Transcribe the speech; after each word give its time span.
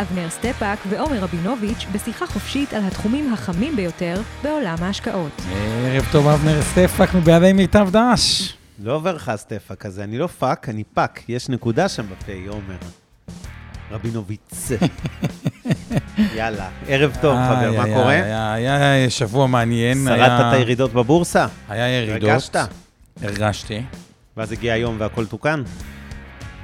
אבנר 0.00 0.30
סטפאק 0.30 0.78
ועומר 0.88 1.18
רבינוביץ' 1.18 1.86
בשיחה 1.92 2.26
חופשית 2.26 2.72
על 2.72 2.84
התחומים 2.84 3.32
החמים 3.32 3.76
ביותר 3.76 4.20
בעולם 4.42 4.76
ההשקעות. 4.80 5.42
ערב 5.86 6.04
טוב, 6.12 6.28
אבנר 6.28 6.62
סטפאק 6.62 7.14
מבית 7.14 7.52
מיטב 7.52 7.88
דש. 7.92 8.54
לא 8.82 8.94
עובר 8.94 9.14
לך 9.14 9.32
סטפאק 9.36 9.86
הזה, 9.86 10.04
אני 10.04 10.18
לא 10.18 10.26
פאק, 10.26 10.68
אני 10.68 10.84
פאק. 10.84 11.20
יש 11.28 11.48
נקודה 11.48 11.88
שם 11.88 12.02
בפה, 12.02 12.32
עומר. 12.48 12.76
רבינוביץ. 13.90 14.70
יאללה, 16.36 16.68
ערב 16.88 17.16
טוב, 17.20 17.36
חבר, 17.48 17.72
מה 17.76 17.84
קורה? 17.84 18.14
היה 18.54 19.10
שבוע 19.10 19.46
מעניין. 19.46 20.04
שרדת 20.04 20.40
את 20.40 20.52
הירידות 20.52 20.92
בבורסה? 20.92 21.46
היה 21.68 21.88
ירידות. 21.88 22.30
הרגשת? 22.30 22.56
הרגשתי. 23.22 23.82
ואז 24.36 24.52
הגיע 24.52 24.72
היום 24.72 24.96
והכל 24.98 25.26
תוקן? 25.26 25.62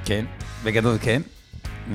כן, 0.05 0.25
בגדול 0.63 0.97
כן. 1.01 1.21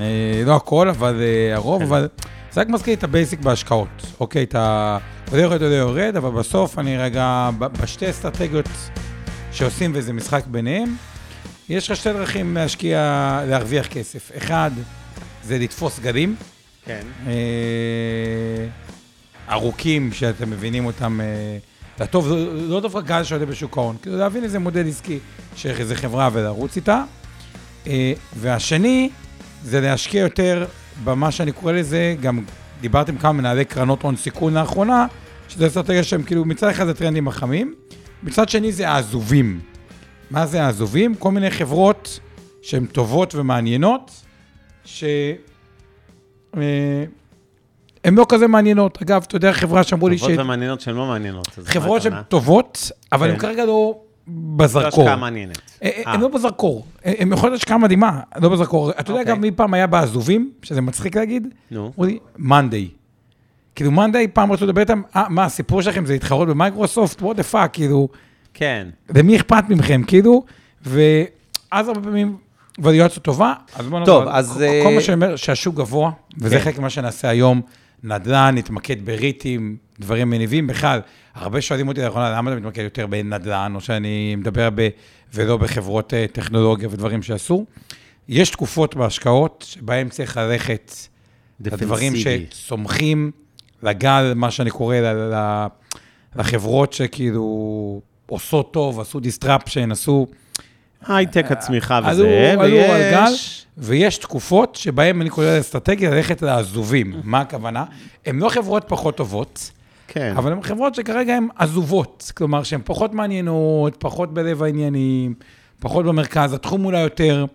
אה, 0.01 0.05
לא 0.45 0.55
הכל, 0.55 0.89
אבל 0.89 1.21
אה, 1.21 1.55
הרוב, 1.55 1.79
כן. 1.81 1.87
אבל 1.87 2.07
זה 2.51 2.61
רק 2.61 2.69
מזכיר 2.69 2.93
את 2.93 3.03
ה 3.03 3.09
basic 3.09 3.39
בהשקעות. 3.39 3.87
אוקיי, 4.19 4.43
אתה 4.43 4.97
עולה 5.31 5.41
יורד, 5.43 5.63
עולה 5.63 5.75
יורד, 5.75 6.15
אבל 6.17 6.29
בסוף 6.29 6.79
אני 6.79 6.97
רגע, 6.97 7.49
בשתי 7.59 8.09
אסטרטגיות 8.09 8.69
שעושים 9.51 9.91
וזה 9.93 10.13
משחק 10.13 10.43
ביניהם, 10.47 10.95
יש 11.69 11.91
לך 11.91 11.97
שתי 11.97 12.13
דרכים 12.13 12.55
להשקיע, 12.55 12.99
להרוויח 13.47 13.87
כסף. 13.87 14.31
אחד, 14.37 14.71
זה 15.43 15.57
לתפוס 15.57 15.99
גלים. 15.99 16.35
כן. 16.85 17.01
אה, 17.27 17.33
ארוכים, 19.51 20.13
שאתם 20.13 20.49
מבינים 20.49 20.85
אותם 20.85 21.21
אה, 21.21 21.57
לטוב, 21.99 22.27
לא- 22.27 22.53
לא 22.55 22.79
דווקא 22.81 23.01
גל 23.01 23.23
שעולה 23.23 23.45
בשוק 23.45 23.77
ההון, 23.77 23.95
כאילו 24.01 24.17
להבין 24.17 24.43
איזה 24.43 24.59
מודל 24.59 24.87
עסקי 24.87 25.19
של 25.55 25.69
איזה 25.69 25.95
חברה 25.95 26.29
ולרוץ 26.33 26.75
איתה. 26.75 27.03
אה, 27.87 28.13
והשני, 28.35 29.09
זה 29.63 29.81
להשקיע 29.81 30.21
יותר 30.21 30.65
במה 31.03 31.31
שאני 31.31 31.51
קורא 31.51 31.71
לזה, 31.71 32.15
גם 32.21 32.43
דיברתי 32.81 33.11
עם 33.11 33.17
כמה 33.17 33.31
מנהלי 33.31 33.65
קרנות 33.65 34.01
הון 34.01 34.15
סיכון 34.15 34.53
לאחרונה, 34.53 35.07
שזה 35.49 35.67
אסטרטגיה 35.67 36.03
שהם 36.03 36.23
כאילו, 36.23 36.45
מצד 36.45 36.67
אחד 36.67 36.85
זה 36.85 36.93
טרנדים 36.93 37.27
החמים, 37.27 37.75
מצד 38.23 38.49
שני 38.49 38.71
זה 38.71 38.89
העזובים. 38.89 39.59
מה 40.31 40.45
זה 40.45 40.63
העזובים? 40.63 41.15
כל 41.15 41.31
מיני 41.31 41.51
חברות 41.51 42.19
שהן 42.61 42.85
טובות 42.85 43.35
ומעניינות, 43.35 44.11
ש... 44.85 45.03
אה, 46.57 47.03
לא 48.11 48.25
כזה 48.29 48.47
מעניינות. 48.47 49.01
אגב, 49.01 49.23
אתה 49.27 49.35
יודע, 49.35 49.53
חברה 49.53 49.83
שאמרו 49.83 50.09
לי 50.09 50.17
ש... 50.17 50.21
טובות 50.21 50.39
ומעניינות 50.39 50.81
שהן 50.81 50.95
לא 50.95 51.05
מעניינות. 51.05 51.47
חברות 51.65 52.01
שהן? 52.01 52.13
טובות, 52.29 52.91
אבל 53.11 53.29
הן 53.29 53.35
כן. 53.35 53.41
כרגע 53.41 53.65
לא 53.65 53.99
בזרקור. 54.27 55.03
השקעה 55.03 55.15
מעניינת. 55.15 55.61
אה, 55.83 55.89
אה. 56.05 56.13
הן 56.13 56.21
לא 56.21 56.27
בזרקור. 56.27 56.85
הן 57.05 57.27
יכולות 57.27 57.43
להיות 57.43 57.53
השקעה 57.53 57.77
מדהימה, 57.77 58.19
לא 58.41 58.49
בזרקור. 58.49 58.89
אתה 58.91 59.11
יודע 59.11 59.19
אוקיי. 59.19 59.25
גם 59.35 59.41
מי 59.41 59.51
פעם 59.51 59.73
היה 59.73 59.87
בעזובים, 59.87 60.51
שזה 60.61 60.81
מצחיק 60.81 61.15
להגיד? 61.15 61.47
נו. 61.71 61.85
אמרו 61.87 62.05
לי, 62.05 62.19
מאנדיי. 62.37 62.87
כאילו, 63.75 63.91
מאנדיי, 63.91 64.27
פעם 64.27 64.51
רצו 64.51 64.65
לדבר 64.65 64.81
איתם, 64.81 65.01
אה, 65.15 65.29
מה, 65.29 65.45
הסיפור 65.45 65.81
שלכם 65.81 66.05
זה 66.05 66.13
להתחרות 66.13 66.47
במייקרוסופט? 66.47 67.21
what 67.21 67.35
the 67.35 67.53
fuck, 67.53 67.67
כאילו, 67.73 68.07
כן. 68.53 68.87
למי 69.15 69.35
אכפת 69.35 69.63
מכם, 69.69 70.01
כאילו? 70.07 70.43
ואז 70.81 71.87
הרבה 71.87 72.01
פעמים 72.01 72.37
וליואציה 72.79 73.21
טובה, 73.21 73.53
אז 73.75 73.85
בוא 73.87 74.05
טוב, 74.05 74.21
נדבר. 74.21 74.35
אז, 74.37 74.53
כל- 74.57 74.63
אה, 74.89 74.95
מה 74.95 75.01
שאומר 75.01 75.35
שהשוק 75.35 75.75
גבוה, 75.75 76.11
וזה 76.37 76.57
כן. 76.57 76.63
חלק 76.63 76.79
ממה 76.79 76.89
שנעשה 76.89 77.29
היום, 77.29 77.61
נדל"ן, 78.03 78.55
נתמקד 78.57 79.05
ב 79.05 79.14
REITים, 79.14 79.77
דברים 79.99 80.29
מניבים. 80.29 80.67
בכלל, 80.67 80.99
הרבה 81.39 81.61
שואלים 81.61 81.87
אותי 81.87 82.01
לאחרונה, 82.01 82.31
למה 82.31 82.51
אתה 82.51 82.59
מתמקד 82.59 82.83
יותר 82.83 83.07
בנדל"ן, 83.07 83.71
או 83.75 83.81
שאני 83.81 84.35
מדבר 84.35 84.69
ב... 84.75 84.89
ולא 85.33 85.57
בחברות 85.57 86.13
אה, 86.13 86.25
טכנולוגיה 86.31 86.87
ודברים 86.91 87.23
שעשו. 87.23 87.65
יש 88.27 88.49
תקופות 88.49 88.95
בהשקעות 88.95 89.65
שבהן 89.67 90.09
צריך 90.09 90.37
ללכת 90.37 90.91
לדברים. 91.59 92.13
שצומחים 92.15 93.31
לגל, 93.83 94.33
מה 94.35 94.51
שאני 94.51 94.69
קורא 94.71 94.95
ל- 94.95 95.33
ל- 95.33 95.67
לחברות 96.35 96.93
שכאילו 96.93 98.01
עושות 98.25 98.73
טוב, 98.73 98.99
עשו 98.99 99.19
disruption, 99.19 99.91
עשו... 99.91 100.27
הייטק 101.07 101.51
הצמיחה 101.51 101.97
עלו- 101.97 102.07
וזה, 102.07 102.55
עלו 102.59 102.77
על 102.79 103.01
גל, 103.11 103.25
ויש... 103.29 103.65
ויש 103.77 104.17
תקופות 104.17 104.75
שבהן 104.75 105.21
אני 105.21 105.29
קורא 105.29 105.45
לאסטרטגיה 105.45 106.09
ללכת 106.09 106.41
לעזובים. 106.41 107.13
מה 107.23 107.39
הכוונה? 107.41 107.83
הן 108.25 108.39
לא 108.39 108.49
חברות 108.49 108.83
פחות 108.87 109.17
טובות, 109.17 109.71
כן. 110.17 110.33
אבל 110.37 110.51
הן 110.51 110.61
חברות 110.61 110.95
שכרגע 110.95 111.35
הן 111.35 111.47
עזובות. 111.55 112.31
כלומר, 112.37 112.63
שהן 112.63 112.81
פחות 112.85 113.13
מעניינות, 113.13 113.95
פחות 113.99 114.33
בלב 114.33 114.63
העניינים, 114.63 115.33
פחות 115.79 116.05
במרכז, 116.05 116.53
התחום 116.53 116.85
אולי 116.85 116.99
יותר 116.99 117.45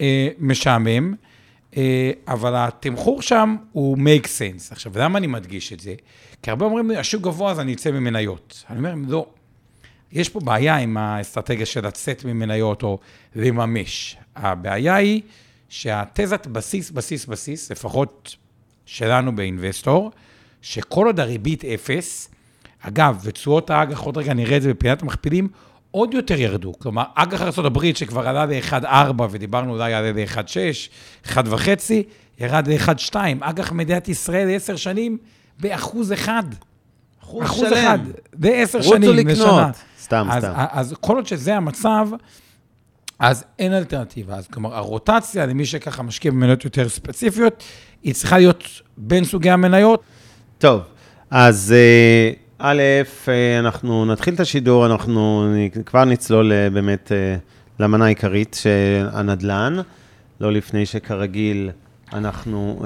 אה, 0.00 0.28
משעמם, 0.38 1.14
אה, 1.76 2.10
אבל 2.28 2.52
התמחור 2.56 3.22
שם 3.22 3.56
הוא 3.72 3.98
make 3.98 4.24
sense. 4.24 4.68
עכשיו, 4.70 4.92
למה 4.96 5.18
אני 5.18 5.26
מדגיש 5.26 5.72
את 5.72 5.80
זה? 5.80 5.94
כי 6.42 6.50
הרבה 6.50 6.64
אומרים 6.64 6.90
לי, 6.90 6.96
השוק 6.96 7.22
גבוה 7.22 7.50
אז 7.50 7.60
אני 7.60 7.74
אצא 7.74 7.90
ממניות. 7.90 8.64
אני 8.70 8.78
אומר, 8.78 8.94
לא. 9.08 9.26
יש 10.12 10.28
פה 10.28 10.40
בעיה 10.40 10.76
עם 10.76 10.96
האסטרטגיה 10.96 11.66
של 11.66 11.86
לצאת 11.86 12.24
ממניות 12.24 12.82
או 12.82 12.98
לממש. 13.36 14.16
הבעיה 14.36 14.94
היא 14.94 15.22
שהתזת 15.68 16.46
בסיס, 16.46 16.90
בסיס, 16.90 17.26
בסיס, 17.26 17.70
לפחות 17.70 18.36
שלנו 18.86 19.36
באינבסטור, 19.36 20.10
שכל 20.64 21.06
עוד 21.06 21.20
הריבית 21.20 21.64
אפס, 21.64 22.28
אגב, 22.80 23.20
ותשואות 23.24 23.70
האג"ח, 23.70 24.00
עוד 24.00 24.16
רגע 24.16 24.34
נראה 24.34 24.56
את 24.56 24.62
זה 24.62 24.74
בפינת 24.74 25.02
המכפילים, 25.02 25.48
עוד 25.90 26.14
יותר 26.14 26.40
ירדו. 26.40 26.72
כלומר, 26.78 27.02
אג"ח 27.14 27.42
ארה"ב 27.42 27.94
שכבר 27.94 28.28
עלה 28.28 28.46
ל-1.4 28.46 29.22
ודיברנו 29.30 29.72
אולי 29.72 29.90
יעלה 29.90 30.12
ל-1.6, 30.12 31.28
1.5, 31.28 31.38
ירד 32.38 32.68
ל-1.2. 32.68 33.14
אג"ח 33.40 33.72
מדינת 33.72 34.08
ישראל 34.08 34.48
לעשר 34.48 34.76
שנים 34.76 35.18
באחוז 35.60 36.12
אחד. 36.12 36.42
אחוז 37.20 37.68
שלם. 37.68 37.78
אחד, 37.78 37.98
בעשר 38.34 38.78
רוצו 38.78 38.90
שנים 38.90 39.10
לקנות. 39.10 39.36
לשנה. 39.36 39.70
סתם, 40.00 40.26
אז, 40.30 40.42
סתם. 40.44 40.52
אז 40.56 40.94
כל 41.00 41.16
עוד 41.16 41.26
שזה 41.26 41.56
המצב, 41.56 42.08
אז 43.18 43.44
אין 43.58 43.72
אלטרנטיבה. 43.74 44.36
אז 44.36 44.46
כלומר, 44.46 44.74
הרוטציה 44.74 45.46
למי 45.46 45.66
שככה 45.66 46.02
משקיע 46.02 46.30
במניות 46.30 46.64
יותר 46.64 46.88
ספציפיות, 46.88 47.62
היא 48.02 48.14
צריכה 48.14 48.38
להיות 48.38 48.64
בין 48.96 49.24
סוגי 49.24 49.50
המניות. 49.50 50.02
טוב, 50.58 50.82
אז 51.30 51.74
אה, 51.76 52.30
א', 52.58 52.82
אה, 53.28 53.58
אנחנו 53.58 54.04
נתחיל 54.04 54.34
את 54.34 54.40
השידור, 54.40 54.86
אנחנו 54.86 55.46
כבר 55.86 56.04
נצלול 56.04 56.52
אה, 56.52 56.70
באמת 56.70 57.12
למנה 57.80 58.04
העיקרית 58.04 58.56
של 58.62 59.08
הנדל"ן, 59.12 59.76
לא 60.40 60.52
לפני 60.52 60.86
שכרגיל 60.86 61.70
אנחנו 62.12 62.84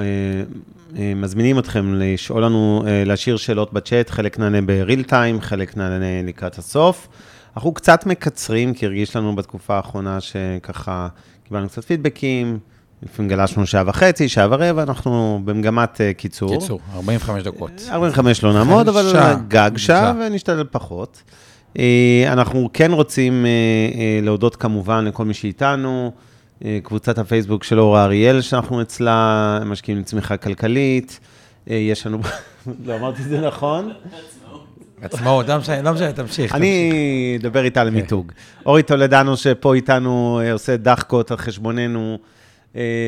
מזמינים 1.17 1.59
אתכם 1.59 1.95
לשאול 1.95 2.45
לנו, 2.45 2.85
להשאיר 3.07 3.37
שאלות 3.37 3.73
בצ'אט, 3.73 4.11
חלק 4.11 4.39
נענה 4.39 4.63
בריל 4.63 5.03
טיים, 5.03 5.41
חלק 5.41 5.77
נענה 5.77 6.23
לקראת 6.23 6.59
הסוף. 6.59 7.09
אנחנו 7.57 7.73
קצת 7.73 8.07
מקצרים, 8.07 8.75
כי 8.75 8.87
הרגיש 8.87 9.17
לנו 9.17 9.37
בתקופה 9.37 9.77
האחרונה 9.77 10.21
שככה 10.21 11.09
קיבלנו 11.45 11.69
קצת 11.69 11.85
פידבקים, 11.85 12.59
לפעמים 13.03 13.31
גלשנו 13.31 13.67
שעה 13.67 13.83
וחצי, 13.87 14.29
שעה 14.29 14.47
ורבע, 14.51 14.83
אנחנו 14.83 15.41
במגמת 15.45 16.01
אה, 16.01 16.13
קיצור. 16.13 16.61
קיצור, 16.61 16.81
45 16.95 17.43
דקות. 17.43 17.71
45 17.91 18.43
לא 18.43 18.53
נעמוד, 18.53 18.89
אבל 18.89 19.13
שעה. 19.13 19.35
גג 19.49 19.71
שעה. 19.77 20.13
ונשתדל 20.21 20.65
פחות. 20.71 21.23
אה, 21.79 22.25
אנחנו 22.27 22.71
כן 22.73 22.93
רוצים 22.93 23.47
אה, 23.47 23.51
אה, 23.51 24.21
להודות 24.23 24.57
כמובן 24.57 25.05
לכל 25.05 25.25
מי 25.25 25.35
שאיתנו, 25.35 26.13
אה, 26.65 26.79
קבוצת 26.83 27.19
הפייסבוק 27.19 27.65
של 27.65 27.81
אורה 27.81 28.05
אריאל, 28.05 28.41
שאנחנו 28.41 28.83
אצלה, 28.83 29.59
משקיעים 29.67 30.01
לצמיחה 30.01 30.37
כלכלית. 30.37 31.21
אה, 31.71 31.77
יש 31.77 32.07
לנו, 32.07 32.19
לא 32.87 32.97
אמרתי 32.97 33.23
את 33.23 33.29
זה 33.29 33.41
נכון? 33.41 33.93
עצמאות, 35.03 35.49
לא 35.49 35.59
משנה, 35.59 35.83
לא 35.83 35.93
משנה, 35.93 36.13
תמשיך. 36.13 36.55
אני 36.55 37.39
אדבר 37.41 37.65
איתה 37.65 37.81
על 37.81 37.91
מיתוג. 37.91 38.33
אורי 38.67 38.83
טולדנו, 38.83 39.37
שפה 39.37 39.75
איתנו, 39.75 40.41
אה, 40.43 40.53
עושה 40.53 40.77
דחקות 40.77 41.31
על 41.31 41.37
חשבוננו, 41.37 42.19
אה, 42.23 42.38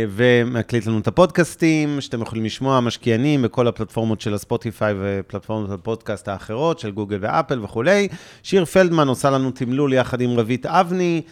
ומקליט 0.08 0.86
לנו 0.86 0.98
את 0.98 1.06
הפודקאסטים, 1.06 2.00
שאתם 2.00 2.22
יכולים 2.22 2.44
לשמוע, 2.44 2.80
משקיענים, 2.80 3.42
בכל 3.42 3.68
הפלטפורמות 3.68 4.20
של 4.20 4.34
הספוטיפיי 4.34 4.94
ופלטפורמות 5.00 5.70
הפודקאסט 5.70 6.28
האחרות, 6.28 6.78
של 6.78 6.90
גוגל 6.90 7.18
ואפל 7.20 7.64
וכולי. 7.64 8.08
שיר 8.42 8.64
פלדמן 8.64 9.08
עושה 9.08 9.30
לנו 9.30 9.50
תמלול 9.50 9.92
יחד 9.92 10.20
עם 10.20 10.38
רבית 10.38 10.66
אבני. 10.66 11.22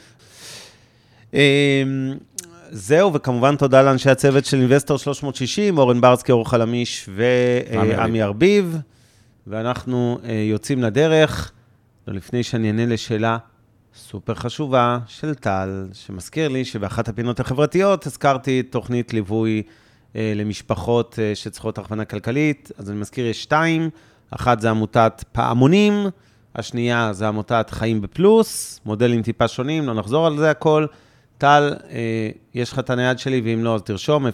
אה, 1.35 1.83
זהו, 2.71 3.15
וכמובן 3.15 3.57
תודה 3.57 3.83
לאנשי 3.83 4.11
הצוות 4.11 4.45
של 4.45 4.57
אינבסטור 4.57 4.99
360, 4.99 5.79
אורן 5.79 6.01
ברסקי, 6.01 6.33
אור 6.33 6.51
חלמיש 6.51 7.09
עמי 7.09 7.95
ועמי 7.95 8.23
ארביב, 8.23 8.77
ואנחנו 9.47 10.19
אה, 10.25 10.33
יוצאים 10.33 10.83
לדרך. 10.83 11.53
לא, 12.09 12.15
לפני 12.15 12.43
שאני 12.43 12.69
אענה 12.69 12.87
לשאלה 12.87 13.39
סופר 13.99 14.35
חשובה 14.35 14.99
של 15.07 15.35
טל, 15.35 15.87
שמזכיר 15.93 16.49
לי 16.49 16.65
שבאחת 16.65 17.09
הפינות 17.09 17.41
החברתיות 17.41 18.07
הזכרתי 18.07 18.63
תוכנית 18.63 19.15
ליווי 19.15 19.63
אה, 20.17 20.33
למשפחות 20.37 21.19
אה, 21.19 21.35
שצריכות 21.35 21.79
הכוונה 21.79 22.05
כלכלית, 22.05 22.71
אז 22.79 22.91
אני 22.91 23.01
מזכיר, 23.01 23.27
יש 23.27 23.43
שתיים, 23.43 23.91
אחת 24.31 24.61
זה 24.61 24.71
עמותת 24.71 25.25
פעמונים, 25.33 26.07
השנייה 26.55 27.13
זה 27.13 27.29
עמותת 27.29 27.71
חיים 27.71 28.01
בפלוס, 28.01 28.81
מודלים 28.85 29.23
טיפה 29.23 29.49
שונים, 29.49 29.87
לא 29.87 29.95
נחזור 29.95 30.27
על 30.27 30.39
זה 30.39 30.51
הכל. 30.51 30.87
טל, 31.39 31.75
אה, 31.91 32.31
יש 32.55 32.73
לך 32.73 32.79
את 32.79 32.91
הנייד 32.91 33.19
שלי, 33.19 33.41
ואם 33.45 33.65
לא, 33.65 33.75
אז 33.75 33.83
תרשום, 33.83 34.27
050-344-3030, 34.27 34.31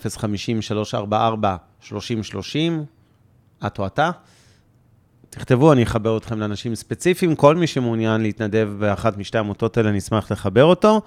את 3.67 3.79
או 3.79 3.87
אתה. 3.87 4.11
תכתבו, 5.35 5.73
אני 5.73 5.83
אחבר 5.83 6.17
אתכם 6.17 6.41
לאנשים 6.41 6.75
ספציפיים. 6.75 7.35
כל 7.37 7.57
מי 7.57 7.67
שמעוניין 7.67 8.21
להתנדב 8.21 8.69
באחת 8.79 9.17
משתי 9.19 9.39
העמותות 9.39 9.77
האלה, 9.77 9.89
אני 9.91 9.99
אשמח 9.99 10.33
לחבר 10.33 10.65
אותו. 10.65 11.01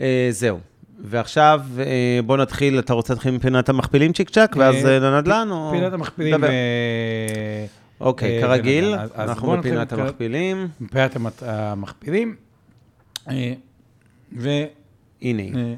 אה, 0.00 0.28
זהו. 0.30 0.58
ועכשיו, 1.04 1.60
אה, 1.78 2.20
בוא 2.26 2.36
נתחיל, 2.36 2.78
אתה 2.78 2.92
רוצה 2.92 3.12
להתחיל 3.14 3.30
מפינת 3.34 3.68
המכפילים 3.68 4.12
צ'יק 4.12 4.30
צ'אק, 4.30 4.56
ואז 4.58 4.74
אה, 4.86 4.90
אה, 4.94 4.98
לנדל"ן, 4.98 5.48
או... 5.50 5.70
פינת 5.72 5.92
המכפילים... 5.92 6.44
אוקיי, 8.00 8.40
כרגיל, 8.42 8.84
ונדל"ן. 8.84 9.02
אז- 9.02 9.28
אנחנו 9.30 9.56
בפינת 9.56 9.92
המכפילים. 9.92 10.68
מפינת 10.80 11.16
המכפילים. 11.42 12.36
ו... 14.36 14.48
הנה 15.22 15.42
היא. 15.42 15.54
אה, 15.56 15.74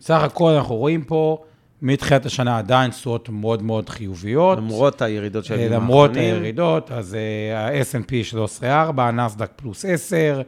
סך 0.00 0.22
הכל 0.22 0.50
אנחנו 0.50 0.74
רואים 0.74 1.02
פה, 1.04 1.44
מתחילת 1.82 2.26
השנה 2.26 2.58
עדיין 2.58 2.90
תשואות 2.90 3.28
מאוד 3.28 3.62
מאוד 3.62 3.88
חיוביות. 3.88 4.58
למרות 4.58 5.02
הירידות 5.02 5.44
של 5.44 5.54
אה, 5.54 5.58
הימים 5.60 5.72
למרות 5.72 6.10
האחרונים. 6.10 6.34
הירידות, 6.34 6.90
אז 6.92 7.14
אה, 7.14 7.80
ה-S&P 7.80 8.34
13.4, 8.62 8.66
הנסדק 9.00 9.50
פלוס 9.56 9.84
10, 9.84 10.42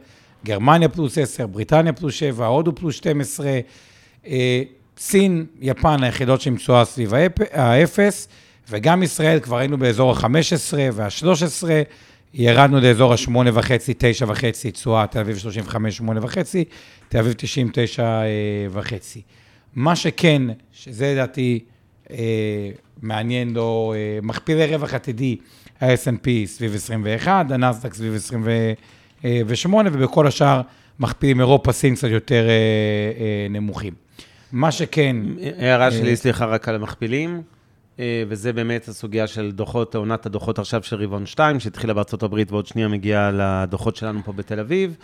גרמניה 0.45 0.89
פלוס 0.89 1.17
10, 1.17 1.47
בריטניה 1.47 1.93
פלוס 1.93 2.13
7, 2.13 2.45
הודו 2.45 2.75
פלוס 2.75 2.95
12, 2.95 3.59
אה, 4.27 4.61
סין, 4.97 5.45
יפן, 5.61 6.03
היחידות 6.03 6.41
שעם 6.41 6.55
תשואה 6.55 6.85
סביב 6.85 7.13
האפ- 7.13 7.47
האפס, 7.53 8.27
וגם 8.69 9.03
ישראל, 9.03 9.39
כבר 9.39 9.57
היינו 9.57 9.77
באזור 9.77 10.11
ה-15 10.11 10.25
וה-13, 10.93 11.63
ירדנו 12.33 12.79
לאזור 12.79 13.13
ה-8.5, 13.13 13.29
9.5 13.97 14.35
תשואה, 14.71 15.07
תל 15.07 15.19
אביב 15.19 15.37
35, 15.37 15.97
8.5, 16.01 16.65
תל 17.09 17.17
אביב 17.17 17.33
90, 17.37 17.69
9.5. 17.69 19.19
מה 19.75 19.95
שכן, 19.95 20.41
שזה 20.71 21.13
לדעתי 21.13 21.59
אה, 22.11 22.17
מעניין 23.01 23.53
לו, 23.53 23.93
אה, 23.95 24.19
מכפילי 24.21 24.65
רווח 24.65 24.93
עתידי, 24.93 25.37
ה-S&P 25.81 26.29
סביב 26.45 26.75
21, 26.75 27.51
הנסדק 27.51 27.93
סביב 27.93 28.15
28, 28.15 29.89
ובכל 29.93 30.27
השאר 30.27 30.61
מכפילים 30.99 31.39
אירופה, 31.39 31.71
סין 31.71 31.95
קצת 31.95 32.07
יותר 32.07 32.47
אה, 32.47 32.51
אה, 33.19 33.47
נמוכים. 33.49 33.93
מה 34.51 34.71
שכן, 34.71 35.15
הערה 35.57 35.91
שלי, 35.91 36.09
אה, 36.09 36.15
סליחה, 36.15 36.45
רק 36.45 36.69
על 36.69 36.75
המכפילים, 36.75 37.41
אה, 37.99 38.23
וזה 38.27 38.53
באמת 38.53 38.87
הסוגיה 38.87 39.27
של 39.27 39.51
דוחות, 39.51 39.95
עונת 39.95 40.25
הדוחות 40.25 40.59
עכשיו 40.59 40.83
של 40.83 40.95
רבעון 41.03 41.25
2, 41.25 41.59
שהתחילה 41.59 41.93
בארצות 41.93 42.23
הברית 42.23 42.51
ועוד 42.51 42.67
שנייה 42.67 42.87
מגיעה 42.87 43.31
לדוחות 43.33 43.95
שלנו 43.95 44.19
פה 44.25 44.31
בתל 44.31 44.59
אביב. 44.59 44.95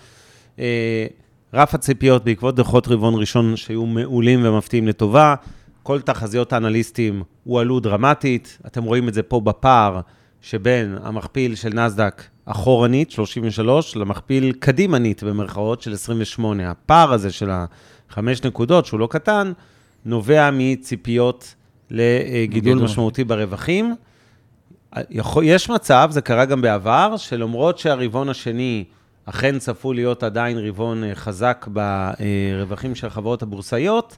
רף 1.53 1.75
הציפיות 1.75 2.23
בעקבות 2.23 2.55
דוחות 2.55 2.87
רבעון 2.87 3.15
ראשון 3.15 3.55
שהיו 3.55 3.85
מעולים 3.85 4.45
ומפתיעים 4.45 4.87
לטובה, 4.87 5.35
כל 5.83 6.01
תחזיות 6.01 6.53
האנליסטים 6.53 7.23
הועלו 7.43 7.79
דרמטית, 7.79 8.57
אתם 8.67 8.83
רואים 8.83 9.07
את 9.07 9.13
זה 9.13 9.23
פה 9.23 9.39
בפער 9.41 9.99
שבין 10.41 10.97
המכפיל 11.03 11.55
של 11.55 11.69
נסדק 11.69 12.23
אחורנית, 12.45 13.11
33, 13.11 13.95
למכפיל 13.95 14.51
קדימנית 14.59 15.23
במרכאות 15.23 15.81
של 15.81 15.93
28. 15.93 16.71
הפער 16.71 17.13
הזה 17.13 17.31
של 17.31 17.49
החמש 18.09 18.43
נקודות, 18.43 18.85
שהוא 18.85 18.99
לא 18.99 19.07
קטן, 19.11 19.51
נובע 20.05 20.49
מציפיות 20.53 21.55
לגידול 21.91 22.47
גידול. 22.47 22.83
משמעותי 22.83 23.23
ברווחים. 23.23 23.95
יש 25.43 25.69
מצב, 25.69 26.09
זה 26.11 26.21
קרה 26.21 26.45
גם 26.45 26.61
בעבר, 26.61 27.17
שלמרות 27.17 27.77
שהרבעון 27.77 28.29
השני 28.29 28.83
אכן 29.29 29.59
צפו 29.59 29.93
להיות 29.93 30.23
עדיין 30.23 30.57
רבעון 30.57 31.03
אה, 31.03 31.15
חזק 31.15 31.67
ברווחים 31.71 32.95
של 32.95 33.07
החברות 33.07 33.41
הבורסאיות, 33.41 34.17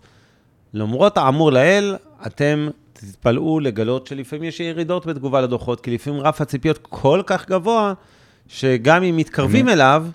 למרות 0.73 1.17
האמור 1.17 1.51
לעיל, 1.51 1.95
אתם 2.27 2.67
תתפלאו 2.93 3.59
לגלות 3.59 4.07
שלפעמים 4.07 4.43
יש 4.43 4.59
ירידות 4.59 5.05
בתגובה 5.05 5.41
לדוחות, 5.41 5.81
כי 5.81 5.91
לפעמים 5.91 6.19
רף 6.21 6.41
הציפיות 6.41 6.77
כל 6.81 7.21
כך 7.25 7.49
גבוה, 7.49 7.93
שגם 8.47 9.03
אם 9.03 9.17
מתקרבים 9.17 9.65
אני- 9.67 9.73
אליו, 9.73 10.05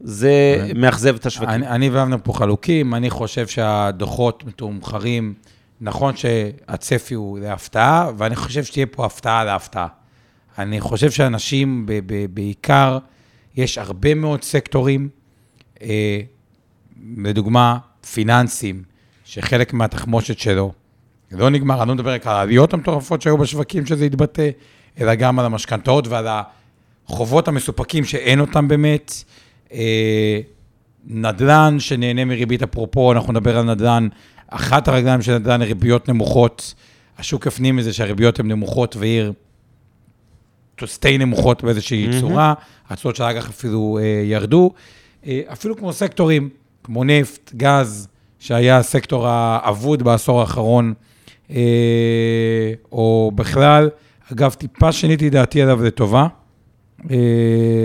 זה 0.00 0.56
אני- 0.60 0.72
מאכזב 0.80 1.14
את 1.14 1.26
השווקים. 1.26 1.54
אני, 1.54 1.68
אני 1.68 1.88
ואבנר 1.90 2.16
פה 2.22 2.32
חלוקים, 2.32 2.94
אני 2.94 3.10
חושב 3.10 3.46
שהדוחות 3.46 4.44
מתומחרים, 4.44 5.34
נכון 5.80 6.16
שהצפי 6.16 7.14
הוא 7.14 7.38
להפתעה, 7.38 8.10
ואני 8.18 8.36
חושב 8.36 8.64
שתהיה 8.64 8.86
פה 8.86 9.06
הפתעה 9.06 9.44
להפתעה. 9.44 9.86
אני 10.58 10.80
חושב 10.80 11.10
שאנשים, 11.10 11.86
ב, 11.86 11.92
ב, 12.06 12.26
בעיקר, 12.34 12.98
יש 13.56 13.78
הרבה 13.78 14.14
מאוד 14.14 14.42
סקטורים, 14.42 15.08
אה, 15.82 16.20
לדוגמה, 17.16 17.78
פיננסים, 18.12 18.82
שחלק 19.24 19.72
מהתחמושת 19.72 20.38
שלו 20.38 20.72
לא 21.32 21.50
נגמר, 21.50 21.82
אני 21.82 21.88
לא 21.88 21.94
מדבר 21.94 22.12
רק 22.12 22.26
על 22.26 22.36
העליות 22.36 22.74
המטורפות 22.74 23.22
שהיו 23.22 23.38
בשווקים 23.38 23.86
שזה 23.86 24.06
יתבטא, 24.06 24.50
אלא 25.00 25.14
גם 25.14 25.38
על 25.38 25.44
המשכנתאות 25.46 26.08
ועל 26.08 26.26
החובות 27.08 27.48
המסופקים 27.48 28.04
שאין 28.04 28.40
אותם 28.40 28.68
באמת. 28.68 29.12
אה, 29.72 30.40
נדל"ן 31.06 31.76
שנהנה 31.78 32.24
מריבית, 32.24 32.62
אפרופו, 32.62 33.12
אנחנו 33.12 33.32
נדבר 33.32 33.58
על 33.58 33.64
נדל"ן, 33.64 34.08
אחת 34.48 34.88
הרגליים 34.88 35.22
של 35.22 35.38
נדל"ן 35.38 35.62
ריביות 35.62 36.08
נמוכות. 36.08 36.74
השוק 37.18 37.46
הפנים 37.46 37.76
מזה 37.76 37.92
שהריביות 37.92 38.40
הן 38.40 38.48
נמוכות 38.48 38.96
ועיר 38.96 39.32
to 40.78 40.82
stay 40.82 41.18
נמוכות 41.18 41.64
באיזושהי 41.64 42.06
מהמם. 42.06 42.20
צורה, 42.20 42.54
התשואות 42.90 43.16
של 43.16 43.22
האג"ח 43.22 43.48
אפילו 43.48 43.98
אה, 44.02 44.22
ירדו. 44.24 44.70
אה, 45.26 45.40
אפילו 45.52 45.76
כמו 45.76 45.92
סקטורים, 45.92 46.48
כמו 46.84 47.04
נפט, 47.04 47.52
גז, 47.56 48.08
שהיה 48.38 48.76
הסקטור 48.78 49.26
האבוד 49.28 50.02
בעשור 50.02 50.40
האחרון, 50.40 50.94
אה, 51.50 52.72
או 52.92 53.32
בכלל, 53.34 53.90
אגב, 54.32 54.52
טיפה 54.52 54.92
שיניתי 54.92 55.30
דעתי 55.30 55.62
עליו 55.62 55.82
לטובה, 55.82 56.26
אה, 57.10 57.16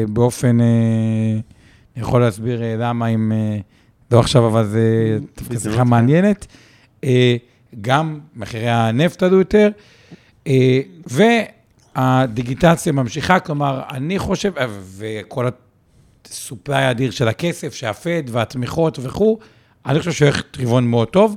באופן, 0.09 0.61
אה, 0.61 0.65
אני 1.95 2.03
יכול 2.03 2.21
להסביר 2.21 2.63
אה, 2.63 2.75
למה, 2.77 3.07
אם, 3.07 3.31
אה, 3.31 3.57
לא 4.11 4.19
עכשיו, 4.19 4.47
אבל 4.47 4.65
זה 4.65 5.17
דווקא 5.37 5.59
שיחה 5.59 5.83
כן. 5.83 5.87
מעניינת. 5.87 6.47
אה, 7.03 7.35
גם 7.81 8.19
מחירי 8.35 8.69
הנפט 8.69 9.23
עלו 9.23 9.37
יותר, 9.37 9.69
אה, 10.47 10.79
והדיגיטציה 11.99 12.93
ממשיכה, 12.93 13.39
כלומר, 13.39 13.81
אני 13.91 14.19
חושב, 14.19 14.53
וכל 14.97 15.47
הסופליי 16.25 16.83
האדיר 16.83 17.11
של 17.11 17.27
הכסף, 17.27 17.73
שהפד 17.73 18.23
והתמיכות 18.27 18.99
וכו', 19.01 19.39
אני 19.85 19.99
חושב 19.99 20.11
שהולך 20.11 20.43
רבעון 20.59 20.87
מאוד 20.87 21.07
טוב. 21.07 21.35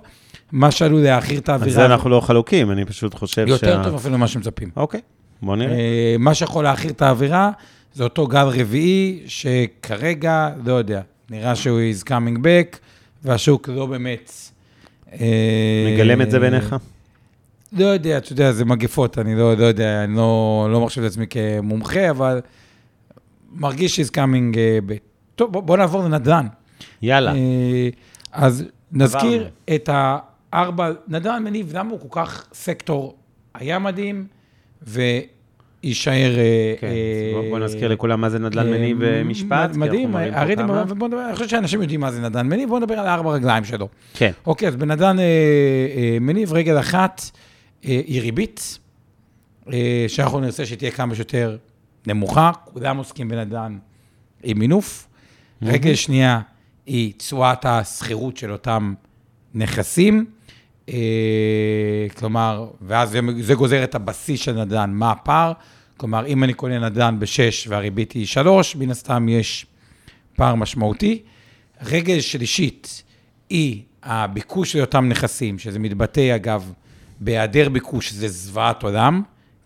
מה 0.53 0.71
שעלול 0.71 1.01
להעכיר 1.01 1.39
את 1.39 1.49
על 1.49 1.55
האווירה, 1.55 1.75
זה 1.75 1.87
אנחנו 1.87 2.11
לא 2.11 2.21
חלוקים, 2.21 2.71
אני 2.71 2.85
פשוט 2.85 3.15
חושב 3.15 3.47
שה... 3.47 3.53
יותר 3.53 3.85
טוב 3.85 3.95
אפילו 3.95 4.19
ממה 4.19 4.29
שמצפים. 4.29 4.71
אוקיי, 4.77 5.01
בוא 5.43 5.57
נראה. 5.57 5.73
אה, 5.73 6.17
מה 6.19 6.35
שיכול 6.35 6.65
להעכיר 6.65 6.91
את 6.91 7.03
האווירה, 7.03 7.51
זה 7.95 8.05
אותו 8.05 8.27
גל 8.27 8.47
רביעי, 8.47 9.23
שכרגע, 9.27 10.51
לא 10.65 10.73
יודע, 10.73 11.01
נראה 11.31 11.57
שהוא 11.57 11.81
is 11.81 12.05
coming 12.05 12.39
back, 12.39 12.77
והשוק 13.25 13.69
לא 13.69 13.87
באמת... 13.87 14.33
אה, 15.13 15.95
מגלם 15.95 16.23
את 16.23 16.31
זה 16.31 16.41
בעיניך? 16.41 16.77
לא 17.73 17.85
יודע, 17.85 18.19
אתה 18.19 18.33
יודע, 18.33 18.53
זה 18.53 18.65
מגפות, 18.65 19.19
אני 19.19 19.35
לא, 19.35 19.55
לא 19.57 19.65
יודע, 19.65 20.05
אני 20.05 20.17
לא, 20.17 20.69
לא 20.73 20.81
מחשיב 20.81 21.05
את 21.05 21.11
עצמי 21.11 21.27
כמומחה, 21.31 22.11
אבל 22.11 22.41
מרגיש 23.55 24.01
she's 24.01 24.11
coming 24.11 24.55
uh, 24.55 24.91
back. 24.91 24.99
טוב, 25.35 25.53
בוא, 25.53 25.61
בוא 25.63 25.77
נעבור 25.77 26.05
לנדל"ן. 26.05 26.47
יאללה. 27.03 27.35
אה, 27.35 27.89
אז 28.33 28.65
נזכיר 28.93 29.23
עברנו. 29.41 29.49
את 29.75 29.89
הארבע, 30.53 30.91
נדל"ן 31.09 31.43
מניב, 31.45 31.71
למה 31.77 31.91
הוא 31.91 32.01
כל 32.01 32.21
כך 32.21 32.47
סקטור 32.55 33.15
היה 33.55 33.79
מדהים, 33.79 34.27
ויישאר... 34.83 36.39
אה, 36.39 36.75
כן, 36.81 36.87
אה, 36.87 36.93
בוא- 37.35 37.51
בוא 37.51 37.59
נזכיר 37.59 37.89
לכולם 37.89 38.21
מה 38.21 38.31
זה 38.31 38.39
נדל"ן 38.39 38.67
אה, 38.67 38.79
מניב 38.79 38.99
מ- 39.05 39.29
משפט. 39.29 39.73
כי 39.73 39.79
מדהים, 39.79 40.13
כמה. 40.57 40.85
ובוא 40.89 41.09
נדבר, 41.09 41.25
אני 41.27 41.35
חושב 41.35 41.49
שאנשים 41.49 41.83
יודעים 41.83 42.01
מה 42.01 42.13
זה 42.13 42.21
נדל"ן 42.21 42.47
מניב, 42.47 42.69
בואו 42.69 42.81
נדבר 42.81 42.95
על 42.99 43.07
הארבע 43.07 43.31
רגליים 43.31 43.65
שלו. 43.65 43.89
כן. 44.15 44.31
אוקיי, 44.47 44.69
אז 44.69 44.77
בנדל"ן 44.77 45.19
אה, 45.19 45.25
אה, 45.25 46.19
מניב, 46.21 46.53
רגל 46.53 46.79
אחת 46.81 47.21
אה, 47.25 47.52
היא 47.83 48.21
ריבית, 48.23 48.79
אה, 49.73 50.05
שאנחנו 50.09 50.41
נרצה 50.41 50.67
שתהיה 50.67 50.91
כמה 50.91 51.15
שיותר 51.15 51.57
נמוכה, 52.07 52.51
כולם 52.65 52.97
עוסקים 52.97 53.29
בנדל"ן 53.29 53.79
עם 54.43 54.59
מינוף. 54.59 55.09
רגל 55.63 55.95
שנייה 55.95 56.41
היא 56.87 57.13
תשואת 57.17 57.65
השכירות 57.65 58.37
של 58.37 58.53
אותם 58.53 58.95
נכסים, 59.55 60.27
אה, 60.89 62.07
כלומר, 62.19 62.71
ואז 62.83 63.11
זה, 63.11 63.21
זה 63.41 63.55
גוזר 63.55 63.85
את 63.85 63.95
הבסיס 63.95 64.41
של 64.41 64.65
נדל"ן, 64.65 64.91
מה 64.91 65.11
הפער? 65.11 65.53
כלומר, 65.97 66.27
אם 66.27 66.45
אני 66.45 66.55
קונה 66.55 66.79
נדל"ן 66.79 67.17
ב-6 67.19 67.69
והריבית 67.69 68.13
היא 68.13 68.27
3, 68.27 68.77
מן 68.77 68.91
הסתם 68.91 69.29
יש 69.29 69.67
פער 70.37 70.55
משמעותי. 70.55 71.23
רגל 71.83 72.21
שלישית 72.21 73.03
היא 73.51 73.83
הביקוש 74.03 74.77
לאותם 74.77 75.09
נכסים, 75.09 75.59
שזה 75.59 75.79
מתבטא, 75.79 76.35
אגב, 76.37 76.73
בהיעדר 77.25 77.69
ביקוש, 77.69 78.09
שזה 78.09 78.29
זוועת 78.29 78.83
עולם, 78.83 79.23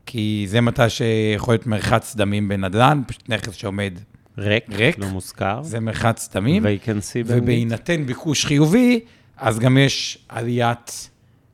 כי 0.07 0.47
זה 0.49 0.61
מתי 0.61 0.91
שיכול 0.91 1.55
להיות 1.55 1.67
מרחץ 1.67 2.17
דמים 2.17 2.49
בנדל"ן, 2.49 3.03
פשוט 3.07 3.29
נכס 3.29 3.55
שעומד 3.55 3.93
ריק, 4.39 4.65
ריק. 4.71 4.99
לא 4.99 5.07
מוזכר. 5.07 5.63
זה 5.63 5.81
מרחץ 5.81 6.29
דמים. 6.35 6.63
vacancy 6.63 7.15
באנגלית. 7.15 7.43
ובהינתן 7.43 8.07
ביקוש 8.07 8.45
חיובי, 8.45 9.01
אז 9.37 9.59
גם 9.59 9.79
יש 9.79 10.19
עליית 10.29 11.11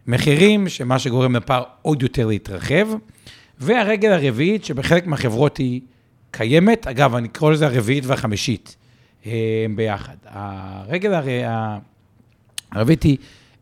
מחירים, 0.07 0.69
שמה 0.69 0.99
שגורם 0.99 1.37
לפער 1.37 1.63
עוד 1.83 2.03
יותר 2.03 2.27
להתרחב. 2.27 2.89
והרגל 3.59 4.13
הרביעית, 4.13 4.65
שבחלק 4.65 5.07
מהחברות 5.07 5.57
היא 5.57 5.81
קיימת, 6.31 6.87
אגב, 6.87 7.15
אני 7.15 7.29
אקרא 7.29 7.51
לזה 7.51 7.67
הרביעית 7.67 8.07
והחמישית, 8.07 8.77
אה, 9.27 9.33
הם 9.65 9.77
ביחד. 9.77 10.17
הרגל 10.25 11.15
הר... 11.15 11.27
הרביעית 12.73 13.03
היא, 13.03 13.17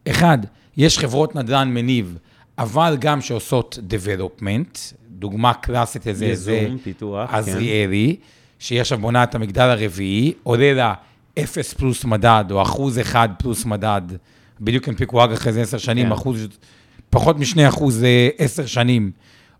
אחד, 0.08 0.38
יש 0.76 0.98
חברות 0.98 1.34
נדל"ן 1.34 1.68
מניב, 1.74 2.18
אבל 2.60 2.96
גם 3.00 3.20
שעושות 3.20 3.78
development, 3.90 4.78
דוגמה 5.10 5.54
קלאסית 5.54 6.06
לזה, 6.06 6.34
זה 6.34 6.60
כן. 6.60 6.76
עזריאלי, 7.28 8.16
שהיא 8.58 8.80
עכשיו 8.80 8.98
בונה 8.98 9.22
את 9.22 9.34
המגדל 9.34 9.62
הרביעי, 9.62 10.32
עולה 10.42 10.74
לה 10.74 10.94
אפס 11.38 11.72
פלוס 11.74 12.04
מדד, 12.04 12.44
או 12.50 12.62
אחוז 12.62 12.98
אחד 12.98 13.28
פלוס 13.38 13.64
מדד, 13.64 14.02
בדיוק 14.60 14.88
הנפיקו 14.88 15.24
אג 15.24 15.32
אחרי 15.32 15.52
זה 15.52 15.62
עשר 15.62 15.78
שנים, 15.78 16.06
כן. 16.06 16.12
אחוז, 16.12 16.48
פחות 17.10 17.38
משני 17.38 17.68
אחוז 17.68 18.04
אה, 18.04 18.28
עשר 18.38 18.66
שנים, 18.66 19.10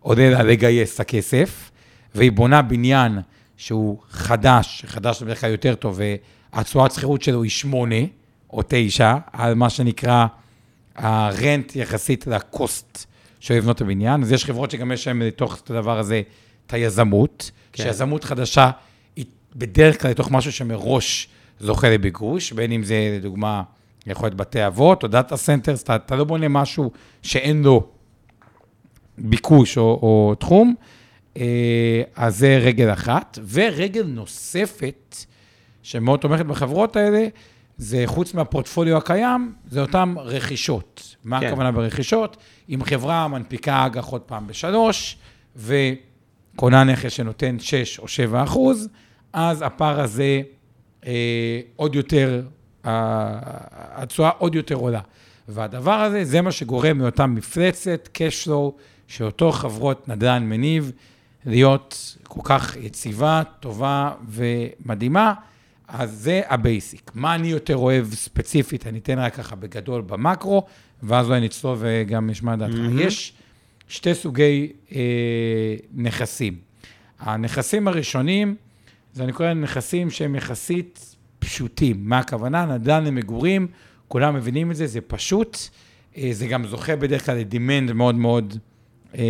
עולה 0.01 0.31
לה 0.31 0.43
לגייס 0.43 0.95
את 0.95 1.01
הכסף, 1.01 1.71
והיא 2.15 2.33
בונה 2.33 2.63
בניין 2.63 3.19
שהוא 3.57 3.99
חדש, 4.11 4.85
חדש 4.87 5.23
בדרך 5.23 5.41
כלל 5.41 5.51
יותר 5.51 5.75
טוב, 5.75 6.01
והתשואת 6.53 6.93
שכירות 6.93 7.23
שלו 7.23 7.43
היא 7.43 7.51
שמונה 7.51 8.01
או 8.53 8.63
תשע, 8.69 9.15
על 9.33 9.55
מה 9.55 9.71
שנקרא 9.71 10.27
ה 11.01 11.16
rent 11.16 11.77
יחסית 11.77 12.27
ל 12.27 12.43
cost 12.43 13.07
של 13.41 13.55
לבנות 13.55 13.77
את 13.77 13.81
הבניין. 13.81 14.23
אז 14.23 14.33
יש 14.33 14.45
חברות 14.45 14.71
שגם 14.71 14.93
יש 14.93 15.07
להן 15.07 15.23
לתוך 15.23 15.63
הדבר 15.71 15.99
הזה 15.99 16.23
את 16.67 16.75
היזמות, 16.75 17.51
כן. 17.73 17.83
כן. 17.83 17.89
שיזמות 17.89 18.25
חדשה 18.25 18.71
היא 19.17 19.25
בדרך 19.57 20.03
כלל 20.03 20.11
לתוך 20.11 20.31
משהו 20.31 20.53
שמראש 20.53 21.29
זוכה 21.61 21.91
לביקוש, 21.91 22.53
בין 22.53 22.73
אם 22.73 22.83
זה, 22.83 23.19
לדוגמה, 23.19 23.63
יכול 24.07 24.27
להיות 24.27 24.37
בתי 24.37 24.67
אבות 24.67 25.03
או 25.03 25.09
data 25.09 25.37
centers, 25.37 25.83
אתה, 25.83 25.97
אתה 25.97 26.17
לא 26.17 26.25
בונה 26.25 26.49
משהו 26.49 26.91
שאין 27.23 27.63
לו 27.63 27.89
ביקוש 29.19 29.79
או, 29.79 29.83
או 29.83 30.35
תחום, 30.39 30.75
אה, 31.37 32.03
אז 32.17 32.39
זה 32.39 32.59
רגל 32.59 32.93
אחת. 32.93 33.39
ורגל 33.49 34.07
נוספת, 34.07 35.17
שמאוד 35.83 36.21
תומכת 36.21 36.47
בחברות 36.47 36.97
האלה, 36.97 37.27
זה 37.81 38.03
חוץ 38.07 38.35
מהפורטפוליו 38.35 38.97
הקיים, 38.97 39.53
זה 39.71 39.81
אותן 39.81 40.15
רכישות. 40.17 41.17
מה 41.25 41.41
כן. 41.41 41.47
הכוונה 41.47 41.73
ברכישות? 41.73 42.37
אם 42.69 42.85
חברה 42.85 43.29
מנפיקה 43.29 43.87
אג"ח 43.87 44.05
עוד 44.05 44.21
פעם 44.21 44.47
בשלוש, 44.47 45.17
וקונה 45.57 46.85
נכס 46.85 47.13
שנותן 47.13 47.59
6 47.59 47.99
או 47.99 48.09
7 48.09 48.43
אחוז, 48.43 48.89
אז 49.33 49.63
הפער 49.63 50.01
הזה 50.01 50.43
אה, 51.07 51.61
עוד 51.77 51.95
יותר, 51.95 52.43
אה, 52.87 53.39
התשואה 53.95 54.31
עוד 54.39 54.55
יותר 54.55 54.75
עולה. 54.75 55.01
והדבר 55.49 55.95
הזה, 55.95 56.25
זה 56.25 56.41
מה 56.41 56.53
שגורם 56.53 56.99
מאותה 56.99 57.27
מפלצת, 57.27 58.09
cash 58.15 58.47
flow, 58.47 58.81
שאותו 59.07 59.53
חברות 59.53 60.09
נדל"ן 60.09 60.43
מניב, 60.43 60.93
להיות 61.47 62.17
כל 62.23 62.41
כך 62.45 62.77
יציבה, 62.77 63.43
טובה 63.61 64.13
ומדהימה. 64.29 65.35
אז 65.93 66.11
זה 66.13 66.41
ה 66.49 66.58
basic. 66.58 67.11
מה 67.15 67.35
אני 67.35 67.49
יותר 67.49 67.77
אוהב 67.77 68.15
ספציפית, 68.15 68.87
אני 68.87 68.99
אתן 68.99 69.19
רק 69.19 69.35
ככה 69.35 69.57
בגדול 69.57 70.01
במקרו, 70.03 70.67
ואז 71.03 71.27
אולי 71.27 71.41
נצלול 71.41 71.77
וגם 71.81 72.31
נשמע 72.31 72.57
דעתך. 72.57 72.75
מהמם. 72.75 72.99
יש 72.99 73.33
שתי 73.89 74.15
סוגי 74.15 74.73
אה, 74.95 75.01
נכסים. 75.95 76.57
הנכסים 77.19 77.89
הראשונים, 77.89 78.57
זה 79.13 79.25
אני 79.25 79.33
קורא 79.33 79.53
נכסים 79.53 80.11
שהם 80.11 80.35
יחסית 80.35 81.17
פשוטים. 81.39 81.97
מה 82.01 82.19
הכוונה? 82.19 82.67
נדל"ן 82.67 83.05
למגורים, 83.05 83.67
כולם 84.09 84.35
מבינים 84.35 84.71
את 84.71 84.77
זה, 84.77 84.87
זה 84.87 85.01
פשוט. 85.01 85.59
אה, 86.17 86.29
זה 86.33 86.47
גם 86.47 86.67
זוכה 86.67 86.97
בדרך 86.97 87.27
כלל 87.27 87.37
ל 87.37 87.45
demand 87.45 87.93
מאוד 87.93 88.15
מאוד 88.15 88.57
אה, 89.15 89.23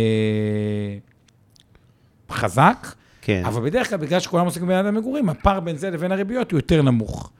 חזק. 2.31 2.87
כן. 3.21 3.41
אבל 3.45 3.61
בדרך 3.69 3.89
כלל, 3.89 3.97
בגלל 3.97 4.19
שכולם 4.19 4.45
עוסקים 4.45 4.67
בנדל"ן 4.67 4.85
למגורים, 4.95 5.29
הפער 5.29 5.59
בין 5.59 5.77
זה 5.77 5.89
לבין 5.91 6.11
הריביות 6.11 6.51
הוא 6.51 6.57
יותר 6.57 6.81
נמוך. 6.81 7.31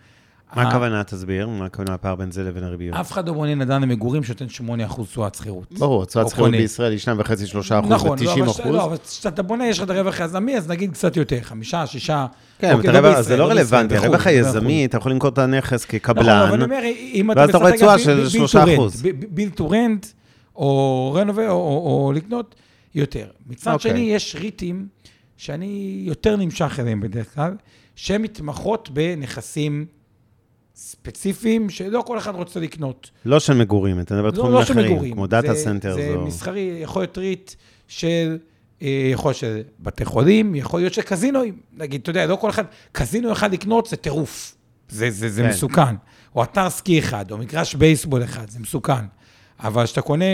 מה 0.55 0.61
הכוונה, 0.61 1.03
תסביר? 1.03 1.47
מה 1.47 1.65
הכוונה 1.65 1.93
הפער 1.93 2.15
בין 2.15 2.31
זה 2.31 2.43
לבין 2.43 2.63
הריביות? 2.63 2.95
אף 2.97 3.11
אחד 3.11 3.27
לא 3.27 3.33
בונה 3.33 3.55
נדל"ן 3.55 3.81
למגורים 3.81 4.23
שנותן 4.23 4.45
8% 4.89 5.03
תשואת 5.05 5.35
שכירות. 5.35 5.71
ברור, 5.71 6.05
תשואת 6.05 6.29
שכירות. 6.29 6.51
בישראל 6.51 6.91
היא 6.91 7.00
2.5-3 7.00 7.23
אחוז 7.79 7.91
נכון, 7.91 8.19
לא, 8.21 8.31
ו-90 8.31 8.61
אבל 8.63 8.71
לא, 8.71 8.93
כשאתה 9.07 9.41
בונה, 9.43 9.67
יש 9.67 9.77
לך 9.79 9.85
את 9.85 9.89
הרווח 9.89 10.21
היזמי, 10.21 10.57
אז 10.57 10.69
נגיד 10.69 10.91
קצת 10.93 11.17
יותר, 11.17 11.38
חמישה, 11.41 11.88
שישה. 11.88 12.25
כן, 12.59 12.73
אוקיי, 12.73 12.91
בישראל, 12.91 13.21
זה 13.21 13.38
לא 13.38 13.47
בישראל, 13.47 13.57
רלוונטי, 13.59 13.95
בחו"ל, 13.95 14.05
הרווח 14.07 14.21
בחו"ל. 14.21 14.33
היזמי, 14.33 14.85
אתה 14.85 14.97
יכול 14.97 15.11
למכור 15.11 15.29
את 15.29 15.38
הנכס 15.38 15.85
נכון, 15.85 16.00
כקבלן. 16.00 16.63
אתה 17.31 17.39
ואז 17.39 17.50
אתה 17.50 17.57
רואה 17.57 17.71
תשואה 17.77 18.00
של 18.00 18.23
ב- 18.23 18.43
ב- 18.43 18.45
3%. 18.45 18.45
build 18.45 18.50
to 18.50 18.53
rent, 18.53 19.03
ב- 19.03 19.25
ב- 19.35 19.39
build 19.39 19.59
to 19.59 19.71
rent, 19.71 20.07
או 20.55 21.13
renova, 21.15 21.50
או- 21.50 21.55
או 21.55 22.05
או 22.05 22.11
לקנות 22.15 22.55
יותר. 22.95 23.25
מצד 23.50 23.73
אוקיי. 23.73 23.91
שני, 23.91 24.00
יש 24.00 24.35
REITים 24.39 24.88
שאני 25.41 26.01
יותר 26.05 26.36
נמשך 26.36 26.79
אליהם 26.79 27.01
בדרך 27.01 27.33
כלל, 27.36 27.53
שהן 27.95 28.21
מתמחות 28.21 28.89
בנכסים 28.93 29.86
ספציפיים, 30.75 31.69
שלא 31.69 32.03
כל 32.07 32.17
אחד 32.17 32.36
רוצה 32.36 32.60
לקנות. 32.60 33.12
לא 33.25 33.39
של 33.39 33.53
מגורים, 33.53 34.00
אתה 34.00 34.13
מדבר 34.13 34.25
לא, 34.25 34.31
בתחומים 34.31 34.53
לא 34.53 34.62
אחרים, 34.63 34.91
מגורים. 34.91 35.13
כמו 35.13 35.27
data 35.27 35.53
זה- 35.53 35.63
center. 35.63 35.93
זה 35.93 36.15
מסחרי, 36.17 36.79
יכול 36.81 37.01
להיות 37.01 37.17
REIT 37.17 37.51
של, 37.88 38.38
אה, 38.81 39.10
יכול 39.13 39.29
להיות 39.29 39.38
של 39.38 39.62
בתי 39.79 40.05
חולים, 40.05 40.55
יכול 40.55 40.79
להיות 40.79 40.93
של 40.93 41.01
קזינואים. 41.01 41.57
נגיד, 41.77 42.01
אתה 42.01 42.10
יודע, 42.10 42.25
לא 42.25 42.36
כל 42.36 42.50
אחד, 42.50 42.63
קזינו 42.91 43.31
אחד 43.31 43.53
לקנות 43.53 43.86
זה 43.88 43.95
טירוף. 43.98 44.55
זה, 44.89 45.10
זה, 45.10 45.29
זה 45.29 45.41
כן. 45.41 45.50
מסוכן. 45.50 45.95
או 46.36 46.43
אתר 46.43 46.69
סקי 46.69 47.00
אחד, 47.00 47.31
או 47.31 47.38
מגרש 47.38 47.75
בייסבול 47.75 48.24
אחד, 48.24 48.50
זה 48.50 48.60
מסוכן. 48.60 49.05
אבל 49.60 49.83
כשאתה 49.86 50.01
קונה 50.01 50.25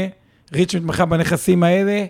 REIT 0.54 0.70
שמתמחה 0.70 1.06
בנכסים 1.06 1.64
האלה, 1.64 2.06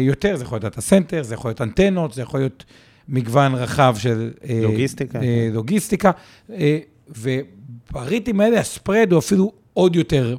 יותר, 0.00 0.36
זה 0.36 0.44
יכול 0.44 0.56
להיות 0.56 0.62
data 0.62 0.80
center, 0.80 1.22
זה 1.22 1.34
יכול 1.34 1.48
להיות 1.48 1.60
אנטנות, 1.60 2.12
זה 2.12 2.22
יכול 2.22 2.40
להיות 2.40 2.64
מגוון 3.08 3.54
רחב 3.54 3.96
של... 3.98 4.30
אה, 4.48 4.60
לוגיסטיקה. 4.62 5.22
אה, 5.22 5.48
לוגיסטיקה. 5.52 6.10
אה, 6.50 6.78
וב 7.08 7.41
REITים 7.41 8.40
האלה, 8.40 8.60
ה 8.60 8.67
spread 8.67 9.12
הוא 9.12 9.18
אפילו 9.18 9.52
עוד 9.72 9.96
יותר 9.96 10.36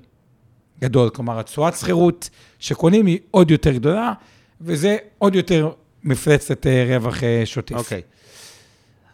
גדול. 0.81 1.09
כלומר, 1.09 1.39
התשואת 1.39 1.75
שכירות 1.75 2.29
שקונים 2.59 3.05
היא 3.05 3.19
עוד 3.31 3.51
יותר 3.51 3.71
גדולה, 3.71 4.13
וזה 4.61 4.97
עוד 5.17 5.35
יותר 5.35 5.71
מפלצת 6.03 6.67
אה, 6.67 6.85
רווח 6.87 7.23
אה, 7.23 7.41
שוטף. 7.45 7.75
אוקיי. 7.75 8.01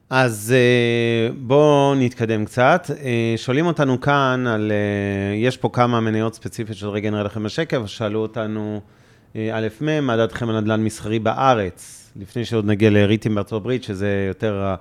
אז 0.09 0.53
אה, 0.57 1.33
בואו 1.39 1.95
נתקדם 1.95 2.45
קצת. 2.45 2.91
אה, 3.03 3.33
שואלים 3.37 3.65
אותנו 3.65 4.01
כאן 4.01 4.47
על, 4.47 4.71
אה, 4.71 5.35
יש 5.35 5.57
פה 5.57 5.69
כמה 5.73 5.99
מניות 5.99 6.35
ספציפיות 6.35 6.77
של 6.77 6.89
רגע 6.89 7.09
נראה 7.09 7.23
לכם 7.23 7.43
בשקף, 7.43 7.85
שאלו 7.85 8.19
אותנו, 8.19 8.81
אה, 8.83 9.00
א' 9.35 9.67
מ', 9.81 10.05
מה 10.05 10.17
דעתכם 10.17 10.49
על 10.49 10.59
נדל"ן 10.59 10.83
מסחרי 10.83 11.19
בארץ? 11.19 12.11
לפני 12.15 12.45
שעוד 12.45 12.65
נגיע 12.65 12.89
לריטים 12.89 13.35
בארצות 13.35 13.61
הברית, 13.61 13.83
שזה 13.83 14.25
יותר, 14.27 14.75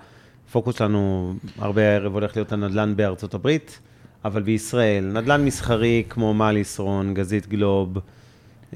הפוקוס 0.49 0.79
שלנו 0.79 1.35
הרבה 1.59 1.83
הערב 1.83 2.15
הולך 2.15 2.37
להיות 2.37 2.53
הנדל"ן 2.53 2.97
בארצות 2.97 3.35
הברית, 3.35 3.79
אבל 4.25 4.43
בישראל, 4.43 5.05
נדל"ן 5.05 5.45
מסחרי 5.45 6.03
כמו 6.09 6.35
מליסרון, 6.35 7.15
גזית 7.15 7.49
גלוב, 7.49 7.99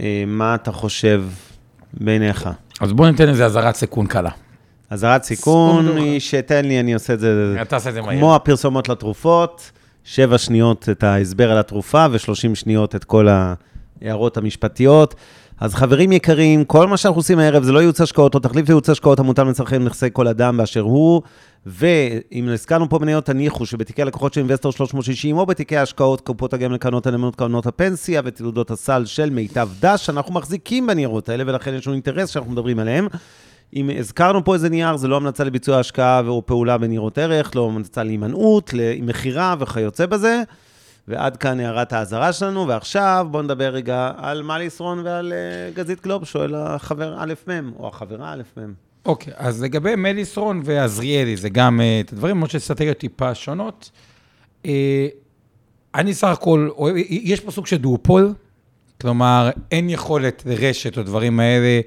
אה, 0.01 0.25
מה 0.27 0.55
אתה 0.55 0.73
חושב 0.73 1.25
בעיניך? 1.93 2.49
אז 2.81 2.93
בואו 2.93 3.11
ניתן 3.11 3.29
איזה 3.29 3.45
אזהרת 3.45 3.75
סיכון 3.75 4.07
קלה. 4.07 4.31
אזהרת 4.91 5.23
סיכון 5.23 5.85
סיכון 5.87 5.99
היא 5.99 6.21
שתן 6.21 6.65
לי, 6.65 6.81
אני 6.81 6.95
עושה 6.95 7.15
את 7.15 7.21
זה 7.21 7.57
אתה 7.63 7.77
עושה 7.77 7.89
את 7.89 7.95
זה 7.95 8.03
מהר. 8.03 8.19
כמו 8.19 8.37
הפרסומות 8.37 8.89
לתרופות, 8.89 9.71
שבע 10.05 10.39
שניות 10.39 10.89
את 10.89 11.03
ההסבר 11.03 11.51
על 11.51 11.59
התרופה 11.59 12.07
ו-30 12.11 12.55
שניות 12.55 12.95
את 12.95 13.05
כל 13.05 13.29
ההערות 13.29 14.37
המשפטיות. 14.37 15.15
אז 15.61 15.75
חברים 15.75 16.13
יקרים, 16.13 16.65
כל 16.65 16.87
מה 16.87 16.97
שאנחנו 16.97 17.19
עושים 17.19 17.39
הערב 17.39 17.63
זה 17.63 17.73
לא 17.73 17.79
ייעוץ 17.79 18.01
השקעות 18.01 18.35
או 18.35 18.41
תחליף 18.41 18.69
לייעוץ 18.69 18.91
השקעות 18.91 19.19
המוטל 19.19 19.45
לצרכי 19.45 19.79
נכסי 19.79 20.07
כל 20.13 20.29
אדם 20.29 20.57
באשר 20.57 20.81
הוא. 20.81 21.23
ואם 21.67 22.49
הזכרנו 22.53 22.89
פה 22.89 22.99
מניות, 22.99 23.25
תניחו 23.25 23.67
שבתיקי 23.67 24.03
הלקוחות 24.03 24.33
של 24.33 24.41
אינבסטור 24.41 24.73
360 24.73 25.39
או 25.39 25.47
בתיקי 25.47 25.77
ההשקעות, 25.77 26.21
קופות 26.21 26.55
הגמל, 26.55 26.77
קרנות 26.77 27.07
הנאמנות, 27.07 27.37
קרנות 27.37 27.67
הפנסיה 27.67 28.23
ותעודות 28.25 28.71
הסל 28.71 29.05
של 29.05 29.31
מיטב 29.31 29.69
דש, 29.81 30.11
אנחנו 30.11 30.35
מחזיקים 30.35 30.87
בניירות 30.87 31.29
האלה 31.29 31.45
ולכן 31.47 31.75
יש 31.75 31.87
לנו 31.87 31.95
אינטרס 31.95 32.29
שאנחנו 32.31 32.53
מדברים 32.53 32.79
עליהם. 32.79 33.07
אם 33.77 33.91
הזכרנו 33.99 34.45
פה 34.45 34.55
איזה 34.55 34.69
נייר, 34.69 34.97
זה 34.97 35.09
לא 35.09 35.17
המלצה 35.17 35.45
לביצוע 35.45 35.79
השקעה 35.79 36.23
או 36.27 36.47
פעולה 36.47 36.79
בניירות 36.79 37.19
ערך, 37.19 37.57
לא 37.57 37.67
המלצה 37.67 38.03
להימנעות, 38.03 38.71
למכירה 38.75 39.55
וכיוצא 39.59 40.07
בזה. 40.07 40.43
ועד 41.09 41.37
כאן 41.37 41.61
הערת 41.61 41.93
האזהרה 41.93 42.33
שלנו, 42.33 42.69
ועכשיו 42.69 43.27
בואו 43.31 43.43
נדבר 43.43 43.69
רגע 43.69 44.13
על 44.17 44.43
מליסרון 44.43 44.99
ועל 45.05 45.33
אה, 45.33 45.71
גזית 45.75 46.03
גלוב, 46.03 46.25
שואל 46.25 46.55
החבר 46.55 47.17
א' 47.19 47.35
מ', 47.49 47.73
או 47.79 47.89
החברה 47.89 48.33
א' 48.33 48.43
מ'. 48.57 48.73
אוקיי, 49.07 49.33
אז 49.37 49.63
לגבי 49.63 49.97
מליסרון 49.97 50.63
ועזריאלי, 50.65 51.37
זה 51.37 51.49
גם 51.49 51.81
אה, 51.81 52.01
את 52.01 52.13
הדברים, 52.13 52.37
למרות 52.37 52.51
שאסטרטגיות 52.51 52.99
טיפה 52.99 53.35
שונות. 53.35 53.91
אה, 54.67 55.09
אני 55.95 56.15
סך 56.15 56.29
הכל, 56.29 56.69
יש 57.09 57.41
פה 57.41 57.51
סוג 57.51 57.67
של 57.67 57.77
דואופול, 57.77 58.35
כלומר, 59.01 59.51
אין 59.71 59.91
יכולת 59.91 60.43
לרשת 60.47 60.99
או 60.99 61.03
דברים 61.03 61.41
האלה. 61.41 61.81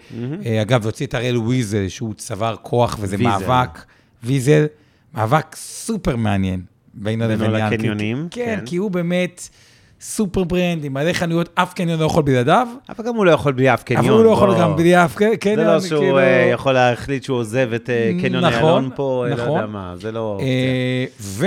אה, 0.45 0.61
אגב, 0.61 0.85
הוציא 0.85 1.05
את 1.05 1.13
הראל 1.13 1.37
ויזל, 1.37 1.87
שהוא 1.87 2.13
צבר 2.13 2.55
כוח, 2.61 2.97
וזה 3.01 3.15
ויזל. 3.15 3.29
מאבק. 3.29 3.79
ויזל, 4.23 4.65
מאבק 5.13 5.55
סופר 5.55 6.15
מעניין. 6.15 6.61
בינו 6.97 7.27
בינו 7.27 7.43
לבין 7.43 7.55
ינקי. 7.61 7.75
לקניונים, 7.75 8.27
כן, 8.31 8.55
כן. 8.59 8.65
כי 8.65 8.75
הוא 8.75 8.91
באמת 8.91 9.49
super 10.01 10.43
brand, 10.43 10.83
עם 10.85 10.93
מלא 10.93 11.13
חנויות, 11.13 11.49
אף 11.55 11.73
קניון 11.73 11.99
לא 11.99 12.05
יכול 12.05 12.23
בלעדיו. 12.23 12.67
אבל 12.89 13.05
גם 13.05 13.15
הוא 13.15 13.25
לא 13.25 13.31
יכול 13.31 13.53
בלי 13.53 13.73
אף 13.73 13.83
קניון. 13.83 14.05
אבל 14.05 14.13
הוא 14.13 14.23
לא 14.23 14.29
יכול. 14.31 14.59
גם 14.59 14.75
בלי 14.75 15.05
אף 15.05 15.15
קניון. 15.39 15.57
זה 15.57 15.63
לא 15.63 15.79
שהוא 15.79 15.99
כאילו- 15.99 16.19
אה, 16.19 16.49
יכול 16.53 16.73
להחליט 16.73 17.23
שהוא 17.23 17.37
עוזב 17.37 17.73
את 17.75 17.89
אה, 17.89 18.11
קניון 18.21 18.43
נכון, 18.45 18.53
איילון 18.53 18.89
פה, 18.95 19.25
אה, 19.25 19.35
לא 19.35 19.43
נכון. 19.43 19.55
יודע 19.55 19.65
מה, 19.67 19.93
זה 19.95 20.11
לא... 20.11 20.39
ו... 21.21 21.45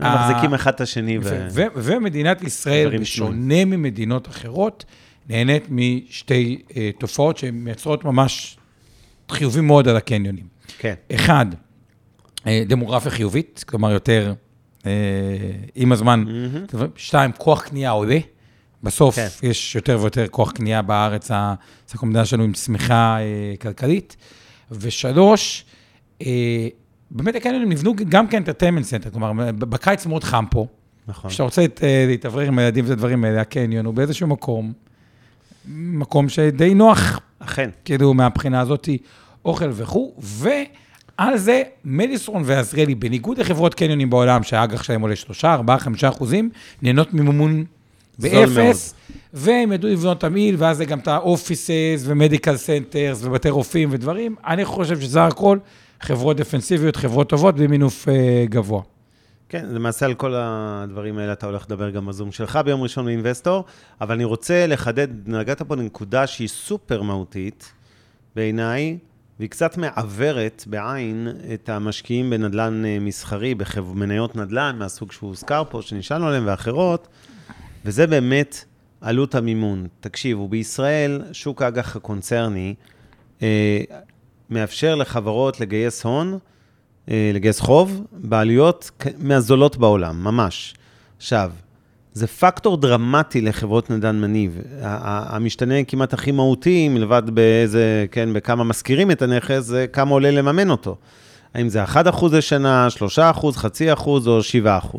הם 0.00 0.14
מחזיקים 0.14 0.54
אחד 0.54 0.72
את 0.74 0.80
השני. 0.80 1.18
ו- 1.18 1.22
ו- 1.22 1.46
ו- 1.52 1.66
ומדינת 1.76 2.42
ישראל, 2.42 2.98
בשונה 2.98 3.64
ממדינות 3.64 4.28
אחרות, 4.28 4.84
נהנית 5.28 5.66
משתי 5.70 6.62
תופעות 6.98 7.38
שהן 7.38 7.54
מייצרות 7.54 8.04
ממש 8.04 8.56
חיובים 9.30 9.66
מאוד 9.66 9.88
על 9.88 9.96
הקניונים. 9.96 10.44
כן. 10.78 10.94
אחד, 11.14 11.46
דמוגרפיה 12.46 13.10
חיובית, 13.10 13.64
כלומר 13.68 13.90
יותר 13.92 14.32
עם 15.74 15.92
הזמן. 15.92 16.24
שתיים, 16.96 17.30
כוח 17.38 17.62
קנייה 17.62 17.90
עולה. 17.90 18.18
בסוף 18.82 19.14
כן. 19.16 19.26
יש 19.42 19.74
יותר 19.74 19.98
ויותר 20.00 20.26
כוח 20.28 20.52
קנייה 20.52 20.82
בארץ, 20.82 21.30
סך 21.88 22.02
המדינה 22.02 22.24
שלנו 22.24 22.44
עם 22.44 22.52
צמיחה 22.52 23.16
אה, 23.20 23.24
כלכלית. 23.60 24.16
ושלוש, 24.70 25.64
אה, 26.22 26.68
באמת 27.10 27.34
הקניונים 27.34 27.68
נבנו 27.68 27.94
גם 28.08 28.26
כ 28.28 28.36
entertainment 28.36 28.84
center, 28.84 29.10
כלומר, 29.10 29.32
בקיץ 29.58 30.06
מאוד 30.06 30.24
חם 30.24 30.44
פה. 30.50 30.66
נכון. 31.08 31.30
כשאתה 31.30 31.42
רוצה 31.42 31.60
להת- 31.62 31.84
אה, 31.84 32.04
להתאוורר 32.08 32.46
עם 32.46 32.58
הילדים 32.58 32.84
והדברים 32.88 33.24
האלה, 33.24 33.40
הקניון 33.40 33.86
הוא 33.86 33.94
באיזשהו 33.94 34.26
מקום, 34.26 34.72
מקום 35.68 36.28
שדי 36.28 36.74
נוח, 36.74 37.20
אכן. 37.38 37.70
כאילו, 37.84 38.14
מהבחינה 38.14 38.60
הזאת, 38.60 38.88
אוכל 39.44 39.68
וכו', 39.72 40.14
ועל 41.18 41.36
זה 41.36 41.62
מליסרון 41.84 42.42
ועזריאלי, 42.46 42.94
בניגוד 42.94 43.38
לחברות 43.38 43.74
קניונים 43.74 44.10
בעולם, 44.10 44.42
שהאג"ח 44.42 44.82
שלהם 44.82 45.00
עולה 45.00 45.16
3, 45.16 45.44
4, 45.44 45.78
5 45.78 46.04
אחוזים, 46.04 46.50
נהנות 46.82 47.14
ממימון 47.14 47.64
באפס, 48.18 48.94
והם 49.32 49.72
ידעו 49.72 49.90
לבנות 49.90 50.20
תמהיל, 50.20 50.54
ואז 50.58 50.76
זה 50.76 50.84
גם 50.84 50.98
את 50.98 51.08
ה 51.08 51.20
offices 51.20 52.02
ו 52.04 52.11
medical 52.11 52.56
centers 52.56 53.24
ובתי 53.24 53.50
רופאים 53.50 53.88
ודברים. 53.92 54.34
אני 54.46 54.64
חושב 54.64 55.00
שזה 55.00 55.24
הכל 55.24 55.58
חברות 56.00 56.36
דפנסיביות, 56.36 56.96
חברות 56.96 57.28
טובות 57.28 57.56
במינוף 57.56 58.08
אה, 58.08 58.44
גבוה. 58.48 58.82
כן, 59.48 59.66
למעשה 59.68 60.06
על 60.06 60.14
כל 60.14 60.34
הדברים 60.36 61.18
האלה 61.18 61.32
אתה 61.32 61.46
הולך 61.46 61.64
לדבר 61.66 61.90
גם 61.90 62.06
בזום 62.06 62.32
שלך 62.32 62.58
ביום 62.64 62.82
ראשון 62.82 63.04
באינבסטור, 63.04 63.64
אבל 64.00 64.14
אני 64.14 64.24
רוצה 64.24 64.66
לחדד, 64.66 65.08
נגעת 65.26 65.62
פה 65.62 65.76
לנקודה 65.76 66.26
שהיא 66.26 66.48
סופר 66.48 67.02
מהותית 67.02 67.72
בעיניי, 68.36 68.98
והיא 69.38 69.50
קצת 69.50 69.76
מעוורת 69.76 70.64
בעין 70.66 71.28
את 71.54 71.68
המשקיעים 71.68 72.30
בנדלן 72.30 72.84
אה, 72.84 72.98
מסחרי, 73.00 73.54
במניות 73.54 74.36
נדל"ן 74.36 74.76
מהסוג 74.78 75.12
שהוזכר 75.12 75.62
פה, 75.70 75.82
שנשאלנו 75.82 76.26
עליהם 76.26 76.44
ואחרות, 76.46 77.08
וזה 77.84 78.06
באמת 78.06 78.64
עלות 79.00 79.34
המימון. 79.34 79.86
תקשיבו, 80.00 80.48
בישראל 80.48 81.22
שוק 81.32 81.62
האג"ח 81.62 81.96
הקונצרני 81.96 82.74
אה, 83.42 83.80
מאפשר 84.50 84.94
לחברות 84.94 85.60
לגייס 85.60 86.04
הון, 86.04 86.38
אה, 87.10 87.30
לגייס 87.34 87.60
חוב, 87.60 88.06
בעלויות 88.12 88.90
מהזולות 89.18 89.76
בעולם, 89.76 90.24
ממש. 90.24 90.74
עכשיו, 91.16 91.52
זה 92.18 92.26
פקטור 92.26 92.76
דרמטי 92.76 93.40
לחברות 93.40 93.90
נדל"ן 93.90 94.20
מניב. 94.20 94.58
המשתנה 94.80 95.84
כמעט 95.84 96.14
הכי 96.14 96.32
מהותי, 96.32 96.88
מלבד 96.88 97.22
באיזה, 97.30 98.06
כן, 98.10 98.32
בכמה 98.32 98.64
משכירים 98.64 99.10
את 99.10 99.22
הנכס, 99.22 99.60
זה 99.64 99.86
כמה 99.92 100.10
עולה 100.10 100.30
לממן 100.30 100.70
אותו. 100.70 100.96
האם 101.54 101.68
זה 101.68 101.84
1% 101.84 101.96
לשנה, 102.32 102.88
3%, 103.16 103.56
חצי 103.56 103.92
אחוז 103.92 104.28
או 104.28 104.40
7%. 104.64 104.96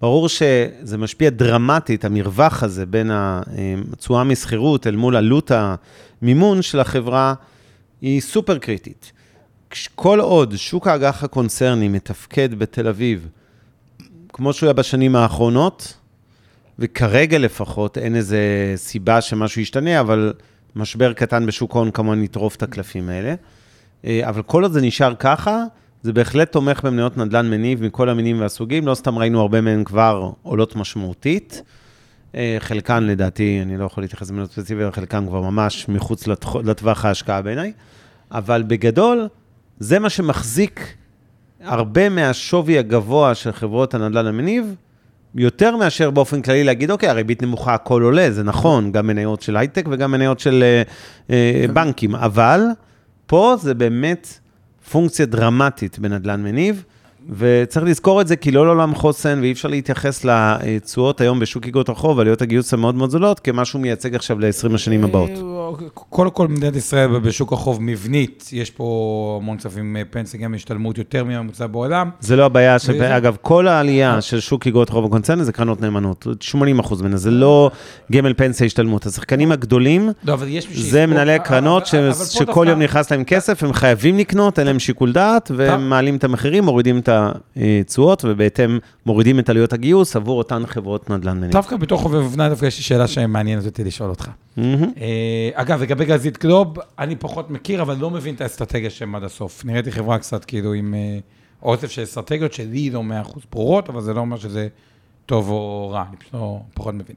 ברור 0.00 0.28
שזה 0.28 0.98
משפיע 0.98 1.30
דרמטית, 1.30 2.04
המרווח 2.04 2.62
הזה 2.62 2.86
בין 2.86 3.10
התשואה 3.12 4.24
משכירות 4.24 4.86
אל 4.86 4.96
מול 4.96 5.16
עלות 5.16 5.50
המימון 6.22 6.62
של 6.62 6.80
החברה, 6.80 7.34
היא 8.00 8.20
סופר 8.20 8.58
קריטית. 8.58 9.12
כל 9.94 10.20
עוד 10.20 10.56
שוק 10.56 10.86
האג"ח 10.86 11.24
הקונצרני 11.24 11.88
מתפקד 11.88 12.58
בתל 12.58 12.88
אביב, 12.88 13.28
כמו 14.32 14.52
שהוא 14.52 14.66
היה 14.66 14.74
בשנים 14.74 15.16
האחרונות, 15.16 15.99
וכרגע 16.80 17.38
לפחות 17.38 17.98
אין 17.98 18.16
איזה 18.16 18.72
סיבה 18.76 19.20
שמשהו 19.20 19.60
ישתנה, 19.60 20.00
אבל 20.00 20.32
משבר 20.76 21.12
קטן 21.12 21.46
בשוק 21.46 21.74
ההון 21.74 21.90
כמובן 21.90 22.22
יטרוף 22.22 22.56
את 22.56 22.62
הקלפים 22.62 23.08
האלה. 23.08 23.34
אה, 24.04 24.28
אבל 24.28 24.42
כל 24.42 24.62
עוד 24.62 24.72
זה 24.72 24.80
נשאר 24.80 25.14
ככה, 25.14 25.64
זה 26.02 26.12
בהחלט 26.12 26.52
תומך 26.52 26.84
במניות 26.84 27.16
נדל"ן 27.16 27.50
מניב 27.50 27.84
מכל 27.84 28.08
המינים 28.08 28.40
והסוגים, 28.40 28.86
לא 28.86 28.94
סתם 28.94 29.18
ראינו 29.18 29.40
הרבה 29.40 29.60
מהן 29.60 29.84
כבר 29.84 30.30
עולות 30.42 30.76
משמעותית. 30.76 31.62
אה, 32.34 32.56
חלקן 32.58 33.04
לדעתי, 33.04 33.58
אני 33.62 33.76
לא 33.76 33.84
יכול 33.84 34.02
להתייחס 34.02 34.30
למניות 34.30 34.52
ספציפיות, 34.52 34.94
חלקן 34.94 35.26
כבר 35.26 35.40
ממש 35.40 35.88
מחוץ 35.88 36.26
לטווח 36.64 37.04
ההשקעה 37.04 37.42
בעיניי, 37.42 37.72
אבל 38.30 38.62
בגדול, 38.62 39.28
זה 39.78 39.98
מה 39.98 40.10
שמחזיק 40.10 40.94
הרבה 41.60 42.08
מהשווי 42.08 42.78
הגבוה 42.78 43.34
של 43.34 43.52
חברות 43.52 43.94
הנדל"ן 43.94 44.26
המניב, 44.26 44.74
יותר 45.34 45.76
מאשר 45.76 46.10
באופן 46.10 46.42
כללי 46.42 46.64
להגיד, 46.64 46.90
אוקיי, 46.90 47.08
הריבית 47.08 47.42
נמוכה, 47.42 47.74
הכל 47.74 48.02
עולה, 48.02 48.30
זה 48.30 48.42
נכון, 48.42 48.92
גם 48.92 49.06
מניות 49.06 49.42
של 49.42 49.56
הייטק 49.56 49.86
וגם 49.90 50.10
מניות 50.10 50.40
של 50.40 50.62
אה, 50.62 50.82
אה, 51.30 51.66
בנקים, 51.72 52.14
אבל 52.14 52.60
פה 53.26 53.54
זה 53.60 53.74
באמת 53.74 54.28
פונקציה 54.90 55.26
דרמטית 55.26 55.98
בנדל"ן 55.98 56.42
מניב, 56.42 56.84
וצריך 57.38 57.86
לזכור 57.86 58.20
את 58.20 58.26
זה, 58.28 58.36
כי 58.36 58.50
לא 58.50 58.66
לעולם 58.66 58.94
חוסן, 58.94 59.38
ואי 59.42 59.52
אפשר 59.52 59.68
להתייחס 59.68 60.24
לתשואות 60.24 61.20
היום 61.20 61.40
בשוק 61.40 61.66
איגרות 61.66 61.88
החוב, 61.88 62.20
עלויות 62.20 62.42
הגיוס 62.42 62.74
המאוד 62.74 62.94
מאוד 62.94 63.10
זולות, 63.10 63.40
כמשהו 63.40 63.78
מייצג 63.78 64.14
עכשיו 64.14 64.38
ל-20 64.38 64.74
השנים 64.74 65.04
הבאות. 65.04 65.30
קודם 65.94 66.30
כל, 66.30 66.48
מדינת 66.48 66.76
ישראל 66.76 67.18
בשוק 67.18 67.52
החוב 67.52 67.78
מבנית, 67.82 68.48
יש 68.52 68.70
פה 68.70 68.84
המון 69.42 69.56
כספים 69.58 69.96
אה, 69.96 70.02
פנסיה, 70.10 70.40
גם 70.40 70.54
השתלמות 70.54 70.98
יותר 70.98 71.24
מהממוצע 71.24 71.66
בעולם. 71.66 72.10
זה 72.20 72.36
לא 72.36 72.44
הבעיה. 72.44 72.76
וזה- 72.76 73.16
אגב, 73.16 73.36
כל 73.42 73.68
העלייה 73.68 74.20
של 74.20 74.40
שוק 74.40 74.66
איגרות 74.66 74.88
חוב 74.90 75.04
הקונצרני 75.04 75.44
זה 75.44 75.52
קרנות 75.52 75.80
נאמנות, 75.80 76.26
80 76.40 76.78
אחוז 76.78 77.02
ממנה, 77.02 77.16
זה 77.16 77.30
לא 77.30 77.70
גמל 78.12 78.34
פנסיה 78.36 78.66
השתלמות. 78.66 79.06
השחקנים 79.06 79.52
הגדולים, 79.52 80.10
לא, 80.24 80.36
זה 80.74 81.06
מנהלי 81.06 81.36
אבל- 81.36 81.44
קרנות 81.44 81.86
ש... 81.86 81.94
אבל- 81.94 82.04
אבל 82.04 82.14
פה 82.18 82.24
שכל 82.24 82.44
דווקא- 82.44 82.68
יום 82.70 82.82
נכנס 82.82 83.10
להם 83.12 83.24
כסף, 83.24 83.62
הם 83.62 83.72
חייבים 83.72 84.18
לקנות, 84.18 84.58
אין 84.58 84.66
להם 84.66 84.78
שיקול 84.78 85.12
דעת, 85.12 85.50
והם 85.56 85.88
מעלים 85.90 86.16
את 86.16 86.24
המחירים, 86.24 86.64
מורידים 86.64 86.98
את 86.98 87.08
התשואות, 87.56 88.24
ובהתאם 88.24 88.78
מורידים 89.06 89.38
את 89.38 89.48
עלויות 89.48 89.72
הגיוס 89.72 90.16
עבור 90.16 90.38
אותן 90.38 90.66
חברות 90.66 91.10
נדל"ן 91.10 91.36
מניב. 91.40 91.52
דווקא 91.52 91.76
בתוך 91.76 92.02
חובב 92.02 92.24
אבנה, 92.24 92.48
דווקא 92.48 92.66
יש 92.66 92.78
לי 92.78 92.84
שאלה 92.84 93.06
שמעניינת 93.06 93.66
אותי 93.66 93.84
לשאול 93.84 94.10
אותך. 94.10 94.30
אה, 94.58 95.50
אגב, 95.52 95.82
לגבי 95.82 96.04
גזית 96.04 96.38
גלוב, 96.38 96.78
אני 96.98 97.16
פחות 97.16 97.50
מכיר, 97.50 97.82
אבל 97.82 97.96
לא 97.96 98.10
מבין 98.10 98.34
את 98.34 98.40
האסטרטגיה 98.40 98.90
שלהם 98.90 99.14
עד 99.14 99.24
הסוף. 99.24 99.64
נראיתי 99.64 99.92
חברה 99.92 100.18
קצת 100.18 100.44
כאילו 100.44 100.72
עם 100.72 100.94
אה, 100.94 101.18
אוסף 101.62 101.90
של 101.90 102.02
אסטרטגיות 102.02 102.52
שלי 102.52 102.90
לא 102.90 103.02
100% 103.24 103.38
ברורות, 103.52 103.88
אבל 103.88 104.00
זה 104.00 104.14
לא 104.14 104.20
אומר 104.20 104.36
שזה 104.36 104.68
טוב 105.26 105.50
או 105.50 105.90
רע, 105.92 106.04
אני 106.08 106.16
פשוט 106.16 106.34
לא, 106.34 106.60
פחות 106.74 106.94
מבין. 106.94 107.16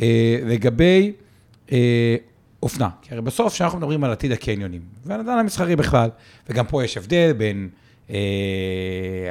אה, 0.00 0.38
לגבי 0.46 1.12
אה, 1.72 2.16
אופנה, 2.62 2.88
כי 3.02 3.08
הרי 3.12 3.22
בסוף 3.22 3.52
כשאנחנו 3.52 3.78
מדברים 3.78 4.04
על 4.04 4.10
עתיד 4.10 4.32
הקניונים, 4.32 4.80
והנדל"ן 5.04 5.38
המסחרי 5.38 5.76
בכלל, 5.76 6.10
וגם 6.48 6.66
פה 6.66 6.84
יש 6.84 6.96
הבדל 6.96 7.32
בין 7.32 7.68
אה, 8.10 8.16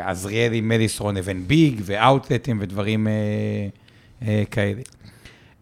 עזריאלי, 0.09 0.61
מליסרון 0.61 1.17
לבין 1.17 1.43
ביג 1.47 1.81
ואאוטלטים 1.85 2.57
ודברים 2.61 3.07
אה, 3.07 3.13
אה, 4.27 4.43
כאלה. 4.51 4.81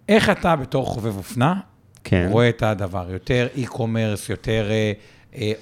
איך 0.10 0.30
אתה 0.30 0.56
בתור 0.56 0.86
חובב 0.86 1.18
אופנה, 1.18 1.54
כן. 2.04 2.28
רואה 2.32 2.50
את 2.50 2.64
הדבר? 2.64 3.08
יותר 3.12 3.48
e-commerce, 3.56 4.30
יותר 4.30 4.70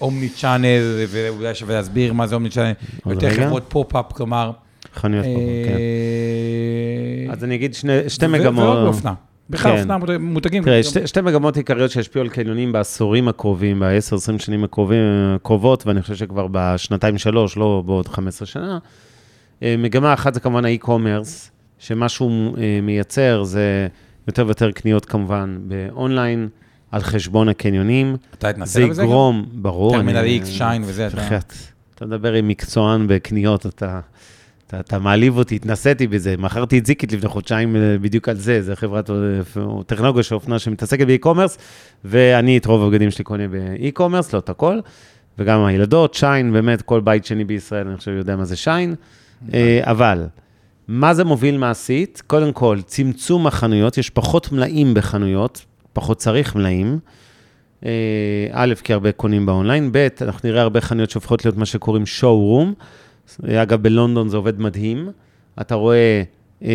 omni-channel, 0.02 0.82
ואולי 1.10 1.56
שווה 1.56 1.76
להסביר 1.76 2.14
מה 2.14 2.28
זה 2.28 2.36
omni-channel, 2.36 2.72
יותר 3.06 3.28
רגע. 3.28 3.46
חברות 3.46 3.64
pop-up, 3.70 4.14
כלומר... 4.14 4.52
חנויות 4.96 5.26
פה, 5.26 5.40
כן. 5.66 5.74
אה, 7.28 7.34
אז 7.34 7.44
אני 7.44 7.56
אגיד 7.56 7.74
שני- 7.74 8.10
שתי 8.10 8.28
מגמות. 8.28 8.64
ועוד 8.64 8.84
באופנה. 8.84 9.14
בכלל, 9.50 9.72
כן. 9.72 9.78
אופנה, 9.80 9.98
מותג- 9.98 10.18
מותגים. 10.22 10.64
תראה, 10.64 10.84
שתי, 10.84 11.08
שתי 11.08 11.22
מגמות 11.22 11.58
עיקריות 11.58 11.92
שהשפיעו 11.92 12.24
על 12.26 12.30
קניונים 12.30 12.72
בעשורים 12.72 13.28
הקרובים, 13.28 13.80
ב-10-20 13.80 14.40
שנים 14.44 14.64
הקרובים, 14.64 15.00
הקרובות, 15.36 15.88
ואני 15.88 16.02
חושב 16.02 16.16
שכבר 16.16 16.48
בשנתיים-שלוש, 16.52 17.58
לא 17.58 17.84
בעוד 17.86 18.08
15 18.08 18.46
שנה. 18.46 18.78
אה, 19.64 19.76
מגמה 19.78 20.14
אחת 20.14 20.34
זה 20.34 20.40
כמובן 20.40 20.66
ה 20.66 20.73
e-commerce, 20.73 21.52
שמה 21.80 22.10
שהוא 22.10 22.58
אה, 22.58 22.80
מייצר 22.84 23.44
זה 23.44 23.88
יותר 24.28 24.46
ויותר 24.46 24.72
קניות 24.72 25.06
כמובן 25.06 25.58
באונליין, 25.68 26.48
על 26.92 27.02
חשבון 27.02 27.50
הקניונים. 27.50 28.16
אתה 28.34 28.48
זה 28.48 28.50
התנסה 28.50 28.88
בזה 28.88 29.02
גם? 29.02 29.08
יגרום, 29.08 29.46
ברור. 29.54 29.92
טרמינל 29.96 30.26
X, 30.44 30.46
שיין 30.46 30.84
וזה, 30.86 31.08
אתה... 31.08 31.38
אתה 31.96 32.06
מדבר 32.06 32.34
עם 32.34 32.48
מקצוען 32.48 33.08
בקניות, 33.08 33.66
אתה, 33.66 34.00
אתה, 34.68 34.80
אתה 34.80 35.00
מעליב 35.00 35.38
אותי, 35.38 35.56
התנסיתי 35.56 36.08
בזה. 36.08 36.36
מכרתי 36.38 36.78
את 36.78 36.86
זיקית 36.86 37.14
לפני 37.14 37.30
חודשיים 37.30 37.76
אה, 37.76 37.98
בדיוק 38.02 38.30
על 38.30 38.36
זה, 38.36 38.62
זה 38.62 38.76
חברת 38.76 39.10
אה, 39.10 39.16
טכנולוגיה 39.86 40.24
של 40.24 40.36
אופנה 40.36 40.60
שמתעסקת 40.60 41.08
ב 41.08 41.12
e-commerce, 41.12 41.58
ואני 42.06 42.58
את 42.58 42.66
רוב 42.66 42.84
הבגדים 42.84 43.12
שלי 43.12 43.24
קונה 43.24 43.48
באי-קומרס, 43.48 44.34
לא 44.34 44.40
את 44.40 44.50
הכל, 44.50 44.80
וגם 45.40 45.66
הילדות, 45.66 46.14
שיין, 46.14 46.54
באמת, 46.54 46.82
כל 46.82 47.02
בית 47.02 47.26
שני 47.26 47.44
בישראל, 47.44 47.88
אני 47.88 47.98
חושב, 47.98 48.12
יודע 48.12 48.36
מה 48.36 48.46
זה 48.46 48.56
שיין. 48.56 48.96
אה, 49.54 49.80
אבל, 49.84 50.26
מה 50.88 51.14
זה 51.14 51.24
מוביל 51.24 51.58
מעשית? 51.58 52.24
קודם 52.28 52.54
כל, 52.54 52.80
צמצום 52.86 53.48
החנויות, 53.48 53.98
יש 53.98 54.10
פחות 54.10 54.52
מלאים 54.52 54.94
בחנויות, 54.94 55.66
פחות 55.94 56.18
צריך 56.18 56.56
מלאים. 56.56 57.00
א', 58.52 58.74
כי 58.84 58.94
הרבה 58.94 59.12
קונים 59.12 59.46
באונליין, 59.46 59.92
ב', 59.92 60.08
אנחנו 60.22 60.50
נראה 60.50 60.62
הרבה 60.62 60.82
חנויות 60.82 61.10
שהופכות 61.10 61.46
להיות 61.46 61.58
מה 61.58 61.66
שקוראים 61.66 62.06
שואו-רום. 62.06 62.74
אגב, 63.48 63.82
בלונדון 63.82 64.30
זה 64.30 64.38
עובד 64.38 64.60
מדהים. 64.60 65.10
אתה 65.62 65.76
רואה 65.76 66.24
אה, 66.64 66.70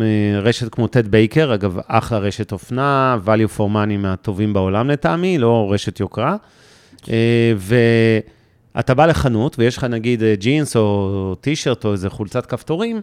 אה, 0.00 0.40
רשת 0.40 0.68
כמו 0.74 0.86
טד 0.86 1.08
בייקר, 1.08 1.54
אגב, 1.54 1.78
אחלה 1.86 2.18
רשת 2.18 2.52
אופנה, 2.52 3.18
value 3.26 3.58
for 3.58 3.60
money 3.60 3.96
מהטובים 3.98 4.52
בעולם 4.52 4.90
לטעמי, 4.90 5.38
לא 5.38 5.68
רשת 5.72 6.00
יוקרה. 6.00 6.36
אה, 7.10 7.52
ואתה 8.74 8.94
בא 8.94 9.06
לחנות, 9.06 9.58
ויש 9.58 9.76
לך 9.76 9.84
נגיד 9.84 10.22
ג'ינס 10.38 10.76
או 10.76 11.34
טישרט 11.40 11.84
או 11.84 11.92
איזה 11.92 12.10
חולצת 12.10 12.46
כפתורים, 12.46 13.00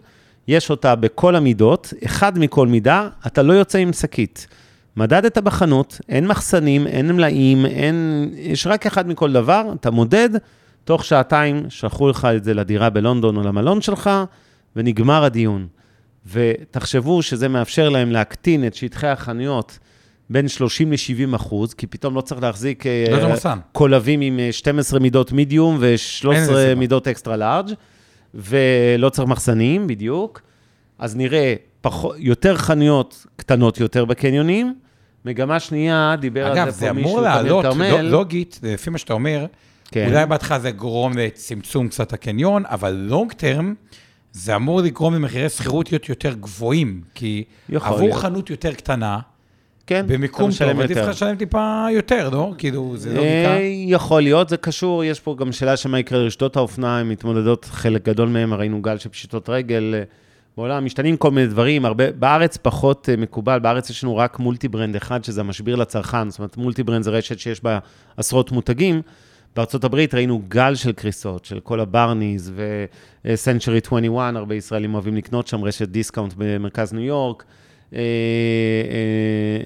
יש 0.48 0.70
אותה 0.70 0.94
בכל 0.94 1.36
המידות, 1.36 1.92
אחד 2.04 2.38
מכל 2.38 2.66
מידה, 2.66 3.08
אתה 3.26 3.42
לא 3.42 3.52
יוצא 3.52 3.78
עם 3.78 3.92
שקית. 3.92 4.46
מדדת 4.96 5.38
בחנות, 5.38 6.00
אין 6.08 6.26
מחסנים, 6.26 6.86
אין 6.86 7.12
מלאים, 7.12 7.66
אין... 7.66 8.28
יש 8.36 8.66
רק 8.66 8.86
אחד 8.86 9.08
מכל 9.08 9.32
דבר, 9.32 9.72
אתה 9.80 9.90
מודד, 9.90 10.30
תוך 10.84 11.04
שעתיים 11.04 11.66
שלחו 11.68 12.08
לך 12.08 12.28
את 12.36 12.44
זה 12.44 12.54
לדירה 12.54 12.90
בלונדון 12.90 13.36
או 13.36 13.42
למלון 13.42 13.80
שלך, 13.80 14.10
ונגמר 14.76 15.24
הדיון. 15.24 15.66
ותחשבו 16.32 17.22
שזה 17.22 17.48
מאפשר 17.48 17.88
להם 17.88 18.10
להקטין 18.10 18.66
את 18.66 18.74
שטחי 18.74 19.06
החנויות 19.06 19.78
בין 20.30 20.48
30 20.48 20.92
ל-70 20.92 21.36
אחוז, 21.36 21.74
כי 21.74 21.86
פתאום 21.86 22.14
לא 22.14 22.20
צריך 22.20 22.42
להחזיק 22.42 22.86
אה, 22.86 23.04
לא. 23.10 23.50
קולבים 23.72 24.20
עם 24.20 24.38
אה, 24.38 24.52
12 24.52 25.00
מידות 25.00 25.32
מידיום 25.32 25.74
אין 25.74 25.92
לזה 25.92 26.28
ו-13 26.28 26.44
סיבה. 26.46 26.74
מידות 26.74 27.08
אקסטרה 27.08 27.36
לארג', 27.36 27.70
ולא 28.34 29.08
צריך 29.08 29.28
מחסנים, 29.28 29.86
בדיוק. 29.86 30.40
אז 30.98 31.16
נראה 31.16 31.54
פחות, 31.80 32.16
יותר 32.18 32.56
חנויות 32.56 33.26
קטנות 33.36 33.80
יותר 33.80 34.04
בקניונים. 34.04 34.74
מגמה 35.24 35.60
שנייה, 35.60 36.14
דיבר 36.20 36.52
אגב, 36.52 36.64
על 36.64 36.70
זה 36.70 36.78
זה 36.78 36.86
פה 36.86 36.92
מישהו, 36.92 37.10
אמור 37.10 37.20
תמיר 37.20 37.34
לעלות, 37.34 37.64
כרמל. 37.64 37.90
לא- 37.90 38.00
לוגית, 38.10 38.60
לפי 38.62 38.90
מה 38.90 38.98
שאתה 38.98 39.12
אומר, 39.12 39.46
כן. 39.94 40.06
אולי 40.08 40.26
בהתחלה 40.26 40.58
זה 40.58 40.70
גורם 40.70 41.18
לצמצום 41.18 41.88
קצת 41.88 42.12
הקניון, 42.12 42.62
אבל 42.66 42.92
long 43.08 43.32
term, 43.32 43.74
זה 44.32 44.56
אמור 44.56 44.80
לגרום 44.80 45.14
למחירי 45.14 45.48
שכירות 45.48 45.92
להיות 45.92 46.08
יותר 46.08 46.32
גבוהים, 46.32 47.00
כי 47.14 47.44
עבור 47.74 48.00
להיות. 48.00 48.14
חנות 48.14 48.50
יותר 48.50 48.72
קטנה, 48.72 49.18
כן, 49.86 50.04
במיקום 50.08 50.50
טוב, 50.58 50.80
עדיף. 50.80 50.96
לך 50.96 51.08
לשלם 51.08 51.36
טיפה 51.36 51.86
יותר, 51.90 52.30
לא? 52.30 52.52
כאילו, 52.58 52.96
זה 52.96 53.10
אה, 53.10 53.14
לוגיקה. 53.14 53.64
יכול 53.96 54.22
להיות, 54.22 54.48
זה 54.48 54.56
קשור, 54.56 55.04
יש 55.04 55.20
פה 55.20 55.36
גם 55.38 55.52
שאלה 55.52 55.76
שמה 55.76 55.98
יקרה 55.98 56.18
לרשתות 56.18 56.56
האופנה, 56.56 56.98
הן 56.98 57.08
מתמודדות, 57.08 57.64
חלק 57.64 58.04
גדול 58.04 58.28
מהן, 58.28 58.52
ראינו 58.52 58.82
גל 58.82 58.98
של 58.98 59.08
פשיטות 59.08 59.48
רגל, 59.48 59.94
אה, 59.98 60.02
בעולם 60.56 60.84
משתנים 60.84 61.16
כל 61.16 61.30
מיני 61.30 61.46
דברים, 61.46 61.84
הרבה, 61.84 62.12
בארץ 62.12 62.56
פחות 62.56 63.08
אה, 63.08 63.16
מקובל, 63.16 63.58
בארץ 63.58 63.90
יש 63.90 64.04
לנו 64.04 64.16
רק 64.16 64.38
multi-brand 64.38 64.96
אחד, 64.96 65.24
שזה 65.24 65.40
המשביר 65.40 65.76
לצרכן, 65.76 66.30
זאת 66.30 66.38
אומרת, 66.38 66.56
multi-brand 66.56 67.02
זה 67.02 67.10
רשת 67.10 67.38
שיש 67.38 67.62
בה 67.62 67.78
עשרות 68.16 68.52
מותגים. 68.52 69.02
בארצות 69.56 69.84
הברית 69.84 70.14
ראינו 70.14 70.42
גל 70.48 70.74
של 70.74 70.92
קריסות, 70.92 71.44
של 71.44 71.60
כל 71.60 71.80
הברניז 71.80 72.52
ו-Century 72.54 73.86
21, 73.86 74.36
הרבה 74.36 74.54
ישראלים 74.54 74.94
אוהבים 74.94 75.16
לקנות 75.16 75.46
שם 75.46 75.64
רשת 75.64 75.88
discount 75.88 76.34
במרכז 76.36 76.92
ניו 76.92 77.04
יורק. 77.04 77.44
אה, 77.94 78.00
אה, 78.00 79.64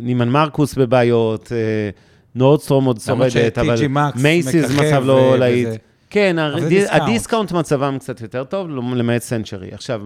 נימן 0.00 0.28
מרקוס 0.28 0.74
בבעיות, 0.74 1.52
אה, 1.52 1.90
נורדסטרום 2.34 2.84
עוד 2.84 3.00
שורדת, 3.00 3.58
אבל 3.58 3.76
מייסיס 4.16 4.70
מצב 4.70 5.02
לא 5.04 5.38
להיט. 5.38 5.68
כן. 6.10 6.36
ה 6.90 6.97
discount 6.97 7.52
מצבם 7.52 7.96
קצת 7.98 8.20
יותר 8.20 8.44
טוב, 8.44 8.68
למעט 8.70 9.22
Century. 9.22 9.68
עכשיו, 9.72 10.02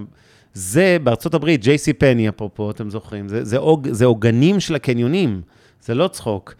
זה 0.54 0.96
בארצות 1.02 1.34
הברית, 1.34 1.60
ג'ייסי 1.60 1.92
פני, 1.92 2.28
אפרופו, 2.28 2.70
אתם 2.70 2.90
זוכרים, 2.90 3.28
זה, 3.28 3.44
זה, 3.44 3.58
עוג, 3.58 3.88
זה 3.90 4.04
עוגנים 4.04 4.60
של 4.60 4.74
הקניונים, 4.74 5.40
זה 5.82 5.94
לא 5.94 6.08
צחוק. 6.08 6.54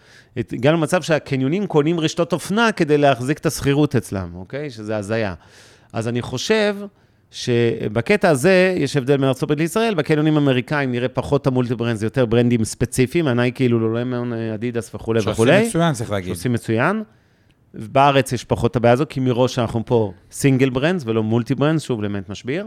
הגענו 0.52 0.76
למצב 0.76 1.02
שהקניונים 1.02 1.66
קונים 1.66 2.00
רשתות 2.00 2.32
אופנה 2.32 2.72
כדי 2.72 2.98
להחזיק 2.98 3.38
את 3.38 3.46
השכירות 3.46 3.96
אצלם, 3.96 4.34
אוקיי? 4.34 4.70
שזה 4.70 4.96
הזיה. 4.96 5.34
אז 5.92 6.08
אני 6.08 6.22
חושב 6.22 6.76
שבקטע 7.30 8.28
הזה 8.28 8.74
יש 8.76 8.96
הבדל 8.96 9.16
בין 9.16 9.28
הברית 9.42 9.58
לישראל, 9.58 9.94
בקניונים 9.94 10.34
האמריקאים 10.34 10.92
נראה 10.92 11.08
פחות 11.08 11.46
ה 11.46 11.74
multi-brand, 11.74 11.96
זה 11.96 12.06
יותר 12.06 12.26
brandים 12.26 12.64
ספציפיים, 12.64 13.26
הנייקי, 13.26 13.68
לולולמון, 13.68 14.32
אדידס 14.32 14.94
וכולי 14.94 15.20
וכולי. 15.26 15.52
שעושים 15.52 15.68
מצוין, 15.68 15.92
צריך 15.92 16.10
להגיד. 16.10 16.34
שעושים 16.34 16.52
מצוין. 16.52 17.02
בארץ 17.74 18.32
יש 18.32 18.44
פחות 18.44 18.70
את 18.70 18.76
הבעיה 18.76 18.92
הזו, 18.92 19.04
כי 19.08 19.20
מראש 19.20 19.58
אנחנו 19.58 19.86
פה 19.86 20.12
single 20.30 20.70
brands 20.70 21.02
ולא 21.06 21.22
multi-brands, 21.22 21.82
שוב 21.82 22.00
למעט 22.00 22.28
משביר. 22.28 22.66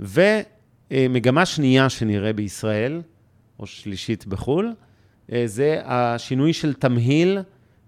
ומגמה 0.00 1.46
שנייה 1.46 1.88
שנראה 1.88 2.32
בישראל, 2.32 3.02
או 3.60 3.66
שלישית 3.66 4.26
בחו"ל, 4.26 4.72
זה 5.46 5.80
השינוי 5.84 6.52
של 6.52 6.72
תמהיל, 6.72 7.38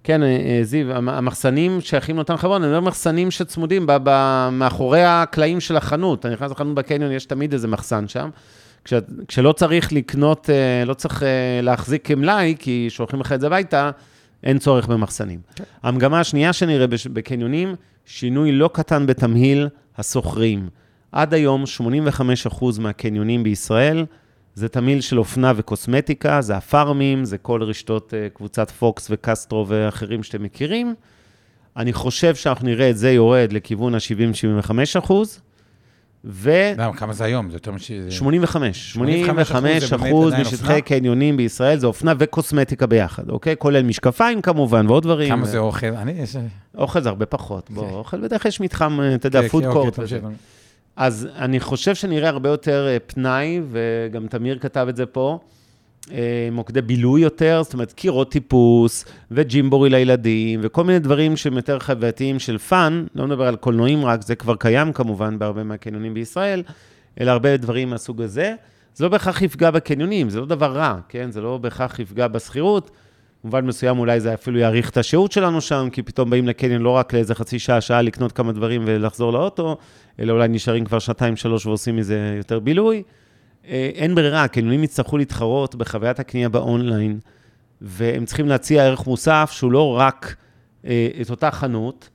כן, 0.04 0.22
אה, 0.22 0.28
אה, 0.28 0.58
זיו, 0.62 0.92
המ- 0.92 1.08
המחסנים 1.08 1.80
שייכים 1.80 2.16
לאותן 2.16 2.36
חברות, 2.36 2.62
אני 2.62 2.66
אומר 2.66 2.80
מחסנים 2.80 3.30
שצמודים 3.30 3.86
ב- 3.86 3.96
ב- 4.02 4.48
מאחורי 4.52 5.04
הקלעים 5.04 5.60
של 5.60 5.76
החנות. 5.76 6.20
אתה 6.20 6.28
נכנס 6.30 6.50
לחנות 6.50 6.74
בקניון, 6.74 7.12
יש 7.12 7.26
תמיד 7.26 7.52
איזה 7.52 7.68
מחסן 7.68 8.08
שם. 8.08 8.30
כש, 8.84 8.92
כשלא 9.28 9.52
צריך 9.52 9.92
לקנות, 9.92 10.50
אה, 10.50 10.84
לא 10.84 10.94
צריך 10.94 11.22
אה, 11.22 11.28
להחזיק 11.62 12.10
מלאי, 12.10 12.54
כי 12.58 12.86
שולחים 12.90 13.20
לך 13.20 13.32
את 13.32 13.40
זה 13.40 13.46
הביתה, 13.46 13.90
אין 14.44 14.58
צורך 14.58 14.86
במחסנים. 14.86 15.40
כן. 15.54 15.64
המגמה 15.82 16.20
השנייה 16.20 16.52
שנראה 16.52 16.86
בקניונים, 17.12 17.74
שינוי 18.04 18.52
לא 18.52 18.70
קטן 18.72 19.06
בתמהיל 19.06 19.68
השוכרים. 19.98 20.68
עד 21.12 21.34
היום, 21.34 21.64
85% 21.66 22.78
מהקניונים 22.78 23.42
בישראל 23.42 24.04
זה 24.56 24.68
תמהיל 24.68 25.00
של 25.00 25.18
אופנה 25.18 25.52
וקוסמטיקה, 25.56 26.40
זה 26.40 26.56
הפארמים, 26.56 27.24
זה 27.24 27.38
כל 27.38 27.62
רשתות 27.62 28.14
אה, 28.14 28.28
קבוצת 28.34 28.70
פוקס 28.70 29.06
וקסטרו 29.10 29.68
ואחרים 29.68 30.22
שאתם 30.22 30.42
מכירים. 30.42 30.94
אני 31.76 31.92
חושב 31.92 32.34
שאנחנו 32.34 32.66
נראה 32.66 32.90
את 32.90 32.96
זה 32.96 33.10
יורד 33.10 33.52
לכיוון 33.52 33.94
ה-70-75 33.94 34.70
אחוז, 34.98 35.40
ו... 36.24 36.50
למה, 36.78 36.96
כמה 36.96 37.12
זה 37.12 37.24
היום? 37.24 37.50
זה 37.50 37.56
יותר 37.56 37.70
מש... 37.70 37.92
85, 38.08 38.92
85 38.92 39.48
85 39.48 39.82
זה 39.82 39.96
באמת 39.96 40.10
אחוז 40.10 40.34
משטחי? 40.34 40.82
קניונים 40.82 41.36
בישראל 41.36 41.78
זה 41.78 41.86
אופנה 41.86 42.12
וקוסמטיקה 42.18 42.86
ביחד, 42.86 43.30
אוקיי? 43.30 43.54
כולל 43.58 43.82
משקפיים 43.82 44.42
כמובן 44.42 44.86
ועוד 44.86 45.02
דברים. 45.02 45.28
כמה 45.28 45.46
זה 45.46 45.58
אוכל? 45.58 45.86
אני... 45.86 46.24
אוכל 46.78 47.00
זה 47.00 47.08
הרבה 47.08 47.26
פחות, 47.26 47.70
בוא, 47.70 47.88
כן. 47.88 47.94
אוכל 47.94 48.20
בדרך 48.20 48.42
כלל 48.42 48.48
יש 48.48 48.60
מתחם, 48.60 49.00
אה, 49.00 49.14
אתה 49.14 49.26
יודע, 49.26 49.42
כן, 49.42 49.48
food 49.48 49.64
כן, 49.64 49.72
court. 49.72 49.98
אז 50.96 51.28
אני 51.36 51.60
חושב 51.60 51.94
שנראה 51.94 52.28
הרבה 52.28 52.48
יותר 52.48 52.86
אה, 52.88 52.98
פנאי, 53.06 53.60
וגם 53.70 54.26
תמיר 54.26 54.58
כתב 54.58 54.86
את 54.88 54.96
זה 54.96 55.06
פה, 55.06 55.38
אה, 56.12 56.48
מוקדי 56.52 56.82
בילוי 56.82 57.20
יותר, 57.20 57.60
זאת 57.64 57.72
אומרת, 57.72 57.92
קירות 57.92 58.30
טיפוס, 58.30 59.04
וג'ימבורי 59.30 59.90
לילדים, 59.90 60.60
וכל 60.62 60.84
מיני 60.84 60.98
דברים 60.98 61.36
שהם 61.36 61.56
יותר 61.56 61.78
חווייתיים 61.78 62.38
של 62.38 62.58
fun, 62.58 63.06
לא 63.14 63.26
מדבר 63.26 63.46
על 63.46 63.56
קולנועים 63.56 64.04
רק, 64.04 64.22
זה 64.22 64.34
כבר 64.34 64.56
קיים 64.56 64.92
כמובן 64.92 65.38
בהרבה 65.38 65.64
מהקניונים 65.64 66.14
בישראל, 66.14 66.62
אלא 67.20 67.30
הרבה 67.30 67.56
דברים 67.56 67.90
מהסוג 67.90 68.22
הזה. 68.22 68.54
זה 68.94 69.04
לא 69.04 69.10
בהכרח 69.10 69.42
יפגע 69.42 69.70
בקניונים, 69.70 70.30
זה 70.30 70.40
לא 70.40 70.46
דבר 70.46 70.72
רע, 70.72 70.98
כן? 71.08 71.30
זה 71.30 71.40
לא 71.40 71.58
בהכרח 71.58 71.98
יפגע 71.98 72.28
בשכירות. 72.28 72.90
במובן 73.44 73.66
מסוים 73.66 73.98
אולי 73.98 74.20
זה 74.20 74.34
אפילו 74.34 74.58
יאריך 74.58 74.90
את 74.90 74.96
השהות 74.96 75.32
שלנו 75.32 75.60
שם, 75.60 75.88
כי 75.92 76.02
פתאום 76.02 76.30
באים 76.30 76.48
לקניון 76.48 76.82
לא 76.82 76.90
רק 76.90 77.12
לאיזה 77.12 77.34
חצי 77.34 77.58
שעה, 77.58 77.80
שעה 77.80 78.02
לקנות 78.02 78.32
כמה 78.32 78.52
דברים 78.52 78.82
ולחזור 78.86 79.32
לאוטו, 79.32 79.76
אלא 80.20 80.32
אולי 80.32 80.48
נשארים 80.48 80.84
כבר 80.84 80.98
שנתיים, 80.98 81.36
שלוש 81.36 81.66
ועושים 81.66 81.96
מזה 81.96 82.34
יותר 82.36 82.58
בילוי. 82.58 83.02
אה, 83.68 83.90
אין 83.94 84.14
ברירה, 84.14 84.44
הקניונים 84.44 84.84
יצטרכו 84.84 85.18
להתחרות 85.18 85.74
בחוויית 85.74 86.20
הקנייה 86.20 86.48
באונליין, 86.48 87.18
והם 87.80 88.24
צריכים 88.24 88.48
להציע 88.48 88.84
ערך 88.84 89.06
מוסף 89.06 89.50
שהוא 89.52 89.72
לא 89.72 89.96
רק 89.98 90.36
אה, 90.86 91.08
את 91.20 91.30
אותה 91.30 91.50
חנות, 91.50 92.08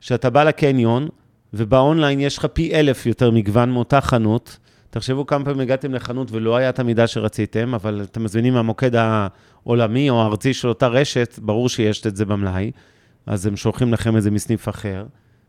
שאתה 0.00 0.30
בא 0.30 0.44
לקניון, 0.44 1.08
ובאונליין 1.54 2.20
יש 2.20 2.38
לך 2.38 2.46
פי 2.52 2.74
אלף 2.74 3.06
יותר 3.06 3.30
מגוון 3.30 3.70
מאותה 3.70 4.00
חנות. 4.00 4.58
תחשבו 4.90 5.26
כמה 5.26 5.44
פעמים 5.44 5.60
הגעתם 5.60 5.94
לחנות 5.94 6.32
ולא 6.32 6.56
היה 6.56 6.68
את 6.68 6.78
המידה 6.78 7.06
שרציתם, 7.06 7.74
אבל 7.74 8.02
אתם 8.02 8.24
מזמינים 8.24 8.54
מהמוקד 8.54 8.90
העולמי 8.94 10.10
או 10.10 10.22
הארצי 10.22 10.54
של 10.54 10.68
אותה 10.68 10.86
רשת, 10.86 11.38
ברור 11.42 11.68
שיש 11.68 12.06
את 12.06 12.16
זה 12.16 12.24
במלאי, 12.24 12.70
אז 13.26 13.46
הם 13.46 13.56
שולחים 13.56 13.92
לכם 13.92 14.16
את 14.16 14.22
זה 14.22 14.30
מסניף 14.30 14.68
אחר. 14.68 15.06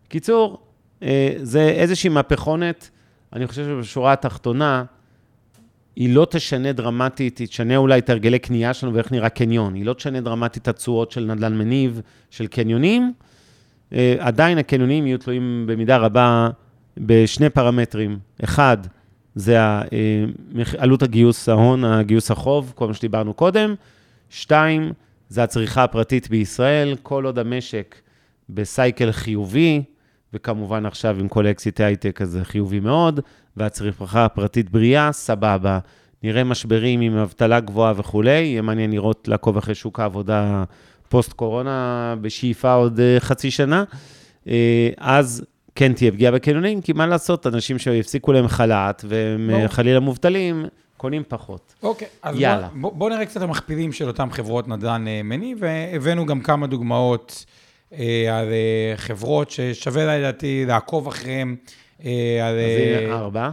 קיצור, 0.07 0.57
אה, 1.03 1.33
זה 1.37 1.61
איזושהי 1.61 2.09
מהפכונת. 2.09 2.89
אני 3.33 3.47
חושב 3.47 3.63
שבשורה 3.63 4.13
התחתונה, 4.13 4.83
היא 5.95 6.15
לא 6.15 6.27
תשנה 6.29 6.71
דרמטית, 6.71 7.37
היא 7.37 7.47
תשנה 7.47 7.77
אולי 7.77 7.99
את 7.99 8.09
הרגלי 8.09 8.39
קנייה 8.39 8.73
שלנו 8.73 8.93
ואיך 8.93 9.11
נראה 9.11 9.29
קניון. 9.29 9.73
היא 9.73 9.85
לא 9.85 9.93
תשנה 9.93 10.21
דרמטית 10.21 10.63
את 10.63 10.67
התשואות 10.67 11.11
של 11.11 11.25
נדל"ן 11.25 11.57
מניב, 11.57 12.01
של 12.29 12.47
קניונים. 12.47 13.13
אה, 13.93 14.15
עדיין 14.19 14.57
הקניונים 14.57 15.07
יהיו 15.07 15.17
תלויים 15.17 15.63
במידה 15.67 15.97
רבה 15.97 16.49
בשני 16.97 17.49
פרמטרים. 17.49 18.19
אחד, 18.43 18.77
זה 19.37 19.59
אה, 19.59 19.83
עלות 20.77 21.03
הגיוס 21.03 21.49
ההון, 21.49 21.85
הגיוס 21.85 22.31
החוב, 22.31 22.73
כל 22.75 22.87
מה 22.87 22.93
שדיברנו 22.93 23.33
קודם. 23.33 23.75
שתיים, 24.29 24.91
זה 25.29 25.43
הצריכה 25.43 25.83
הפרטית 25.83 26.29
בישראל, 26.29 26.95
כל 27.03 27.25
עוד 27.25 27.39
המשק 27.39 27.95
בסייקל 28.49 29.11
חיובי, 29.11 29.83
וכמובן 30.33 30.85
עכשיו 30.85 31.17
עם 31.19 31.27
כל 31.27 31.47
אקזיטי 31.47 31.83
הייטק 31.83 32.21
אז 32.21 32.29
זה 32.29 32.45
חיובי 32.45 32.79
מאוד, 32.79 33.19
והצריכה 33.57 34.25
הפרטית 34.25 34.69
בריאה, 34.69 35.11
סבבה. 35.11 35.79
נראה 36.23 36.43
משברים 36.43 37.01
עם 37.01 37.17
אבטלה 37.17 37.59
גבוהה 37.59 37.93
וכולי, 37.97 38.31
יהיה 38.31 38.61
מעניין 38.61 38.91
לראות, 38.91 39.27
לעקוב 39.27 39.57
אחרי 39.57 39.75
שוק 39.75 39.99
העבודה 39.99 40.63
פוסט-קורונה 41.09 42.15
בשאיפה 42.21 42.73
עוד 42.73 42.99
אה, 42.99 43.17
חצי 43.19 43.51
שנה. 43.51 43.83
אה, 44.47 44.89
אז 44.97 45.45
כן 45.77 45.93
תהיה 45.93 46.11
פגיעה 46.11 46.31
בקניונים, 46.31 46.81
כי 46.81 46.93
מה 46.93 47.07
לעשות, 47.07 47.47
אנשים 47.47 47.79
שהפסיקו 47.79 48.31
להם 48.31 48.47
חל"ת 48.47 49.05
והם 49.07 49.47
ברור. 49.47 49.61
אה, 49.61 49.67
חלילה 49.67 49.99
מובטלים, 49.99 50.65
קונים 50.97 51.23
פחות. 51.27 51.75
אוקיי, 51.83 52.07
אז 52.21 52.35
יאללה. 52.39 52.69
בוא, 52.75 52.91
בוא 52.93 53.09
נראה 53.09 53.25
קצת 53.25 53.41
המכפילים 53.41 53.91
של 53.91 54.07
אותן 54.07 54.29
חברות 54.29 54.67
נדל"ן 54.67 55.07
אה, 55.07 55.21
מניב, 55.23 55.57
והבאנו 55.61 56.25
גם 56.25 56.41
כמה 56.41 56.67
דוגמאות 56.67 57.45
אה, 57.93 58.39
על 58.39 58.47
אה, 58.47 58.93
חברות 58.97 59.49
ששווה 59.49 60.17
לדעתי 60.17 60.65
לעקוב 60.67 61.07
אחריהן. 61.07 61.55
אה, 62.05 62.47
על 62.47 62.55
אז 62.55 63.05
הנה 63.05 63.15
ארבע. 63.15 63.49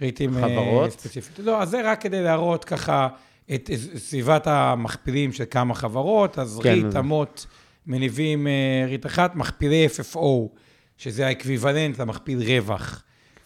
ריטים 0.00 0.36
אה, 0.36 0.42
חברות. 0.42 0.90
ספציפית. 0.90 1.38
לא, 1.38 1.62
אז 1.62 1.68
זה 1.68 1.90
רק 1.90 2.00
כדי 2.00 2.22
להראות 2.22 2.64
ככה 2.64 3.08
את 3.54 3.70
סביבת 3.96 4.46
המכפילים 4.46 5.32
של 5.32 5.44
כמה 5.50 5.74
חברות, 5.74 6.38
אז 6.38 6.60
כן, 6.62 6.70
ריט, 6.70 6.96
אמות, 6.96 7.46
מניבים 7.86 8.46
ריט 8.88 9.06
אחת, 9.06 9.34
מכפילי 9.34 9.86
FFO, 9.86 10.48
שזה 10.98 11.26
ה 11.26 11.33
equivalent 11.33 11.98
למכפיל 12.00 12.38
רווח. 12.42 13.02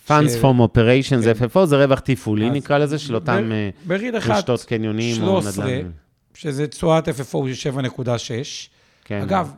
Funds 0.09 0.11
ש- 0.29 0.43
from 0.43 0.61
Operations, 0.77 1.25
כן. 1.25 1.45
FFO, 1.45 1.65
זה 1.65 1.85
רווח 1.85 1.99
תפעולי, 2.01 2.51
נקרא 2.51 2.79
לזה, 2.79 2.99
של 2.99 3.15
אותם 3.15 3.51
אה, 3.53 3.71
רשתות 4.15 4.65
קניונים 4.65 5.23
או 5.23 5.43
13, 5.43 5.65
נדל"ן. 5.67 5.91
שזה 6.35 6.67
תשואת 6.67 7.09
FFO 7.09 7.39
של 7.55 7.71
7.6. 7.71 8.69
כן. 9.05 9.21
אגב, 9.23 9.53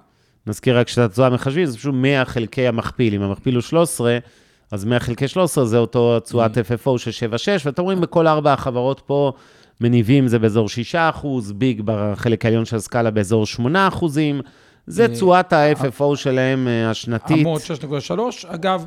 נזכיר 0.47 0.79
רק 0.79 0.89
שאת 0.89 0.99
התשואה 0.99 1.27
המחשבית, 1.27 1.69
זה 1.71 1.77
פשוט 1.79 1.95
100 1.95 2.25
חלקי 2.25 2.67
המכפיל. 2.69 3.15
אם 3.15 3.23
המכפיל 3.23 3.55
הוא 3.55 3.63
13, 3.63 4.19
אז 4.71 4.85
100 4.85 5.01
חלקי 5.01 5.29
13 5.29 5.65
זה 5.67 5.79
אותו 5.79 6.21
תשואת 6.21 6.57
Mm. 6.57 6.61
FFO 6.61 6.99
של 6.99 7.11
7.6, 7.11 7.33
ואתם 7.67 7.83
רואים 7.83 8.01
בכל 8.01 8.27
ארבע 8.27 8.53
החברות 8.53 9.03
פה, 9.07 9.33
מניבים 9.81 10.29
זה 10.29 10.39
באזור 10.39 10.69
6 10.69 10.95
אחוז, 10.95 11.53
ביג 11.53 11.83
בחלק 11.85 12.45
העליון 12.45 12.65
של 12.65 12.77
הסקאלה 12.77 13.11
באזור 13.11 13.47
8 13.47 13.89
אחוזים. 13.89 14.41
זה 14.91 15.03
אה, 15.03 15.09
תשואת 15.09 15.53
ה-FFO 15.53 16.17
שלהם 16.17 16.69
אה, 16.69 16.91
השנתית. 16.91 17.39
עמוד 17.39 17.61
6.3, 17.61 18.13
אגב, 18.47 18.87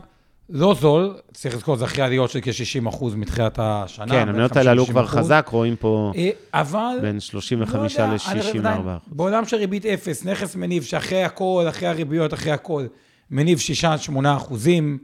לא 0.50 0.74
זול, 0.74 1.18
צריך 1.34 1.56
לזכור, 1.56 1.76
זה 1.76 1.86
אחרי 1.86 2.04
עליות 2.04 2.30
של 2.30 2.40
כ-60 2.42 2.90
אחוז 2.90 3.16
מתחילת 3.16 3.60
השנה. 3.62 4.08
כן, 4.08 4.30
המניות 4.30 4.56
האלה 4.56 4.72
עלו 4.72 4.84
50-60%. 4.84 4.88
כבר 4.88 5.06
חזק, 5.06 5.50
רואים 5.52 5.76
פה 5.76 6.12
אה, 6.16 6.30
אבל... 6.54 6.98
בין 7.02 7.16
לא 7.16 7.20
35 7.20 7.94
יודע, 7.94 8.06
אני 8.06 8.18
חושב 8.18 8.58
עדיין, 8.58 8.82
ל-64. 8.82 8.88
בעולם 9.08 9.46
של 9.46 9.58
ריבית 9.58 9.86
אפס, 9.86 10.26
נכס 10.26 10.56
מניב 10.56 10.84
שאחרי 10.84 11.24
הכל, 11.24 11.66
אחרי 11.70 11.88
הריביות, 11.88 12.34
אחרי 12.34 12.52
הכל, 12.52 12.86
מניב 13.32 13.58
6 13.60 13.86
עד 13.86 14.00
8 14.00 14.36
אחוזים, 14.36 14.98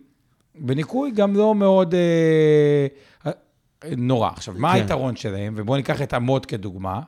בניכוי 0.56 1.12
גם 1.12 1.36
לא 1.36 1.56
מאוד 1.56 1.94
אה, 1.94 2.88
אה, 3.26 3.32
נורא. 3.98 4.30
עכשיו, 4.30 4.54
מה 4.58 4.74
כן. 4.74 4.82
היתרון 4.82 5.16
שלהם? 5.16 5.54
ובואו 5.58 5.78
ניקח 5.78 6.02
את 6.02 6.14
אמות 6.14 6.46
כדוגמה. 6.46 7.00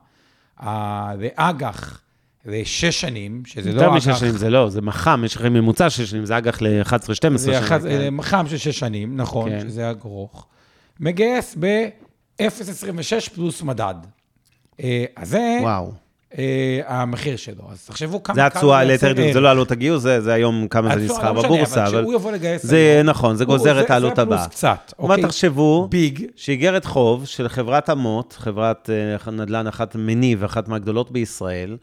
לאג"ח, 1.17 2.01
לשש 2.45 3.01
שנים, 3.01 3.41
שזה 3.45 3.71
לא 3.73 3.81
יותר 3.81 3.95
אג"ח... 3.95 4.07
משש 4.07 4.19
שנים 4.19 4.31
זה 4.37 4.49
לא, 4.49 4.69
זה 4.69 4.81
מח"מ, 4.81 5.23
יש 5.25 5.35
לכם 5.35 5.53
ממוצע 5.53 5.89
שש 5.89 6.01
שנים, 6.01 6.25
זה 6.25 6.37
אג"ח 6.37 6.61
ל-11-12 6.61 7.13
שנים. 7.13 7.37
זה 7.37 7.59
אחד, 7.59 7.81
כן. 7.81 8.13
מח"מ 8.13 8.45
של 8.49 8.57
שש 8.57 8.79
שנים, 8.79 9.17
נכון, 9.17 9.49
כן. 9.49 9.59
שזה 9.69 9.89
אגרוך. 9.91 10.45
מגייס 10.99 11.55
ב-0.26 11.59 13.29
פלוס 13.35 13.61
מדד. 13.61 13.95
אה, 14.83 15.05
אז 15.15 15.29
זה 15.29 15.57
וואו. 15.61 15.91
אה, 16.37 16.79
המחיר 16.87 17.35
שלו. 17.35 17.63
אז 17.71 17.85
תחשבו 17.85 18.23
כמה... 18.23 18.35
זה 18.35 18.45
התשואה 18.45 18.83
ליתר 18.83 19.13
דיוק. 19.13 19.33
זה 19.33 19.39
לא 19.39 19.51
עלות 19.51 19.71
הגיוס, 19.71 20.01
זה 20.03 20.21
זה 20.21 20.33
היום 20.33 20.67
כמה 20.67 20.95
זה 20.95 21.01
נסחר 21.05 21.31
לא 21.31 21.43
בבורסה, 21.43 21.87
אבל 21.87 22.01
כשהוא 22.01 22.13
יבוא 22.13 22.31
לגייס... 22.31 22.65
זה 22.65 22.77
היום, 22.95 23.07
נכון, 23.09 23.35
זה 23.35 23.43
הוא- 23.43 23.57
גוזר 23.57 23.81
את 23.81 23.87
זה- 23.87 23.93
העלות 23.93 24.15
זה 24.15 24.21
הבאה. 24.21 24.37
פלוס 24.37 24.47
קצת, 24.55 24.93
אוקיי? 24.99 25.21
תחשבו 25.21 25.87
ביג, 25.89 26.25
שאיגרת 26.35 26.85
חוב 26.85 27.25
של 27.25 27.47
חברת 27.49 27.89
אמות, 27.89 28.35
חברת 28.39 28.89
אה, 29.25 29.31
נדל"ן 29.31 29.67
אחת 29.67 29.95
מניב, 29.95 30.43
אחת 30.43 30.67
מהגדולות 30.67 31.11
בישראל, 31.11 31.77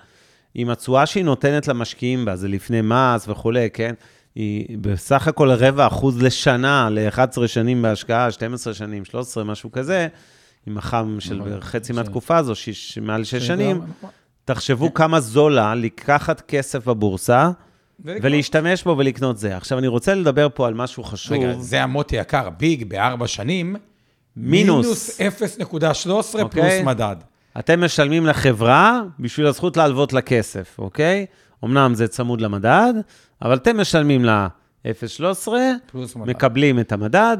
עם 0.60 0.70
התשואה 0.70 1.06
שהיא 1.06 1.24
נותנת 1.24 1.68
למשקיעים 1.68 2.24
בה, 2.24 2.36
זה 2.36 2.48
לפני 2.48 2.80
מס 2.82 3.28
וכולי, 3.28 3.70
כן? 3.72 3.94
היא 4.34 4.78
בסך 4.80 5.28
הכל 5.28 5.50
רבע 5.50 5.86
אחוז 5.86 6.22
לשנה, 6.22 6.88
ל-11 6.90 7.46
שנים 7.46 7.82
בהשקעה, 7.82 8.30
12 8.30 8.74
שנים, 8.74 9.04
13, 9.04 9.44
משהו 9.44 9.72
כזה, 9.72 10.08
עם 10.66 10.74
מח"מ 10.74 11.16
של 11.20 11.36
נכון, 11.38 11.60
חצי 11.60 11.92
מהתקופה 11.92 12.36
הזו, 12.36 12.54
שיש, 12.54 12.98
מעל 13.02 13.24
6 13.24 13.30
שזה 13.30 13.46
שנים, 13.46 13.76
נכון. 13.76 14.10
תחשבו 14.44 14.94
כמה 14.94 15.20
זול 15.20 15.54
לה 15.54 15.74
לקחת 15.74 16.40
כסף 16.40 16.86
בבורסה. 16.86 17.50
ולהשתמש 18.04 18.84
בו 18.84 18.94
ולקנות 18.98 19.38
זה. 19.38 19.56
עכשיו, 19.56 19.78
אני 19.78 19.86
רוצה 19.86 20.14
לדבר 20.14 20.48
פה 20.54 20.66
על 20.66 20.74
משהו 20.74 21.04
חשוב. 21.04 21.32
רגע, 21.32 21.52
זה 21.58 21.82
המוטי 21.82 22.16
יקר, 22.16 22.50
ביג 22.50 22.84
בארבע 22.88 23.26
שנים, 23.26 23.76
מינוס. 24.36 25.20
מינוס 25.20 25.42
0.13 25.42 26.04
פלוס 26.04 26.34
אוקיי. 26.34 26.82
מדד. 26.82 27.16
אתם 27.58 27.84
משלמים 27.84 28.26
לחברה 28.26 29.02
בשביל 29.20 29.46
הזכות 29.46 29.76
להלוות 29.76 30.12
לה 30.12 30.20
כסף, 30.20 30.76
אוקיי? 30.78 31.26
אמנם 31.64 31.94
זה 31.94 32.08
צמוד 32.08 32.40
למדד, 32.40 32.92
אבל 33.42 33.54
אתם 33.56 33.80
משלמים 33.80 34.24
לה 34.24 34.48
0.13, 34.86 35.48
פלוס 35.92 36.16
מדד. 36.16 36.28
מקבלים 36.30 36.80
את 36.80 36.92
המדד. 36.92 37.36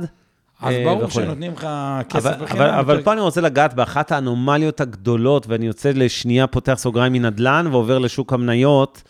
אז 0.61 0.75
אה, 0.75 0.85
ברור 0.85 1.05
וכולי. 1.05 1.27
שנותנים 1.27 1.53
לך 1.53 1.69
כסף 2.09 2.27
אבל, 2.27 2.45
בחינם. 2.45 2.61
אבל, 2.63 2.71
אבל 2.71 2.95
יותר- 2.95 3.05
פה 3.05 3.13
אני 3.13 3.21
רוצה 3.21 3.41
לגעת 3.41 3.75
באחת 3.75 4.13
האנומליות 4.13 4.81
הגדולות, 4.81 5.47
ואני 5.47 5.67
יוצא 5.67 5.91
לשנייה, 5.95 6.47
פותח 6.47 6.75
סוגריים 6.75 7.13
מנדל"ן 7.13 7.67
ועובר 7.71 7.99
לשוק 7.99 8.33
המניות, 8.33 9.03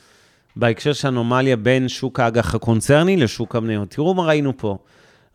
בהקשר 0.57 0.93
של 0.93 1.09
אנומליה 1.09 1.57
בין 1.57 1.89
שוק 1.89 2.21
האג"ח 2.21 2.55
הקונצרני 2.55 3.17
לשוק 3.17 3.57
המניות. 3.57 3.91
תראו 3.91 4.15
מה 4.15 4.23
ראינו 4.23 4.53
פה. 4.57 4.79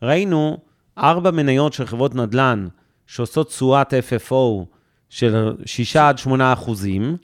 ראינו 0.02 0.58
ארבע 0.98 1.30
מניות 1.30 1.72
של 1.72 1.86
חברות 1.86 2.14
נדל"ן 2.14 2.66
שעושות 3.06 3.48
תשואת 3.48 3.94
FFO 3.94 4.64
של 5.14 5.52
6 5.66 5.96
עד 5.96 6.18
8 6.18 6.52
אחוזים, 6.52 7.16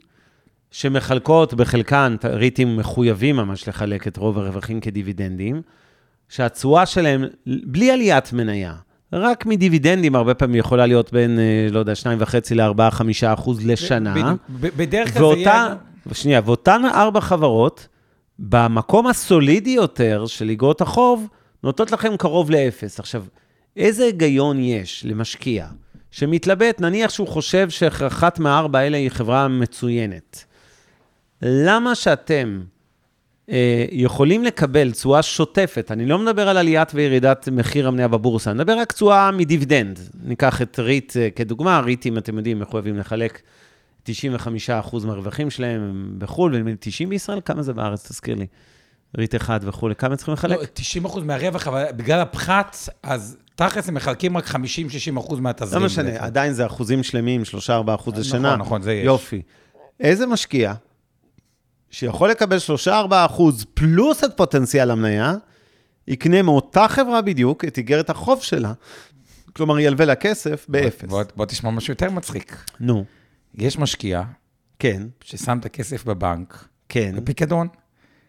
שמחלקות 0.71 1.53
בחלקן, 1.53 2.15
ריטים 2.23 2.77
מחויבים 2.77 3.35
ממש 3.35 3.67
לחלק 3.67 4.07
את 4.07 4.17
רוב 4.17 4.37
הרווחים 4.37 4.79
כדיבידנדים, 4.79 5.61
שהתשואה 6.29 6.85
שלהם, 6.85 7.23
בלי 7.45 7.91
עליית 7.91 8.33
מניה, 8.33 8.75
רק 9.13 9.45
מדיבידנדים, 9.45 10.15
הרבה 10.15 10.33
פעמים 10.33 10.55
יכולה 10.55 10.85
להיות 10.85 11.13
בין, 11.13 11.39
אה, 11.39 11.67
לא 11.71 11.79
יודע, 11.79 11.93
2.5 11.95 12.55
ל-4, 12.55 12.91
5 12.91 13.23
אחוז 13.23 13.65
לשנה. 13.65 14.13
בדיוק. 14.13 14.73
בדרך 14.75 15.13
כלל 15.13 15.35
זה 15.35 15.39
יהיה... 15.41 15.75
שנייה, 16.13 16.41
ואותן 16.45 16.81
ארבע 16.93 17.21
חברות, 17.21 17.87
במקום 18.39 19.07
הסולידי 19.07 19.69
יותר 19.69 20.25
של 20.27 20.49
אגרות 20.49 20.81
החוב, 20.81 21.27
נותנות 21.63 21.91
לכם 21.91 22.17
קרוב 22.17 22.51
לאפס. 22.51 22.99
עכשיו, 22.99 23.23
איזה 23.77 24.03
היגיון 24.03 24.59
יש 24.59 25.05
למשקיע 25.07 25.67
שמתלבט, 26.11 26.81
נניח 26.81 27.11
שהוא 27.11 27.27
חושב 27.27 27.69
שאחת 27.69 28.39
מהארבע 28.39 28.79
האלה 28.79 28.97
היא 28.97 29.09
חברה 29.09 29.47
מצוינת. 29.47 30.45
למה 31.41 31.95
שאתם 31.95 32.61
אה, 33.49 33.85
יכולים 33.91 34.43
לקבל 34.43 34.91
תשואה 34.91 35.21
שוטפת, 35.21 35.91
אני 35.91 36.05
לא 36.05 36.19
מדבר 36.19 36.49
על 36.49 36.57
עליית 36.57 36.91
וירידת 36.93 37.49
מחיר 37.51 37.87
המניה 37.87 38.07
בבורסה, 38.07 38.51
אני 38.51 38.57
מדבר 38.57 38.77
רק 38.77 38.91
תשואה 38.91 39.31
מדיבידנד. 39.31 39.99
ניקח 40.23 40.61
את 40.61 40.79
ריט 40.79 41.17
אה, 41.17 41.29
כדוגמה, 41.29 41.79
ריטים, 41.79 42.17
אתם 42.17 42.37
יודעים, 42.37 42.59
מחויבים 42.59 42.97
לחלק 42.97 43.41
95% 44.09 44.11
מהרווחים 45.05 45.49
שלהם 45.49 45.81
הם 45.81 46.15
בחו"ל, 46.17 46.55
ונדמה 46.55 46.69
לי 46.69 46.75
90 46.79 47.09
בישראל, 47.09 47.39
כמה 47.45 47.61
זה 47.61 47.73
בארץ, 47.73 48.11
תזכיר 48.11 48.35
לי. 48.35 48.47
ריט 49.17 49.35
אחד 49.35 49.59
וכולי, 49.63 49.95
כמה 49.95 50.15
צריכים 50.15 50.33
לחלק? 50.33 50.57
לא, 50.59 50.65
90 50.73 51.05
אחוז 51.05 51.23
מהרווח, 51.23 51.67
אבל 51.67 51.85
בגלל 51.95 52.19
הפחת, 52.19 52.77
אז 53.03 53.37
תכלס 53.69 53.89
הם 53.89 53.93
מחלקים 53.93 54.37
רק 54.37 54.47
50-60 54.47 54.55
אחוז 55.19 55.39
מהתזרים. 55.39 55.81
לא 55.81 55.85
משנה, 55.85 56.11
בעצם. 56.11 56.23
עדיין 56.23 56.53
זה 56.53 56.65
אחוזים 56.65 57.03
שלמים, 57.03 57.41
3-4 57.41 57.45
אחוז 57.95 58.13
נכון, 58.13 58.19
לשנה. 58.19 58.55
נכון, 58.55 58.81
זה 58.81 58.93
יש. 58.93 59.05
יופי. 59.05 59.41
איזה 59.99 60.25
משקיע 60.25 60.73
שיכול 61.89 62.29
לקבל 62.29 62.57
3-4 62.87 62.91
אחוז 63.11 63.65
פלוס 63.73 64.23
את 64.23 64.37
פוטנציאל 64.37 64.91
המניה, 64.91 65.35
יקנה 66.07 66.41
מאותה 66.41 66.87
חברה 66.87 67.21
בדיוק 67.21 67.65
את 67.65 67.77
איגרת 67.77 68.09
החוב 68.09 68.43
שלה. 68.43 68.73
כלומר, 69.53 69.79
ילווה 69.79 70.05
לה 70.05 70.15
כסף 70.15 70.65
באפס. 70.69 71.09
בוא, 71.09 71.23
בוא 71.35 71.45
תשמע 71.45 71.69
משהו 71.69 71.91
יותר 71.91 72.11
מצחיק. 72.11 72.65
נו, 72.79 73.05
יש 73.55 73.79
משקיע 73.79 74.23
כן, 74.79 75.03
ששם 75.23 75.57
את 75.59 75.65
הכסף 75.65 76.05
בבנק, 76.05 76.67
כן, 76.89 77.13
בפיקדון, 77.17 77.67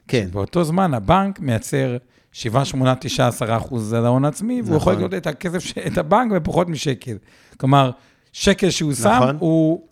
כן. 0.09 0.29
באותו 0.33 0.65
זמן 0.65 0.95
הבנק 0.95 1.41
מייצר 1.41 1.97
7, 2.33 2.65
8, 2.65 2.95
9, 3.01 3.27
10 3.27 3.57
אחוז 3.57 3.93
על 3.93 4.07
ההון 4.07 4.25
העצמי, 4.25 4.63
והוא 4.65 4.77
יכול 4.77 4.93
נכון. 4.93 5.05
לקנות 5.05 5.23
את 5.23 5.27
הכסף, 5.27 5.59
את 5.87 5.99
הבנק 5.99 6.33
בפחות 6.33 6.69
משקל. 6.69 7.17
כלומר, 7.57 7.91
שקל 8.33 8.71
שהוא 8.71 8.93
שם 8.95 9.09
נכון. 9.09 9.37
הוא 9.41 9.87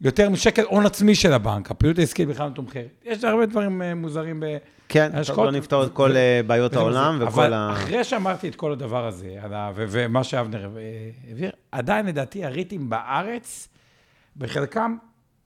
יותר 0.00 0.30
משקל 0.30 0.62
הון 0.68 0.86
עצמי 0.86 1.14
של 1.14 1.32
הבנק. 1.32 1.70
הפעילות 1.70 1.98
העסקית 1.98 2.28
בכלל 2.28 2.48
מתומחרת. 2.50 2.86
יש 3.04 3.24
הרבה 3.24 3.46
דברים 3.46 3.82
אה, 3.82 3.94
מוזרים. 3.94 4.42
כן, 4.88 5.08
טוב, 5.08 5.16
ההשקעות- 5.16 5.44
לא 5.46 5.50
נפתור 5.58 5.84
את 5.84 5.92
כל 5.92 6.16
אה, 6.16 6.40
בעיות 6.46 6.74
העולם. 6.76 7.16
וכל 7.16 7.26
אבל 7.26 7.52
ה... 7.52 7.70
אחרי 7.72 8.04
שאמרתי 8.04 8.48
את 8.48 8.54
כל 8.54 8.72
הדבר 8.72 9.06
הזה, 9.06 9.26
ה- 9.42 9.70
ו- 9.74 9.84
ומה 9.88 10.24
שאבנר 10.24 10.70
אה, 10.76 10.82
העביר, 11.28 11.50
עדיין 11.72 12.06
לדעתי 12.06 12.44
הריטים 12.44 12.90
בארץ, 12.90 13.68
בחלקם 14.36 14.96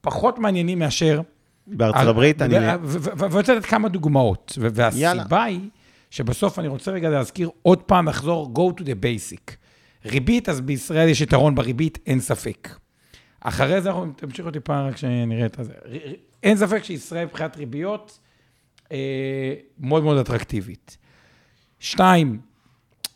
פחות 0.00 0.38
מעניינים 0.38 0.78
מאשר... 0.78 1.20
בארצות 1.66 2.08
הברית, 2.08 2.42
אני... 2.42 2.54
ואני 2.82 3.34
רוצה 3.34 3.54
לתת 3.54 3.66
כמה 3.66 3.88
דוגמאות. 3.88 4.58
והסיבה 4.60 5.44
היא 5.44 5.68
שבסוף 6.10 6.58
אני 6.58 6.68
רוצה 6.68 6.90
רגע 6.90 7.10
להזכיר 7.10 7.50
עוד 7.62 7.82
פעם, 7.82 8.08
לחזור 8.08 8.52
go 8.54 8.80
to 8.80 8.84
the 8.84 8.94
basic. 9.02 9.54
ריבית, 10.06 10.48
אז 10.48 10.60
בישראל 10.60 11.08
יש 11.08 11.20
יתרון 11.20 11.54
בריבית, 11.54 11.98
אין 12.06 12.20
ספק. 12.20 12.68
אחרי 13.40 13.80
זה 13.80 13.88
אנחנו, 13.88 14.12
תמשיך 14.16 14.46
אותי 14.46 14.60
פעם 14.60 14.86
רק 14.86 14.96
שנראה 14.96 15.46
את 15.46 15.56
זה. 15.60 15.72
אין 16.42 16.56
ספק 16.56 16.84
שישראל 16.84 17.24
מבחינת 17.24 17.56
ריביות 17.56 18.18
אה, 18.92 19.54
מאוד 19.78 20.04
מאוד 20.04 20.18
אטרקטיבית. 20.18 20.96
שתיים, 21.78 22.40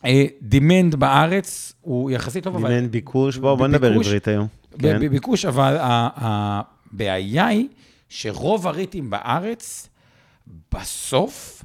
אה, 0.04 0.24
demand 0.50 0.96
בארץ 0.96 1.72
הוא 1.80 2.10
יחסית 2.10 2.44
טוב, 2.44 2.56
אבל... 2.56 2.70
אם 2.70 2.76
אין 2.76 2.90
ביקוש, 2.90 3.36
בואו 3.36 3.56
בוא 3.56 3.66
נדבר 3.66 3.92
עברית 3.92 4.28
היום. 4.28 4.46
כן. 4.78 5.00
בביקוש, 5.00 5.44
אבל 5.44 5.76
הבעיה 5.80 7.46
היא 7.46 7.68
שרוב 8.08 8.66
הריטים 8.66 9.10
בארץ, 9.10 9.88
בסוף, 10.74 11.64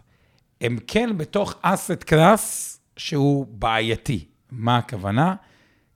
הם 0.61 0.77
כן 0.87 1.17
בתוך 1.17 1.55
אסט 1.61 2.03
קלאס 2.03 2.79
שהוא 2.97 3.45
בעייתי. 3.49 4.25
מה 4.51 4.77
הכוונה? 4.77 5.35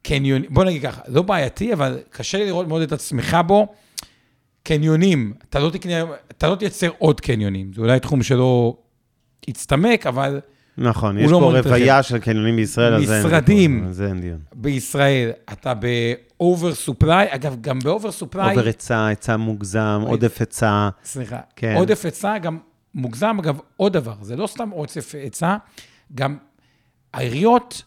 קניונים, 0.01 0.53
בוא 0.53 0.63
נגיד 0.63 0.83
ככה, 0.83 1.01
לא 1.07 1.21
בעייתי, 1.21 1.73
אבל 1.73 1.99
קשה 2.09 2.37
לי 2.37 2.45
לראות 2.45 2.67
מאוד 2.67 2.81
את 2.81 2.91
עצמך 2.91 3.37
בו. 3.47 3.67
קניונים, 4.63 5.33
אתה 5.49 5.59
לא, 5.59 5.69
תקנה, 5.69 6.03
אתה 6.27 6.49
לא 6.49 6.55
תייצר 6.55 6.89
עוד 6.97 7.21
קניונים, 7.21 7.73
זה 7.73 7.81
אולי 7.81 7.99
תחום 7.99 8.23
שלא 8.23 8.77
יצטמק, 9.47 10.07
אבל 10.07 10.39
נכון, 10.77 11.17
יש 11.17 11.31
לא 11.31 11.39
פה. 11.39 11.69
רוויה 11.69 12.03
של 12.03 12.19
קניונים 12.19 12.55
בישראל, 12.55 12.93
אז 12.93 13.11
אין... 13.11 13.19
משרדים. 13.19 13.91
דיון. 14.21 14.39
בישראל 14.55 15.31
אתה 15.51 15.73
ב 16.43 16.49
over 16.49 16.73
supply, 16.75 17.27
אגב, 17.29 17.57
גם 17.61 17.79
ב 17.79 17.86
over 17.86 18.11
supply, 18.11 18.55
over 18.55 18.65
היצע, 18.65 19.05
היצע 19.05 19.37
מוגזם, 19.37 20.01
עודף 20.05 20.39
היצע. 20.39 20.89
סליחה, 21.03 21.39
כן. 21.55 21.75
עודף 21.75 22.05
היצע, 22.05 22.37
גם 22.37 22.57
מוגזם, 22.95 23.37
אגב, 23.39 23.59
עוד 23.77 23.93
דבר, 23.93 24.13
זה 24.21 24.35
לא 24.35 24.47
סתם 24.47 24.69
עודף 24.69 25.15
היצע, 25.15 25.57
גם 26.15 26.37
העיריות, 27.13 27.83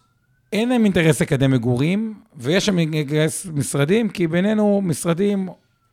אין 0.53 0.69
להם 0.69 0.85
אינטרס 0.85 1.23
לקדם 1.23 1.51
מגורים, 1.51 2.14
ויש 2.37 2.66
שם 2.66 2.79
אינטרס 2.79 3.47
משרדים, 3.47 4.09
כי 4.09 4.27
בינינו, 4.27 4.81
משרדים 4.85 5.49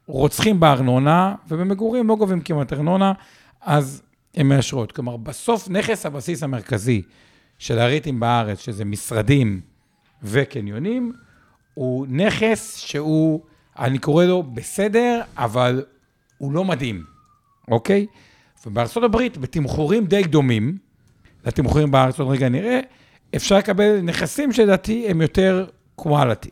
רוצחים 0.07 0.59
בארנונה, 0.59 1.35
ובמגורים 1.47 2.07
לא 2.07 2.15
גובים 2.15 2.41
כמעט 2.41 2.73
ארנונה, 2.73 3.13
אז 3.61 4.01
הן 4.35 4.47
מאשרות. 4.47 4.91
כלומר, 4.91 5.17
בסוף 5.17 5.69
נכס 5.69 6.05
הבסיס 6.05 6.43
המרכזי 6.43 7.01
של 7.57 7.79
הריטים 7.79 8.19
בארץ, 8.19 8.59
שזה 8.59 8.85
משרדים 8.85 9.61
וקניונים, 10.23 11.13
הוא 11.73 12.05
נכס 12.09 12.77
שהוא, 12.77 13.41
אני 13.79 13.99
קורא 13.99 14.25
לו 14.25 14.43
בסדר, 14.43 15.21
אבל 15.37 15.85
הוא 16.37 16.51
לא 16.51 16.65
מדהים, 16.65 17.03
אוקיי? 17.67 18.05
ובארצות 18.65 19.03
הברית, 19.03 19.37
בתמחורים 19.37 20.05
די 20.05 20.23
דומים, 20.23 20.77
לתמחורים 21.45 21.91
בארץ, 21.91 22.19
עוד 22.19 22.29
רגע 22.29 22.49
נראה, 22.49 22.79
אפשר 23.35 23.57
לקבל 23.57 24.01
נכסים 24.01 24.51
שלדעתי 24.51 25.07
הם 25.09 25.21
יותר 25.21 25.65
quality, 26.01 26.49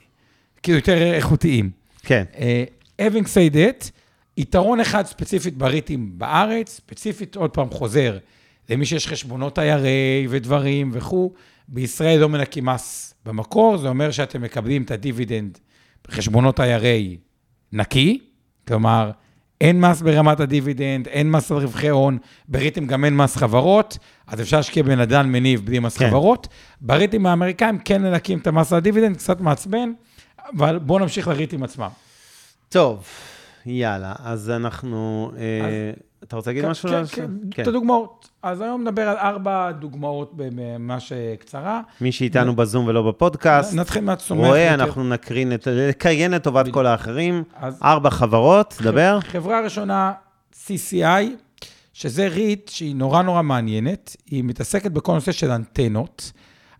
כאילו 0.63 0.77
יותר 0.77 1.13
איכותיים. 1.13 1.69
כן. 2.03 2.23
Uh, 2.33 3.01
having 3.01 3.25
said 3.25 3.53
that, 3.53 3.89
יתרון 4.37 4.79
אחד 4.79 5.05
ספציפית 5.05 5.57
בריטים 5.57 6.11
בארץ, 6.17 6.69
ספציפית, 6.69 7.35
עוד 7.35 7.49
פעם 7.49 7.69
חוזר, 7.69 8.17
למי 8.69 8.85
שיש 8.85 9.07
חשבונות 9.07 9.59
IRA 9.59 10.29
ודברים 10.29 10.91
וכו', 10.93 11.31
בישראל 11.67 12.19
לא 12.19 12.29
מנקים 12.29 12.65
מס 12.65 13.13
במקור, 13.25 13.77
זה 13.77 13.87
אומר 13.89 14.11
שאתם 14.11 14.41
מקבלים 14.41 14.83
את 14.83 14.91
הדיבידנד 14.91 15.57
בחשבונות 16.07 16.59
IRA 16.59 17.17
נקי, 17.73 18.19
כלומר, 18.67 19.11
אין 19.61 19.81
מס 19.81 20.01
ברמת 20.01 20.39
הדיבידנד, 20.39 21.07
אין 21.07 21.31
מס 21.31 21.51
על 21.51 21.57
רווחי 21.57 21.89
הון, 21.89 22.17
בריטים 22.47 22.87
גם 22.87 23.05
אין 23.05 23.17
מס 23.17 23.37
חברות, 23.37 23.97
אז 24.27 24.41
אפשר 24.41 24.57
להשקיע 24.57 24.83
בנדל"ן 24.83 25.31
מניב 25.31 25.65
בלי 25.65 25.79
מס 25.79 25.97
כן. 25.97 26.07
חברות. 26.07 26.47
בריטים 26.81 27.25
האמריקאים 27.25 27.79
כן 27.79 28.01
מנקים 28.01 28.39
את 28.39 28.47
המס 28.47 28.71
על 28.71 28.77
הדיבידנד, 28.77 29.17
קצת 29.17 29.41
מעצבן, 29.41 29.91
אבל 30.57 30.79
בואו 30.79 30.99
נמשיך 30.99 31.27
לריטים 31.27 31.63
עצמם. 31.63 31.89
טוב, 32.69 33.03
יאללה, 33.65 34.13
אז 34.23 34.49
אנחנו... 34.49 35.31
אה, 35.37 35.91
אתה 36.23 36.35
רוצה 36.35 36.49
להגיד 36.49 36.65
משהו? 36.65 36.89
כן, 36.89 36.95
על 36.95 37.05
כן, 37.07 37.27
זה? 37.27 37.37
כן, 37.51 37.63
את 37.63 37.67
הדוגמאות. 37.67 38.29
אז 38.43 38.61
היום 38.61 38.81
נדבר 38.81 39.01
על 39.09 39.17
ארבע 39.17 39.71
דוגמאות 39.71 40.33
ממש 40.51 41.11
קצרה. 41.39 41.81
מי 42.01 42.11
שאיתנו 42.11 42.55
בזום 42.55 42.87
ולא 42.87 43.01
בפודקאסט, 43.01 43.73
נתחיל 43.73 44.03
מהצומח. 44.03 44.47
רואה. 44.47 44.73
אנחנו 44.73 45.03
נקרין 45.09 45.53
את... 45.53 45.67
נקריין 45.89 46.31
לטובת 46.31 46.65
כל 46.71 46.85
האחרים. 46.85 47.43
אז- 47.55 47.79
ארבע 47.83 48.09
חברות, 48.09 48.77
דבר. 48.81 49.19
חברה 49.21 49.61
ראשונה, 49.61 50.13
CCI, 50.53 51.23
שזה 51.93 52.27
ריט 52.27 52.67
שהיא 52.69 52.95
נורא 52.95 53.21
נורא 53.21 53.41
מעניינת. 53.41 54.15
היא 54.25 54.43
מתעסקת 54.43 54.91
בכל 54.91 55.13
נושא 55.13 55.31
של 55.31 55.51
אנטנות, 55.51 56.31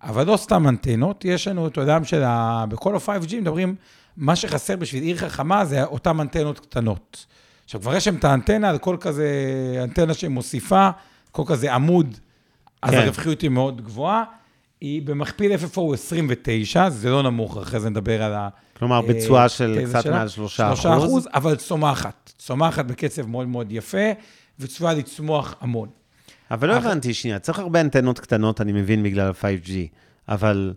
אבל 0.03 0.27
לא 0.27 0.37
סתם 0.37 0.67
אנטנות, 0.67 1.25
יש 1.25 1.47
לנו 1.47 1.67
את 1.67 1.77
העולם 1.77 2.03
של 2.03 2.23
ה... 2.23 2.65
בכל 2.69 2.95
ה-5G 2.95 3.35
מדברים, 3.35 3.75
מה 4.17 4.35
שחסר 4.35 4.75
בשביל 4.75 5.03
עיר 5.03 5.17
חכמה 5.17 5.65
זה 5.65 5.83
אותן 5.83 6.19
אנטנות 6.19 6.59
קטנות. 6.59 7.25
עכשיו, 7.65 7.81
כבר 7.81 7.95
יש 7.95 8.05
שם 8.05 8.15
את 8.15 8.23
האנטנה, 8.23 8.69
על 8.69 8.77
כל 8.77 8.97
כזה 8.99 9.29
אנטנה 9.83 10.13
שמוסיפה, 10.13 10.89
כל 11.31 11.43
כזה 11.47 11.73
עמוד, 11.73 12.17
אז 12.81 12.91
כן. 12.91 12.97
הרווחיות 12.97 13.41
היא 13.41 13.49
מאוד 13.49 13.81
גבוהה. 13.81 14.23
היא 14.81 15.01
במכפיל 15.01 15.51
FFO 15.53 15.93
29, 15.93 16.89
זה 16.89 17.09
לא 17.09 17.23
נמוך, 17.23 17.57
אחרי 17.57 17.79
זה 17.79 17.89
נדבר 17.89 18.23
על 18.23 18.33
ה... 18.33 18.49
כלומר, 18.77 18.95
אה, 18.95 19.01
ביצוע 19.01 19.49
של 19.49 19.79
תזה 19.83 19.99
קצת. 19.99 20.09
מעל 20.09 20.27
שלושה 20.27 20.67
שלושה 20.75 20.97
אחוז. 20.97 21.03
אחוז, 21.03 21.27
אבל 21.33 21.55
צומחת. 21.55 22.33
צומחת 22.37 22.85
בקצב 22.85 23.27
מאוד 23.27 23.47
מאוד 23.47 23.71
יפה, 23.71 24.11
וצפויה 24.59 24.93
לצמוח 24.93 25.55
המון. 25.61 25.89
אבל 26.51 26.67
לא 26.67 26.73
הבנתי, 26.75 27.13
שנייה, 27.13 27.39
צריך 27.39 27.59
הרבה 27.59 27.81
אנטנות 27.81 28.19
קטנות, 28.19 28.61
אני 28.61 28.71
מבין, 28.71 29.03
בגלל 29.03 29.27
ה-5G, 29.27 29.71
אבל 30.29 30.73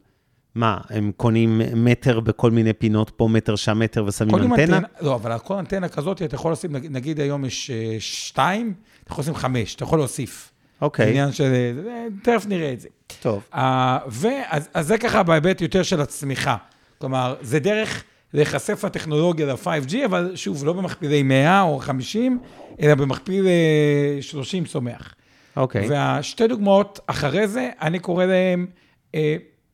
מה, 0.55 0.79
הם 0.91 1.13
קונים 1.17 1.61
מטר 1.75 2.21
בכל 2.21 2.51
מיני 2.51 2.73
פינות, 2.73 3.11
פה 3.17 3.29
מטר, 3.29 3.57
שם 3.57 3.79
מטר, 3.79 4.05
ושמים 4.05 4.31
קונים 4.31 4.55
אנטנה? 4.55 4.79
לא, 5.01 5.15
אבל 5.15 5.33
על 5.33 5.39
כל 5.39 5.55
אנטנה 5.55 5.89
כזאת, 5.89 6.23
אתה 6.23 6.35
יכול 6.35 6.53
לשים, 6.53 6.77
נגיד, 6.77 7.21
היום 7.21 7.45
יש 7.45 7.71
אה, 7.71 7.97
שתיים, 7.99 8.75
אתה 9.05 9.13
יכול 9.13 9.23
לשים 9.23 9.35
חמש, 9.35 9.75
אתה 9.75 9.85
יכול 9.85 9.99
להוסיף. 9.99 10.51
אוקיי, 10.83 11.09
עניין 11.09 11.33
של... 11.33 11.45
אה, 11.45 11.73
זה- 11.83 12.07
תכף 12.23 12.47
נראה 12.47 12.73
את 12.73 12.81
זה. 12.81 12.89
טוב. 13.23 13.43
אה, 13.55 13.99
ואז 14.07 14.69
אז 14.75 14.87
זה 14.87 14.99
ככה 14.99 15.23
בהיבט 15.23 15.61
יותר 15.61 15.83
של 15.83 16.01
הצמיחה. 16.01 16.57
כלומר, 16.99 17.35
זה 17.43 17.59
דרך 17.59 18.05
להיחשף 18.35 18.85
לטכנולוגיה 18.85 19.47
ל-5G, 19.47 19.95
אבל 20.05 20.33
שוב, 20.35 20.65
לא 20.65 20.73
במכפילי 20.73 21.23
100 21.23 21.63
או 21.63 21.79
50, 21.79 22.39
אלא 22.81 22.95
במכפיל 22.95 23.47
אה, 23.47 24.19
30 24.23 24.65
צומח. 24.65 25.15
אוקיי. 25.57 25.89
והשתי 25.91 26.47
דוגמאות 26.47 27.01
אחרי 27.07 27.49
זה, 27.49 27.71
אני 27.81 27.99
קורא 27.99 28.25
להם 28.25 28.67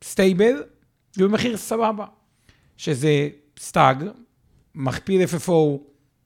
stable, 0.04 0.62
ובמחיר 1.18 1.56
סבבה, 1.56 2.04
שזה 2.76 3.28
סטאג, 3.60 4.04
מכפיל 4.74 5.22
FFO, 5.22 5.52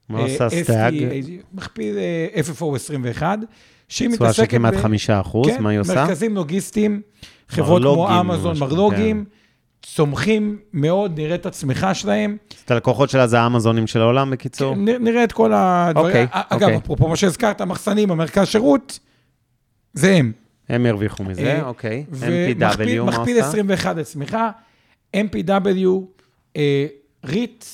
מה 0.09 0.19
אה, 0.19 0.23
עושה 0.23 0.49
סטאג? 0.49 0.93
מכפיל 1.53 1.97
אה, 1.97 2.41
FFO 2.41 2.75
21, 2.75 3.39
שהיא 3.89 4.09
תשואה 4.09 4.19
של 4.19 4.41
מתעסקת 4.41 4.51
כמעט 4.51 4.73
ב- 4.73 4.81
חמישה 4.81 5.19
אחוז, 5.21 5.47
כן, 5.47 5.63
מה 5.63 5.69
היא 5.69 5.79
עושה? 5.79 5.95
מרכזים 5.95 6.35
לוגיסטיים, 6.35 7.01
חברות 7.49 7.81
כמו 7.81 8.19
אמזון, 8.19 8.59
מרלוגים, 8.59 9.25
צומחים 9.83 10.57
מאוד, 10.73 11.19
נראה 11.19 11.35
את 11.35 11.45
הצמיחה 11.45 11.93
שלהם. 11.93 12.37
את 12.65 12.71
הלקוחות 12.71 13.09
שלה 13.09 13.27
זה 13.27 13.39
האמזונים 13.39 13.87
של 13.87 14.01
העולם, 14.01 14.31
בקיצור? 14.31 14.75
נ- 14.75 15.03
נראה 15.03 15.23
את 15.23 15.31
כל 15.31 15.51
הדברים. 15.55 16.07
אוקיי, 16.07 16.27
אגב, 16.31 16.63
אוקיי. 16.63 16.77
אפרופו 16.77 17.07
מה 17.07 17.15
שהזכרת, 17.15 17.61
המחסנים, 17.61 18.11
המרכז 18.11 18.47
שירות, 18.47 18.99
זה 19.95 20.15
הם. 20.15 20.31
הם 20.69 20.85
הרוויחו 20.85 21.23
מזה, 21.23 21.41
אה, 21.41 21.65
אוקיי. 21.67 22.05
MPW, 22.11 23.03
מה 23.03 23.19
מכפיל 23.19 23.37
עושה? 23.37 23.49
21 23.49 23.95
לצמיחה, 23.95 24.51
MPW, 25.15 25.87
ריט, 27.25 27.65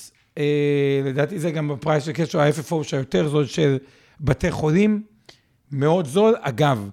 לדעתי 1.05 1.39
זה 1.39 1.51
גם 1.51 1.67
בפרייס 1.67 2.03
של 2.03 2.11
קשר 2.11 2.39
ה-FFO 2.39 2.83
שהיותר 2.83 3.29
זול 3.29 3.45
של 3.45 3.77
בתי 4.19 4.51
חולים, 4.51 5.03
מאוד 5.71 6.07
זול. 6.07 6.35
אגב, 6.41 6.89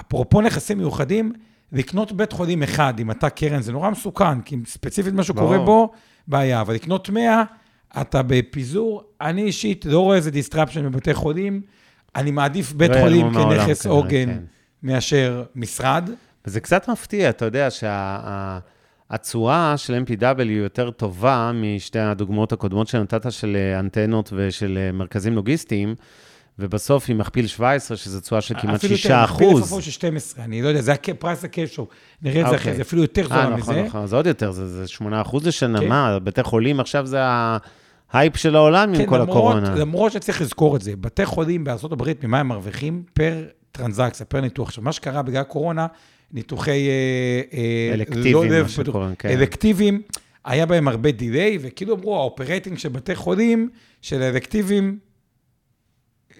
אפרופו 0.00 0.40
נכסים 0.40 0.78
מיוחדים, 0.78 1.32
לקנות 1.72 2.12
בית 2.12 2.32
חולים 2.32 2.62
אחד, 2.62 2.94
אם 3.00 3.10
אתה 3.10 3.30
קרן, 3.30 3.62
זה 3.62 3.72
נורא 3.72 3.90
מסוכן, 3.90 4.40
כי 4.40 4.56
ספציפית 4.66 5.14
מה 5.14 5.22
שקורה. 5.22 5.58
בו, 5.58 5.92
בעיה. 6.28 6.60
אבל 6.60 6.74
לקנות 6.74 7.10
100, 7.10 7.42
אתה 8.00 8.22
בפיזור, 8.22 9.02
אני 9.20 9.42
אישית 9.42 9.84
לא 9.84 10.00
רואה 10.00 10.16
איזה 10.16 10.30
disruption 10.30 10.90
בבתי 10.90 11.14
חולים. 11.14 11.60
אני 12.16 12.30
מעדיף 12.30 12.72
בית 12.72 12.79
חולים 12.79 12.90
לא 12.90 13.34
כנכס 13.34 13.86
עוגן 13.86 14.26
כן. 14.26 14.38
מאשר 14.82 15.44
משרד. 15.54 16.10
וזה 16.46 16.60
קצת 16.60 16.88
מפתיע, 16.88 17.30
אתה 17.30 17.44
יודע 17.44 17.68
שהתשואה 19.10 19.76
של 19.76 20.02
MPW 20.06 20.42
היא 20.42 20.58
יותר 20.58 20.90
טובה 20.90 21.50
משתי 21.54 21.98
הדוגמאות 21.98 22.52
הקודמות 22.52 22.88
שנתת 22.88 23.32
של 23.32 23.56
אה, 23.56 23.80
אנטנות 23.80 24.32
ושל 24.36 24.78
אה, 24.80 24.92
מרכזים 24.92 25.34
לוגיסטיים, 25.34 25.94
ובסוף 26.58 27.10
עם 27.10 27.18
מכפיל 27.18 27.46
17, 27.46 27.96
שזו 27.96 28.20
תשואה 28.20 28.40
של 28.40 28.54
כמעט 28.60 28.80
6 28.80 28.84
אפילו 28.84 28.94
יותר, 28.94 29.22
מכפיל 29.22 29.48
אחוז. 29.48 29.62
לפחות 29.62 29.82
של 29.82 29.90
12, 29.90 30.44
אני 30.44 30.62
לא 30.62 30.68
יודע, 30.68 30.80
זה 30.80 30.94
price 31.18 31.44
to 31.44 31.52
cash 31.52 31.67
flow. 31.67 31.86
נראה 32.22 32.40
את 32.40 32.46
זה 32.46 32.56
אחרי 32.56 32.58
אוקיי. 32.58 32.76
זה, 32.76 32.82
אפילו 32.82 33.02
יותר 33.02 33.22
אה, 33.22 33.28
זולה 33.28 33.56
נכון, 33.56 33.74
מזה. 33.74 33.82
נכון, 33.82 34.06
זה 34.06 34.16
עוד 34.16 34.26
יותר, 34.26 34.50
זה, 34.52 34.68
זה 34.68 34.88
8 34.88 35.20
אחוז 35.20 35.46
לשנה, 35.46 35.80
כן. 35.80 35.88
מה, 35.88 36.18
בתי 36.18 36.42
חולים 36.42 36.80
עכשיו 36.80 37.06
זה 37.06 37.18
ההייפ 38.12 38.36
של 38.36 38.56
העולם 38.56 38.88
עם 38.88 38.96
כן, 38.96 39.06
כל 39.06 39.20
הקורונה. 39.20 39.74
למרות 39.74 40.12
שצריך 40.12 40.40
לזכור 40.40 40.76
את 40.76 40.82
זה, 40.82 40.96
בתי 41.00 41.26
חולים 41.26 41.64
בארה"ב, 41.64 42.12
ממה 42.22 42.40
הם 42.40 42.48
מרוויחים? 42.48 43.02
per 43.14 43.44
טרנזקציה, 43.72 44.26
per 44.26 44.40
ניתוח. 44.40 44.68
עכשיו, 44.68 44.84
מה 44.84 44.92
שקרה 44.92 45.22
בגלל 45.22 45.40
הקורונה, 45.40 45.86
ניתוחי... 46.32 46.88
אה, 46.88 47.58
אה, 47.58 47.94
אלקטיביים, 47.94 48.52
לא 48.52 48.62
מה 48.62 48.68
שקוראים, 48.68 49.14
כן. 49.14 49.28
אלקטיביים, 49.28 50.02
היה 50.44 50.66
בהם 50.66 50.88
הרבה 50.88 51.10
delay, 51.10 51.58
וכאילו 51.60 51.94
אמרו, 51.94 52.16
ה 52.16 52.22
operating 52.22 52.78
של 52.78 52.88
בתי 52.88 53.14
חולים, 53.14 53.70
של 54.02 54.22
האלקטיביים, 54.22 54.98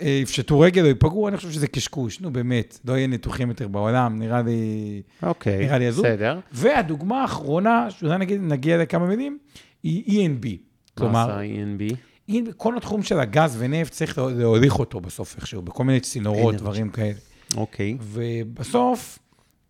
אה, 0.01 0.09
יפשטו 0.23 0.61
רגל 0.61 0.83
או 0.83 0.87
ייפגעו, 0.87 1.29
אני 1.29 1.37
חושב 1.37 1.51
שזה 1.51 1.67
קשקוש, 1.67 2.21
נו 2.21 2.31
באמת, 2.31 2.79
לא 2.85 2.93
יהיה 2.93 3.07
ניתוחים 3.07 3.49
יותר 3.49 3.69
בעולם, 3.69 4.19
נראה 4.19 4.43
לי... 4.43 5.03
אוקיי, 5.23 5.59
נראה 5.59 5.79
לי 5.79 5.87
הזוי. 5.87 6.11
בסדר. 6.11 6.39
והדוגמה 6.53 7.23
האחרונה, 7.23 7.91
שאולי 7.91 8.19
נגיד, 8.19 8.41
נגיע 8.41 8.79
לכמה 8.79 9.07
מילים, 9.07 9.39
היא 9.83 10.29
E&B. 10.29 10.47
מה 10.47 10.57
כלומר, 10.95 11.31
עשה 11.31 11.41
E&B? 11.43 11.95
אם 12.33 12.45
כל 12.57 12.77
התחום 12.77 13.03
של 13.03 13.21
הגז 13.21 13.57
ונפט, 13.59 13.93
צריך 13.93 14.19
לה- 14.19 14.31
להוליך 14.31 14.79
אותו 14.79 15.01
בסוף 15.01 15.37
איכשהו, 15.37 15.63
בכל 15.63 15.85
מיני 15.85 16.01
צינורות, 16.01 16.55
דברים 16.55 16.89
כאלה. 16.91 17.13
אוקיי. 17.57 17.97
ובסוף, 18.01 19.19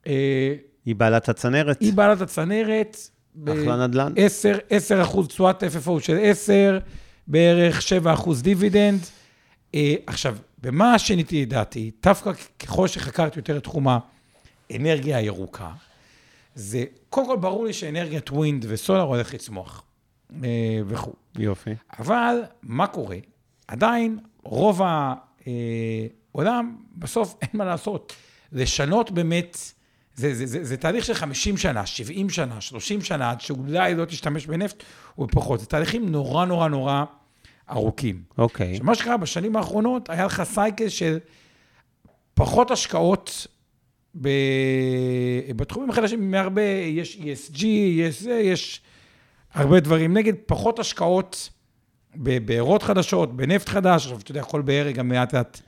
אה, 0.06 0.54
היא 0.84 0.94
בעלת 0.94 1.28
הצנרת? 1.28 1.80
היא 1.80 1.92
בעלת 1.92 2.20
הצנרת, 2.20 2.96
אחלה 3.44 3.86
נדל"ן. 3.86 4.12
10, 4.16 4.58
10 4.70 5.02
אחוז 5.02 5.26
תשואת 5.26 5.62
FFO 5.62 6.00
של 6.00 6.18
10, 6.22 6.78
בערך 7.26 7.82
7 7.82 8.12
אחוז 8.12 8.42
דיבידנד. 8.42 9.00
אה, 9.74 9.94
עכשיו, 10.06 10.36
במה 10.62 10.98
שיניתי 10.98 11.42
את 11.42 11.48
דעתי, 11.48 11.90
דווקא 12.02 12.30
ככל 12.58 12.88
שחקרתי 12.88 13.38
יותר 13.38 13.56
את 13.56 13.62
תחום 13.62 13.86
האנרגיה 14.70 15.16
הירוקה, 15.16 15.70
זה, 16.54 16.84
קודם 17.10 17.26
כל 17.26 17.36
ברור 17.36 17.64
לי 17.66 17.72
שאנרגיית 17.72 18.30
wind 18.30 18.66
ו 18.68 18.74
solar 18.74 19.00
הולך 19.00 19.34
לצמוח 19.34 19.82
וכו'. 20.86 21.12
יופי. 21.38 21.70
אבל 21.98 22.42
מה 22.62 22.86
קורה? 22.86 23.16
עדיין 23.68 24.18
רוב 24.42 24.80
העולם, 26.34 26.76
בסוף 26.96 27.34
אין 27.42 27.50
מה 27.52 27.64
לעשות. 27.64 28.12
לשנות 28.52 29.10
באמת, 29.10 29.58
זה, 30.14 30.34
זה, 30.34 30.46
זה, 30.46 30.64
זה 30.64 30.76
תהליך 30.76 31.04
של 31.04 31.14
50 31.14 31.56
שנה, 31.56 31.86
70 31.86 32.30
שנה, 32.30 32.60
30 32.60 33.00
שנה, 33.00 33.30
עד 33.30 33.40
שאולי 33.40 33.94
לא 33.94 34.04
תשתמש 34.04 34.46
בנפט 34.46 34.82
או 35.18 35.26
בפחות. 35.26 35.60
זה 35.60 35.66
תהליכים 35.66 36.08
נורא 36.08 36.44
נורא 36.44 36.68
נורא 36.68 37.04
ארוכים. 37.70 38.22
אוקיי. 38.38 38.70
עכשיו, 38.70 38.86
מה 38.86 38.94
שקרה 38.94 39.16
בשנים 39.16 39.56
האחרונות, 39.56 40.10
היה 40.10 40.24
לך 40.24 40.42
cycle 40.44 40.88
של 40.88 41.18
פחות 42.34 42.70
השקעות 42.70 43.46
ב... 44.20 44.28
בתחומים 45.56 45.90
החדשים, 45.90 46.30
מהרבה, 46.30 46.62
יש 46.86 47.16
ESG, 47.16 47.64
יש 47.66 48.22
זה, 48.22 48.32
יש 48.32 48.80
הרבה 49.54 49.80
דברים 49.80 50.16
נגד, 50.16 50.32
פחות 50.46 50.78
השקעות 50.78 51.48
בבארות 52.16 52.82
חדשות, 52.82 53.36
בנפט 53.36 53.68
חדש, 53.68 54.04
עכשיו, 54.04 54.18
אתה 54.18 54.30
יודע, 54.30 54.42
כל 54.42 54.62
באר 54.62 54.86
היא 54.86 54.94
גם 54.94 55.12
לאט 55.12 55.34
לאט 55.34 55.60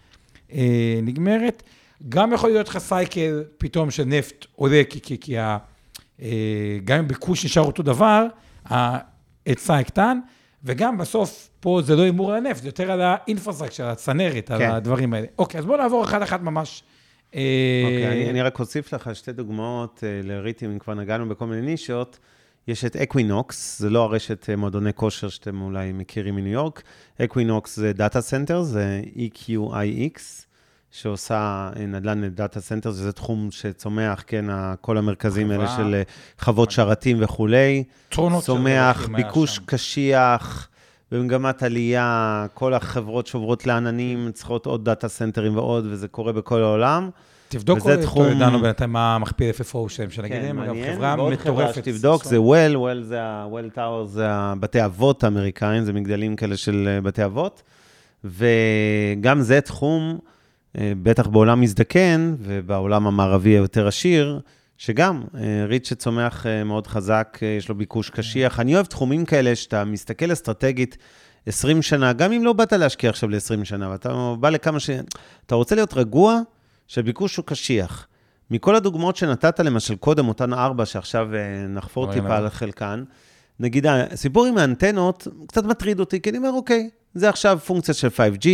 אה, 0.52 0.98
נגמרת. 1.02 1.62
גם 2.08 2.32
יכול 2.32 2.50
להיות 2.50 2.68
לך 2.68 2.78
סייקל 2.78 3.42
פתאום 3.58 3.90
של 3.90 4.04
נפט 4.04 4.46
עולה, 4.52 4.82
כי, 4.90 5.00
כי, 5.00 5.20
כי 5.20 5.38
ה, 5.38 5.58
אה, 6.22 6.78
גם 6.84 6.98
אם 6.98 7.08
ביקוש 7.08 7.44
נשאר 7.44 7.62
אותו 7.62 7.82
דבר, 7.82 8.26
ההיצע 8.64 9.80
יקטן, 9.80 10.18
וגם 10.64 10.98
בסוף, 10.98 11.50
פה 11.60 11.80
זה 11.84 11.96
לא 11.96 12.02
הימור 12.02 12.32
על 12.32 12.46
הנפט, 12.46 12.62
זה 12.62 12.68
יותר 12.68 12.90
על 12.90 13.00
האינפרסטרקציה, 13.00 13.84
על 13.84 13.90
הצנרת, 13.90 14.50
על 14.50 14.58
כן. 14.58 14.70
הדברים 14.70 15.14
האלה. 15.14 15.26
אוקיי, 15.38 15.60
אז 15.60 15.66
בואו 15.66 15.78
נעבור 15.78 16.04
אחת-אחת 16.04 16.40
ממש. 16.40 16.82
אה, 17.34 17.40
אוקיי, 17.84 18.08
אני, 18.08 18.30
אני 18.30 18.42
רק 18.42 18.60
אוסיף 18.60 18.92
לך 18.92 19.16
שתי 19.16 19.32
דוגמאות 19.32 20.04
אה, 20.04 20.20
לריטים, 20.22 20.70
אם 20.70 20.78
כבר 20.78 20.94
נגענו 20.94 21.28
בכל 21.28 21.46
מיני 21.46 21.62
נישות. 21.62 22.18
יש 22.68 22.84
את 22.84 22.96
אקווינוקס, 22.96 23.78
זה 23.78 23.90
לא 23.90 24.02
הרשת 24.02 24.50
אה, 24.50 24.56
מועדוני 24.56 24.92
כושר 24.94 25.28
שאתם 25.28 25.62
אולי 25.62 25.92
מכירים 25.92 26.34
מניו 26.34 26.52
יורק. 26.52 26.82
אקווינוקס 27.20 27.76
זה 27.76 27.92
data 27.92 28.20
center, 28.20 28.62
זה 28.62 29.02
EQIX, 29.16 30.20
שעושה 30.90 31.70
אה, 31.76 31.86
נדל"ן 31.86 32.20
ל 32.20 32.28
data 32.28 32.60
center, 32.60 32.90
זה 32.90 33.12
תחום 33.12 33.50
שצומח, 33.50 34.24
כן, 34.26 34.44
כל 34.80 34.98
המרכזים 34.98 35.50
האלה 35.50 35.76
של 35.76 35.94
אה, 35.94 36.02
חוות 36.38 36.70
שרתים 36.70 37.16
וכולי. 37.20 37.84
יתרונות 38.08 38.40
של 38.40 38.46
צומח, 38.46 39.08
ביקוש. 39.08 39.60
קשיח, 39.66 40.68
במגמת 41.12 41.62
עלייה, 41.62 42.46
כל 42.54 42.74
החברות 42.74 43.26
עוברות 43.26 43.66
לעננים, 43.66 44.30
צריכות 44.32 44.66
עוד 44.66 44.84
data 44.84 45.08
centerים 45.08 45.56
ועוד, 45.56 45.86
וזה 45.88 46.08
קורה 46.08 46.32
בכל 46.32 46.62
העולם. 46.62 47.10
תבדוק 47.48 47.78
וזה 47.78 48.02
תחום- 48.02 48.38
דנו 48.38 48.60
בינתיים 48.60 48.92
מה 48.92 49.14
המכפיל 49.14 49.50
FFO 49.50 49.88
שלהם, 49.88 50.10
שנגיד 50.10 50.32
כן, 50.40 50.42
להם, 50.42 50.58
אגב. 50.58 50.74
חברה 50.94 51.14
ועוד 51.18 51.34
חברה 51.36 51.54
מטורפת. 51.54 51.74
שתבדוק, 51.84 52.24
זה 52.24 52.36
well, 52.38 52.74
well 52.76 53.02
זה 53.02 53.22
ה-well 53.22 53.76
tower, 53.78 54.06
זה 54.06 54.26
הבתי 54.30 54.84
אבות 54.84 55.24
האמריקאים, 55.24 55.84
זה 55.84 55.92
מגדלים 55.92 56.36
כאלה 56.36 56.56
של 56.56 56.88
אה, 56.88 57.00
בתי 57.00 57.24
אבות. 57.24 57.62
וגם 58.24 59.40
זה 59.40 59.60
תחום, 59.60 60.18
אה, 60.78 60.92
בטח 61.02 61.26
בעולם 61.26 61.60
מזדקן, 61.60 62.34
ובעולם 62.40 63.06
המערבי 63.06 63.50
היותר 63.50 63.88
עשיר, 63.88 64.40
שגם 64.78 65.22
אה, 65.36 65.64
ריט 65.68 65.84
שצומח 65.84 66.46
מאוד 66.64 66.86
חזק, 66.86 67.38
יש 67.58 67.68
לו 67.68 67.74
ביקוש 67.74 68.10
קשיח. 68.10 68.60
אני 68.60 68.74
אוהב 68.74 68.86
תחומים 68.86 69.24
כאלה 69.24 69.56
שאתה 69.56 69.84
מסתכל 69.84 70.32
אסטרטגית 70.32 70.98
20 71.46 71.82
שנה, 71.82 72.12
גם 72.12 72.32
אם 72.32 72.44
לא 72.44 72.52
באת 72.52 72.72
להשקיע 72.72 73.10
עכשיו 73.10 73.28
ל-20 73.28 73.64
שנה, 73.64 73.90
ואתה 73.90 74.34
בא 74.40 74.50
לכמה 74.50 74.80
ש... 74.80 74.90
אתה 75.46 75.54
רוצה 75.54 75.74
להיות 75.74 75.94
רגוע, 75.94 76.40
שהביקוש 76.88 77.36
הוא 77.36 77.44
קשיח. 77.44 78.06
מכל 78.50 78.74
הדוגמאות 78.76 79.16
שנתת, 79.16 79.60
למשל 79.60 79.96
קודם, 79.96 80.28
אותן 80.28 80.52
ארבע, 80.52 80.86
שעכשיו 80.86 81.34
אה, 81.34 81.66
נחפור 81.68 82.12
טיפה 82.12 82.26
אוי. 82.26 82.36
על 82.36 82.48
חלקן, 82.48 83.04
נגיד, 83.60 83.86
הסיפור 83.86 84.46
עם 84.46 84.58
האנטנות 84.58 85.28
קצת 85.46 85.64
מטריד 85.64 86.00
אותי, 86.00 86.20
כי 86.20 86.30
אני 86.30 86.38
אומר, 86.38 86.50
אוקיי, 86.50 86.90
זה 87.14 87.28
עכשיו 87.28 87.58
פונקציה 87.66 87.94
של 87.94 88.08
5G, 88.08 88.48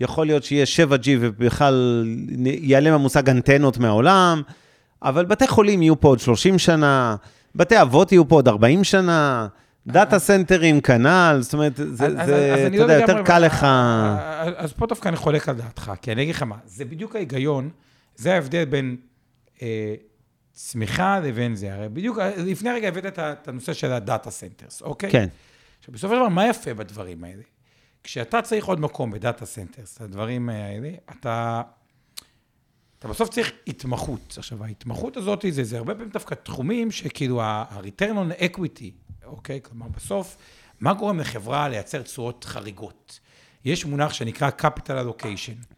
יכול 0.00 0.26
להיות 0.26 0.44
שיהיה 0.44 0.64
7G 0.64 1.08
ובכלל 1.20 2.04
ייעלם 2.44 2.92
המושג 2.92 3.30
אנטנות 3.30 3.78
מהעולם, 3.78 4.42
אבל 5.02 5.24
בתי 5.24 5.46
חולים 5.46 5.82
יהיו 5.82 6.00
פה 6.00 6.08
עוד 6.08 6.18
30 6.20 6.58
שנה, 6.58 7.16
בתי 7.54 7.82
אבות 7.82 8.12
יהיו 8.12 8.28
פה 8.28 8.34
עוד 8.34 8.48
40 8.48 8.84
שנה, 8.84 9.46
דאטה 9.86 10.18
סנטרים 10.18 10.80
כנ"ל, 10.80 11.38
זאת 11.40 11.52
אומרת, 11.54 11.76
זה, 11.76 11.82
אז- 11.86 11.96
זה 11.96 12.08
אז- 12.54 12.60
אני 12.60 12.76
אתה 12.76 12.76
לא 12.76 12.82
יודע, 12.82 12.94
יותר 13.00 13.12
לגמרי- 13.12 13.26
קל 13.26 13.38
לך... 13.38 13.64
אז- 13.64 14.54
אז 14.56 14.72
פה 14.72 14.86
דווקא 14.86 15.08
אני 15.08 15.16
חולק 15.16 15.48
על 15.48 15.54
דעתך, 15.56 15.92
כי 16.02 16.12
אני 16.12 16.22
אגיד 16.22 16.34
לך 16.34 16.42
מה, 16.42 16.56
זה 16.66 16.84
בדיוק 16.84 17.16
ההיגיון, 17.16 17.70
זה 18.16 18.34
ההבדל 18.34 18.64
בין 18.64 18.96
אה, 19.62 19.94
צמיחה 20.52 21.20
לבין 21.20 21.54
זה. 21.54 21.74
הרי 21.74 21.88
בדיוק, 21.88 22.18
לפני 22.36 22.70
רגע 22.70 22.88
הבאת 22.88 23.18
את 23.18 23.48
הנושא 23.48 23.72
של 23.72 23.92
ה 23.92 24.00
data 24.00 24.30
centers, 24.30 24.82
אוקיי? 24.82 25.10
כן, 25.10 25.28
עכשיו, 25.78 25.94
בסופו 25.94 26.14
של 26.14 26.20
דבר, 26.20 26.28
מה 26.28 26.46
יפה 26.46 26.74
בדברים 26.74 27.24
האלה? 27.24 27.42
כשאתה 28.04 28.42
צריך 28.42 28.64
עוד 28.64 28.80
מקום 28.80 29.10
ב 29.10 29.17
data 29.17 29.46
centers, 29.46 30.00
הדברים 30.00 30.48
האלה, 30.48 30.90
אתה, 31.10 31.62
אתה 32.98 33.08
בסוף 33.08 33.28
צריך 33.28 33.52
התמחות. 33.66 34.34
עכשיו, 34.38 34.64
ההתמחות 34.64 35.16
הזאת, 35.16 35.44
זה, 35.50 35.64
זה 35.64 35.78
הרבה 35.78 35.94
פעמים 35.94 36.10
דווקא 36.10 36.34
תחומים 36.34 36.90
שכאילו 36.90 37.42
ה-return 37.42 38.14
on 38.14 38.42
equity, 38.42 38.90
אוקיי? 39.30 39.60
כלומר, 39.62 39.88
בסוף, 39.88 40.36
מה 40.80 40.94
גורם 40.94 41.20
לחברה 41.20 41.68
לייצר 41.68 42.02
תשואות 42.02 42.44
חריגות? 42.44 43.20
יש 43.64 43.84
מונח 43.84 44.12
שנקרא 44.12 44.50
capital 44.60 44.90
allocation. 45.06 45.74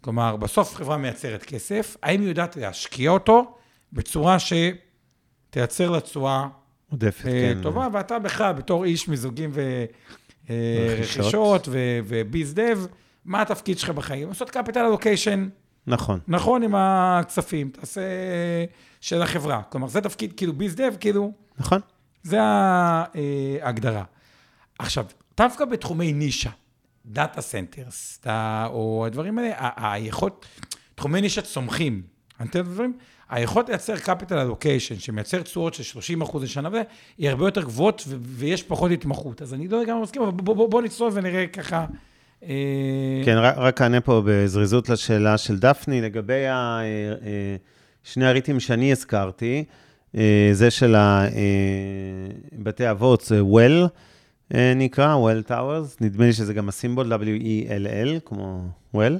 כלומר, 0.00 0.36
בסוף 0.36 0.74
חברה 0.74 0.96
מייצרת 0.96 1.42
כסף, 1.42 1.96
האם 2.02 2.20
היא 2.20 2.28
יודעת 2.28 2.56
להשקיע 2.56 3.10
אותו 3.10 3.56
בצורה 3.92 4.36
שתייצר 4.38 5.90
לה 5.90 6.00
תשואה 6.00 6.48
עודפת, 6.90 7.26
אה, 7.26 7.30
כן. 7.54 7.62
טובה, 7.62 7.88
ואתה 7.92 8.18
בכלל, 8.18 8.52
בתור 8.52 8.84
איש 8.84 9.08
מיזוגים 9.08 9.50
רכישות. 9.50 11.24
ורכישות 11.24 11.68
וביז 12.06 12.54
דב, 12.54 12.86
מה 13.24 13.42
התפקיד 13.42 13.78
שלך 13.78 13.90
בחיים? 13.90 14.28
לעשות 14.28 14.50
קפיטל 14.50 14.80
אלוקיישן, 14.80 15.48
נכון. 15.86 16.20
נכון, 16.28 16.62
עם 16.62 16.74
הכספים, 16.74 17.68
תעשה 17.68 18.00
של 19.00 19.22
החברה. 19.22 19.62
כלומר, 19.62 19.88
זה 19.88 20.00
תפקיד, 20.00 20.32
כאילו 20.32 20.52
biz 20.52 20.74
dev, 20.74 20.94
כאילו, 21.00 21.32
נכון. 21.58 21.80
זה 22.26 22.40
אה, 22.40 23.56
ההגדרה. 23.62 24.04
עכשיו, 24.78 25.04
דווקא 25.36 25.64
בתחומי 25.64 26.12
נישה, 26.12 26.50
data 27.06 27.40
centers, 27.40 28.22
או 28.66 29.04
הדברים 29.06 29.38
האלה, 29.38 29.70
היכולת, 29.76 30.32
תחומי 30.94 31.20
נישה 31.20 31.42
צומחים, 31.42 32.02
אני 32.40 32.48
אתן 32.48 32.62
דברים, 32.62 32.92
היכולת 33.28 33.68
לייצר 33.68 33.94
capital 33.94 34.30
allocation, 34.30 34.98
שמייצר 34.98 35.42
תשואות 35.42 35.74
של 35.74 35.82
30 35.82 36.22
אחוז 36.22 36.42
לשנה, 36.42 36.68
וזה, 36.68 36.82
היא 37.18 37.30
הרבה 37.30 37.46
יותר 37.46 37.62
גבוהות 37.62 38.04
ויש 38.20 38.62
פחות 38.62 38.90
התמחות. 38.90 39.42
אז 39.42 39.54
אני 39.54 39.68
לא 39.68 39.82
לגמרי 39.82 40.02
מסכים, 40.02 40.22
אבל 40.22 40.30
בוא, 40.30 40.56
בוא, 40.56 40.68
בוא 40.68 40.82
נצלול 40.82 41.10
ונראה 41.14 41.46
ככה 41.46 41.86
אה, 42.42 43.22
כן, 43.24 43.36
רק 43.38 43.82
אענה 43.82 44.00
פה 44.00 44.22
בזריזות 44.24 44.88
לשאלה 44.88 45.38
של 45.38 45.58
דפני, 45.58 46.00
לגבי 46.00 46.46
אה, 46.46 46.80
שני 48.02 48.26
הריטים 48.26 48.60
שאני 48.60 48.92
הזכרתי, 48.92 49.64
זה 50.52 50.70
של 50.70 50.94
אה, 50.96 51.28
בתי 52.52 52.90
אבות, 52.90 53.20
זה 53.20 53.40
Well 53.40 53.88
אה, 54.54 54.72
נקרא, 54.76 55.16
Welltower, 55.16 55.96
נדמה 56.00 56.26
לי 56.26 56.32
שזה 56.32 56.54
גם 56.54 56.68
הסימבול 56.68 57.12
W-E-L-L, 57.12 58.20
כמו 58.24 58.68
well, 58.94 59.18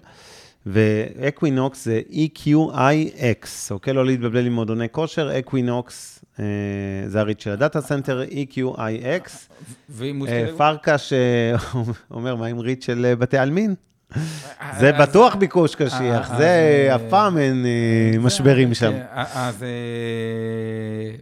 ו 0.67 0.81
Equinox 0.82 1.85
זה 1.85 2.01
EQIX, 2.11 3.47
אוקיי? 3.71 3.93
לא 3.93 4.07
להתבלבל 4.07 4.47
עם 4.47 4.53
מועדוני 4.53 4.89
כושר, 4.91 5.39
Equinox 5.39 6.25
אה, 6.41 6.45
זה 7.07 7.21
ה 7.21 7.25
REIT 7.25 7.41
של 7.41 7.51
ה 7.51 7.57
data 7.57 7.81
center, 7.81 8.23
EQIX. 8.23 9.31
אה, 10.53 10.57
פרקש 10.57 11.13
אה, 11.13 11.53
אומר, 12.11 12.37
מה 12.37 12.47
עם 12.47 12.59
REIT 12.59 12.83
של 12.83 13.05
אה, 13.05 13.17
בתי 13.17 13.39
עלמין? 13.39 13.75
אה, 14.17 14.23
זה 14.81 14.97
אז- 14.97 15.09
בטוח 15.09 15.35
ביקוש 15.35 15.75
קשיח, 15.75 16.31
אז, 16.31 16.39
זה 16.39 16.45
אה, 16.89 16.95
אף 16.97 17.01
פעם 17.11 17.39
אין 17.39 17.67
אה, 17.67 18.19
משברים 18.19 18.75
שם. 18.75 18.93
כן, 18.93 19.03
אז... 19.13 19.63
אה, 19.63 21.17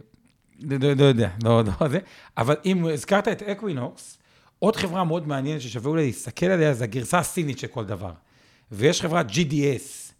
לא 0.61 0.93
לא 0.97 1.03
יודע, 1.05 1.29
לא 1.43 1.63
לא 1.81 1.87
זה. 1.87 1.99
אבל 2.37 2.55
אם 2.65 2.85
הזכרת 2.93 3.27
את 3.27 3.43
Equinox, 3.43 4.17
עוד 4.59 4.75
חברה 4.75 5.03
מאוד 5.03 5.27
מעניינת 5.27 5.61
ששווה 5.61 5.89
אולי 5.89 6.05
להסתכל 6.05 6.45
עליה, 6.45 6.73
זה 6.73 6.83
הגרסה 6.83 7.19
הסינית 7.19 7.59
של 7.59 7.67
כל 7.67 7.85
דבר. 7.85 8.11
ויש 8.71 9.01
חברת 9.01 9.29
GDS, 9.29 10.11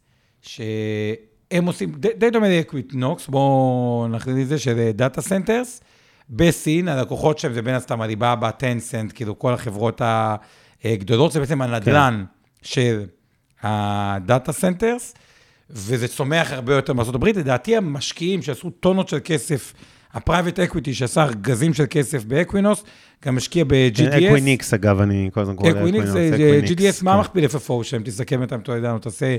שהם 0.41 1.65
עושים, 1.65 1.91
די 2.17 2.29
דומה 2.29 2.49
ל 2.49 2.58
Equinox, 2.58 3.27
בואו 3.27 4.07
נכניס 4.11 4.43
את 4.43 4.47
זה, 4.47 4.59
של 4.59 4.91
data 4.93 5.21
centers. 5.21 5.81
בסין, 6.29 6.87
הלקוחות 6.87 7.39
שלהם 7.39 7.53
זה 7.53 7.61
מן 7.61 7.75
הסתם 7.75 8.01
Alibaba, 8.01 8.51
Tencent, 8.51 9.11
כאילו 9.15 9.39
כל 9.39 9.53
החברות 9.53 10.01
הגדולות, 10.83 11.31
זה 11.31 11.39
בעצם 11.39 11.61
הנדל"ן 11.61 12.23
של 12.65 13.05
ה 13.63 13.81
data 13.81 14.51
centers, 14.51 15.13
וזה 15.69 16.07
צומח 16.07 16.51
הרבה 16.51 16.75
יותר 16.75 16.93
מארצות 16.93 17.15
הברית. 17.15 17.37
לדעתי 17.37 17.77
המשקיעים 17.77 18.41
שעשו 18.41 18.69
טונות 18.69 19.09
של 19.09 19.17
כסף, 19.23 19.73
ה 20.13 20.19
private 20.19 20.59
equity 20.59 20.93
שעשה 20.93 21.23
ארגזים 21.23 21.73
של 21.73 21.85
כסף 21.89 22.23
ב 22.23 22.30
Equinox, 22.30 22.83
גם 23.25 23.35
משקיע 23.35 23.63
ב-GDS. 23.67 24.07
Equinix, 24.07 24.73
אגב, 24.73 25.01
אני 25.01 25.29
כל 25.33 25.41
הזמן 25.41 25.55
קורא 25.55 25.69
Equinix, 25.69 26.07
ל 26.09 26.16
Equinox. 26.16 26.69
GDS, 26.71 27.03
מה 27.03 27.11
כן. 27.11 27.17
המכפיל 27.17 27.45
FFO 27.45 27.83
שלהם? 27.83 28.03
תסתכל 28.03 28.37
בינתיים, 28.37 28.61
אתה 28.61 28.71
יודע, 28.71 28.97
תעשה... 29.01 29.37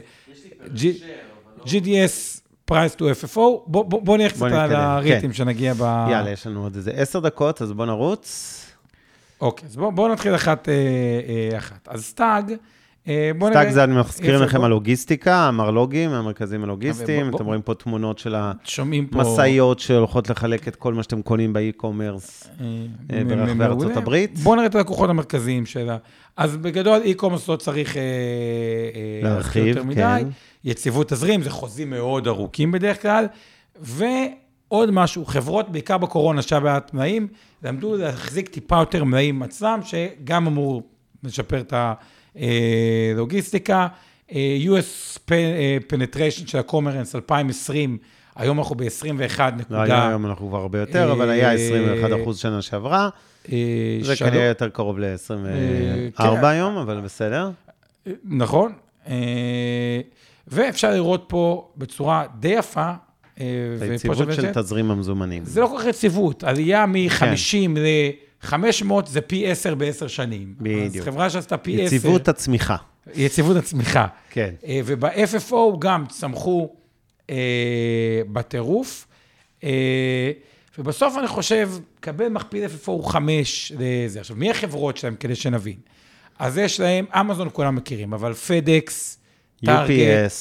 GDS, 1.65 2.41
price 2.71 2.97
to 2.99 3.03
FFO, 3.25 3.41
בוא- 3.67 4.19
נלך 4.19 4.33
קצת 4.33 4.43
על 4.43 4.75
הריטים 4.75 5.31
כן. 5.31 5.33
שנגיע 5.37 5.75
ב... 5.75 5.81
יאללה, 6.11 6.31
יש 6.31 6.47
לנו 6.47 6.63
עוד 6.63 6.77
איזה 6.77 6.91
עשר 6.91 7.21
דקות, 7.21 7.63
אז 7.63 7.73
בוא 7.73 7.87
נרוץ. 7.87 8.53
אוקיי, 9.41 9.69
אז 9.69 9.77
בואו 9.77 9.93
בוא 9.93 10.09
נתחיל 10.09 10.35
אחת, 10.35 10.69
אה, 10.69 10.75
אה, 11.53 11.59
אחת. 11.59 11.89
אז 11.91 12.05
STAG, 12.05 12.53
אה, 13.09 13.31
בואו 13.39 13.51
STAG 13.51 13.69
זה, 13.69 13.85
אני 13.85 14.01
מזכיר 14.01 14.43
לכם? 14.43 14.65
הלוגיסטיקה, 14.65 15.49
המרלוגים, 15.49 16.11
המרכזים 16.11 16.65
הלוגיסטיים. 16.65 17.29
אתם 17.35 17.45
רואים 17.45 17.63
פה 17.63 17.75
תמונות 17.75 18.19
של. 18.19 18.35
המשאיות 18.35 19.79
שהולכות 19.79 20.31
לחלק 20.31 20.69
את 20.69 20.77
כל 20.77 20.95
מה 20.95 21.03
שאתם 21.03 21.23
קונים 21.23 21.53
ב 21.53 21.61
e-commerce. 21.61 22.49
אה, 22.61 22.67
אה, 23.13 23.25
ברחבי 23.25 23.65
ארצות. 23.65 23.97
הברית. 23.97 24.39
בואו 24.39 24.55
נראה 24.55 24.67
את 24.67 24.75
הלקוחות 24.75 25.11
המרכזיים 25.11 25.67
שלה. 25.67 25.97
אז 26.37 26.57
בגדול, 26.57 27.01
e-commerce 27.03 27.49
לא 27.49 27.57
צריך 27.57 27.97
להרחיב, 29.23 29.67
יותר 29.67 29.83
מדי. 29.83 29.95
כן. 29.95 30.29
יציבות 30.65 31.09
תזרים, 31.09 31.43
זה 31.43 31.51
חוזים 31.51 31.91
מאוד 31.91 32.29
ארוכים 32.29 32.73
בדרך 32.73 33.03
כלל. 33.03 33.27
ועוד 33.81 34.91
משהו, 34.91 35.25
חברות, 35.25 35.69
בעיקר 35.69 35.99
בקורונה, 35.99 36.43
שהיה 36.43 36.61
בעיית 36.61 36.95
מלאים, 36.95 37.29
למדו 37.63 37.97
להחזיק 37.97 38.49
טיפה 38.49 38.79
יותר 38.79 39.05
מלאים 39.05 39.43
עצמם, 39.43 39.81
שגם 39.83 40.47
אמור 40.47 40.83
לשפר 41.25 41.61
את 41.61 41.73
הלוגיסטיקה. 41.77 42.16
אה, 44.33 44.57
US 44.65 45.19
pe- 45.29 45.33
אה, 45.33 45.77
penetration 45.93 46.47
של 46.49 46.59
הקומרנס 46.59 47.15
2020, 47.15 47.99
היום 48.37 48.59
אנחנו 48.59 48.75
ב-21 48.75 49.39
לא, 49.41 49.51
נקודה. 49.51 49.83
היום 49.83 50.09
היום 50.09 50.27
אנחנו 50.27 50.49
כבר 50.49 50.59
הרבה 50.59 50.81
יותר, 50.81 51.13
אבל 51.13 51.31
היה 51.31 51.49
אה, 51.49 51.53
21 51.55 52.11
אחוז 52.23 52.39
שנה 52.39 52.63
שעברה. 52.63 53.09
אה, 53.53 53.99
זה 54.03 54.17
כנראה 54.17 54.45
יותר 54.45 54.69
קרוב 54.69 54.99
אה, 55.03 55.15
ל-24 55.15 56.17
כן. 56.41 56.45
היום, 56.45 56.77
אבל 56.77 57.01
בסדר. 57.01 57.51
נכון. 58.25 58.73
אה, 59.09 60.01
ואפשר 60.49 60.91
לראות 60.91 61.25
פה 61.29 61.69
בצורה 61.77 62.25
די 62.41 62.49
יפה, 62.49 62.93
אה, 63.41 63.45
היציבות 63.81 64.19
של 64.33 64.53
תזרים 64.53 64.91
המזומנים. 64.91 65.45
זה 65.45 65.61
לא 65.61 65.67
כל 65.67 65.79
כך 65.79 65.87
יציבות, 65.87 66.45
עלייה 66.45 66.85
כן. 67.19 67.31
מ-50 67.31 67.79
ל-500 68.45 69.07
זה 69.07 69.21
פי 69.21 69.51
10 69.51 69.75
בעשר 69.75 70.09
שנים. 70.09 70.55
בדיוק. 70.59 70.97
אז 70.97 71.05
חברה 71.05 71.31
שעשתה 71.31 71.57
פי 71.57 71.75
10, 71.75 71.95
יציבות 71.95 72.29
הצמיחה. 72.29 72.77
יציבות 73.15 73.57
הצמיחה. 73.57 74.07
כן. 74.31 74.55
אה, 74.67 74.81
וב-FFO 74.85 75.79
גם 75.79 76.05
צמחו 76.07 76.75
אה, 77.31 78.21
בטירוף. 78.33 79.07
אה, 79.65 80.31
ובסוף 80.79 81.19
אני 81.19 81.29
חושב, 81.29 81.71
קבל 82.01 82.29
מכפיל 82.29 82.65
FFO 82.65 82.87
הוא 82.91 83.05
5 83.05 83.73
לזה. 83.79 84.21
עכשיו, 84.21 84.37
מי 84.37 84.51
החברות 84.51 84.97
שלהם 84.97 85.15
כדי 85.21 85.35
שנבין? 85.35 85.77
אז 86.39 86.59
יש 86.59 86.81
להם, 86.81 87.05
אמזון 87.21 87.49
כולם 87.53 87.75
מכירים, 87.75 88.13
אבל 88.13 88.35
FedEx, 88.35 89.19
Target, 89.65 89.91
UPS, 89.91 90.33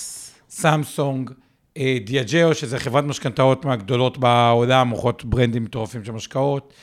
Samsung, 0.50 1.32
אה, 1.78 1.98
Diageo, 2.06 2.54
שזה 2.56 2.80
חברת 2.80 3.04
משקאות 3.04 3.66
מהגדולות 3.66 4.18
בעולם, 4.18 4.88
מוכרות 4.88 5.26
ברנדים 5.26 5.64
מטורפים 5.64 6.04
של 6.04 6.12
משקאות, 6.12 6.74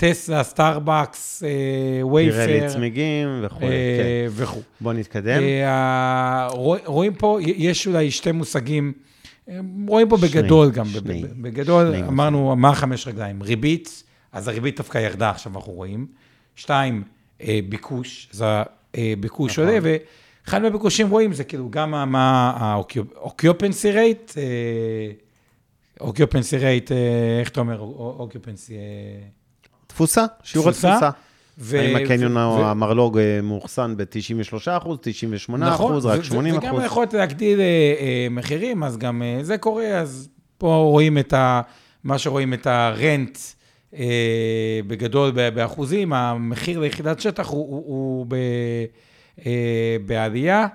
Tesla, 0.00 0.42
Starbucks, 0.42 1.42
אה, 1.44 2.06
Wayfair, 2.06 2.46
Pirelli 2.46 2.68
צמיגים 2.68 3.28
וכו'. 3.42 3.58
כן. 3.58 3.64
אה, 3.66 4.26
וכו'. 4.30 4.60
בוא 4.80 4.92
נתקדם. 4.92 5.42
אה, 5.42 6.48
רוא- 6.50 6.78
רואים 6.84 7.14
פה, 7.14 7.38
יש 7.42 7.86
אולי 7.86 8.10
שתי 8.10 8.32
מושגים, 8.32 8.92
רואים 9.88 10.08
פה 10.08 10.16
בגדול 10.16 10.70
גם, 10.70 10.86
בגדול, 11.42 11.94
אמרנו, 12.08 12.56
מה 12.56 12.74
חמש 12.74 13.06
רגליים? 13.06 13.42
ריבית, 13.42 14.02
אז 14.32 14.48
הריבית 14.48 14.76
דווקא 14.76 14.98
ירדה, 14.98 15.30
עכשיו 15.30 15.52
אנחנו 15.56 15.72
רואים. 15.72 16.06
שתיים, 16.56 17.02
ביקוש, 17.68 18.28
אז 18.34 18.44
הביקוש 18.94 19.52
נכון. 19.58 19.64
עולה, 19.64 19.78
ואחד 19.82 20.62
מהביקושים 20.62 21.08
רואים, 21.10 21.32
זה 21.32 21.44
כאילו 21.44 21.70
גם 21.70 21.90
מה 22.12 22.52
ה-occupancy 22.56 23.94
rate, 23.94 24.32
occupancy 26.00 26.60
rate, 26.62 26.92
איך 27.40 27.48
אתה 27.48 27.60
אומר, 27.60 27.84
occupancy, 28.18 28.72
תפוסה, 29.90 30.24
שיעור 30.42 30.70
תפוסה, 30.70 30.88
התפוסה. 30.88 31.10
ו- 31.58 31.78
האם 31.80 31.96
הקניון 31.96 32.36
ו- 32.36 32.44
או 32.44 32.58
ו- 32.58 32.64
המרלוג 32.64 33.18
אה, 33.18 33.40
מאוחסן 33.42 33.96
ב-93 33.96 34.56
אחוז, 34.76 34.98
98 35.02 35.70
נכון, 35.70 35.92
אחוז, 35.92 36.06
רק 36.06 36.20
ו- 36.20 36.24
80 36.24 36.54
ו- 36.54 36.58
אחוז? 36.58 36.70
וגם 36.70 36.84
יכולת 36.84 37.14
להגדיל 37.14 37.60
אה, 37.60 37.64
אה, 38.00 38.26
מחירים, 38.30 38.82
אז 38.82 38.98
גם 38.98 39.22
אה, 39.22 39.38
זה 39.42 39.58
קורה, 39.58 39.86
אז 39.86 40.28
פה 40.58 40.74
רואים 40.74 41.18
את 41.18 41.32
ה... 41.32 41.60
מה 42.04 42.18
שרואים 42.18 42.54
את 42.54 42.66
הרנט 42.66 43.38
אה, 43.94 44.80
בגדול 44.86 45.30
באחוזים, 45.30 46.12
המחיר 46.12 46.78
ליחידת 46.78 47.20
שטח 47.20 47.48
הוא, 47.48 47.66
הוא, 47.70 47.84
הוא 47.86 48.26
ב, 48.28 48.34
אה, 49.46 49.96
בעלייה, 50.06 50.66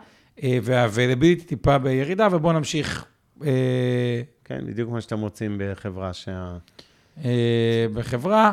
אה, 0.44 0.58
וה-availability 0.62 1.46
טיפה 1.46 1.78
בירידה, 1.78 2.28
ובואו 2.32 2.54
נמשיך 2.54 3.06
אה, 3.46 4.22
כן, 4.46 4.60
בדיוק 4.68 4.90
מה 4.90 5.02
שאתם 5.02 5.20
רוצים 5.20 5.58
בחברה 5.60 6.14
שה... 6.14 6.58
אה, 7.26 7.86
בחברה. 7.94 8.52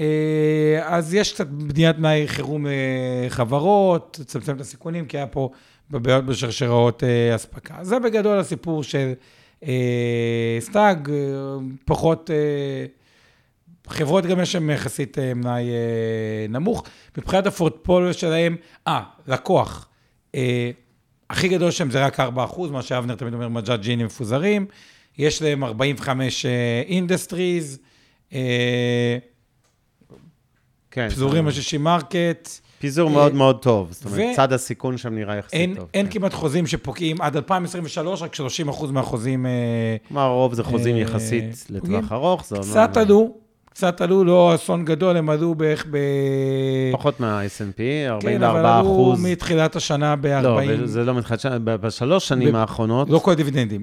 אה, 0.00 0.80
אז 0.82 1.14
יש 1.14 1.32
קצת 1.32 1.46
בניית 1.46 1.98
מלאי 1.98 2.28
חירום 2.28 2.66
לחברות, 3.26 4.18
לצמצם 4.20 4.56
את 4.56 4.60
הסיכונים, 4.60 5.06
כי 5.06 5.16
היה 5.16 5.26
פה 5.26 5.50
בעיות 5.90 6.26
בשרשראות 6.26 7.04
אה, 7.04 7.34
אספקה. 7.34 7.74
זה 7.82 7.98
בגדול 7.98 8.38
הסיפור 8.38 8.82
של 8.82 9.12
אה, 9.64 10.56
סטאג, 10.60 11.10
אה, 11.10 11.16
פחות... 11.84 12.30
אה, 12.30 12.86
חברות 13.88 14.26
גם 14.26 14.40
יש 14.40 14.52
שם 14.52 14.70
יחסית 14.70 15.18
אה, 15.18 15.32
אה, 15.46 16.46
נמוך. 16.48 16.84
מבחינת 17.18 17.46
הפורטפוליו 17.46 18.14
שלהם, 18.14 18.56
אה, 18.86 19.02
לקוח. 19.26 19.88
אה, 20.34 20.70
הכי 21.30 21.48
גדול 21.48 21.70
שם 21.70 21.90
זה 21.90 22.04
רק 22.04 22.20
4%, 22.20 22.22
מה 22.70 22.82
שאבנר 22.82 23.14
תמיד 23.14 23.34
אומר, 23.34 23.48
מג'אט 23.48 23.80
ג'ינים 23.80 24.06
מפוזרים. 24.06 24.66
יש 25.18 25.42
להם 25.42 25.64
45 25.64 26.46
אינדסטריז, 26.86 27.78
כן, 30.90 31.08
פזורים 31.08 31.44
זה- 31.44 31.50
בשישי 31.50 31.78
market. 31.78 32.48
פיזור 32.80 33.08
אה, 33.08 33.14
מאוד 33.14 33.34
מאוד 33.34 33.62
טוב. 33.62 33.88
זאת 33.92 34.04
אומרת, 34.06 34.36
צד 34.36 34.52
הסיכון 34.52 34.96
שם 34.96 35.14
נראה 35.14 35.36
יחסית 35.36 35.76
טוב. 35.76 35.88
אין 35.94 36.06
כן. 36.06 36.12
כמעט 36.12 36.32
חוזים 36.34 36.66
שפוקעים 36.66 37.20
עד 37.20 37.36
2023, 37.36 38.22
רק 38.22 38.34
30% 38.34 38.38
מהחוזים 38.92 39.46
אה, 39.46 39.50
כלומר, 40.08 40.22
הרוב 40.22 40.54
זה 40.54 40.62
חוזים 40.64 40.96
אה, 40.96 41.00
יחסית. 41.00 41.66
לטווח 41.70 42.12
ארוך. 42.12 42.44
זה 42.46 42.56
אומר- 42.56 42.66
קצת 42.68 42.96
עלו, 42.96 43.34
קצת 43.70 44.00
עלו, 44.00 44.24
לא 44.24 44.54
אסון 44.54 44.84
גדול, 44.84 45.16
הם 45.16 45.30
עלו 45.30 45.54
בערך 45.54 45.86
ב... 45.90 45.96
פחות 46.92 47.20
מה-S&P, 47.20 47.80
44 48.08 48.20
כן, 48.20 48.42
אבל 48.42 48.66
עלו 48.66 48.80
אחוז. 48.80 49.24
מתחילת 49.24 49.76
השנה 49.76 50.16
ב-40... 50.16 50.42
לא, 50.42 50.60
זה 50.86 51.04
לא 51.04 51.14
מתחילת 51.14 51.40
שנה, 51.40 51.58
ב- 51.58 51.70
בשלוש 51.76 52.28
שנים 52.28 52.54
האחרונות. 52.54 53.10
לא 53.10 53.18
כל 53.18 53.30
הדיבידנדים. 53.32 53.82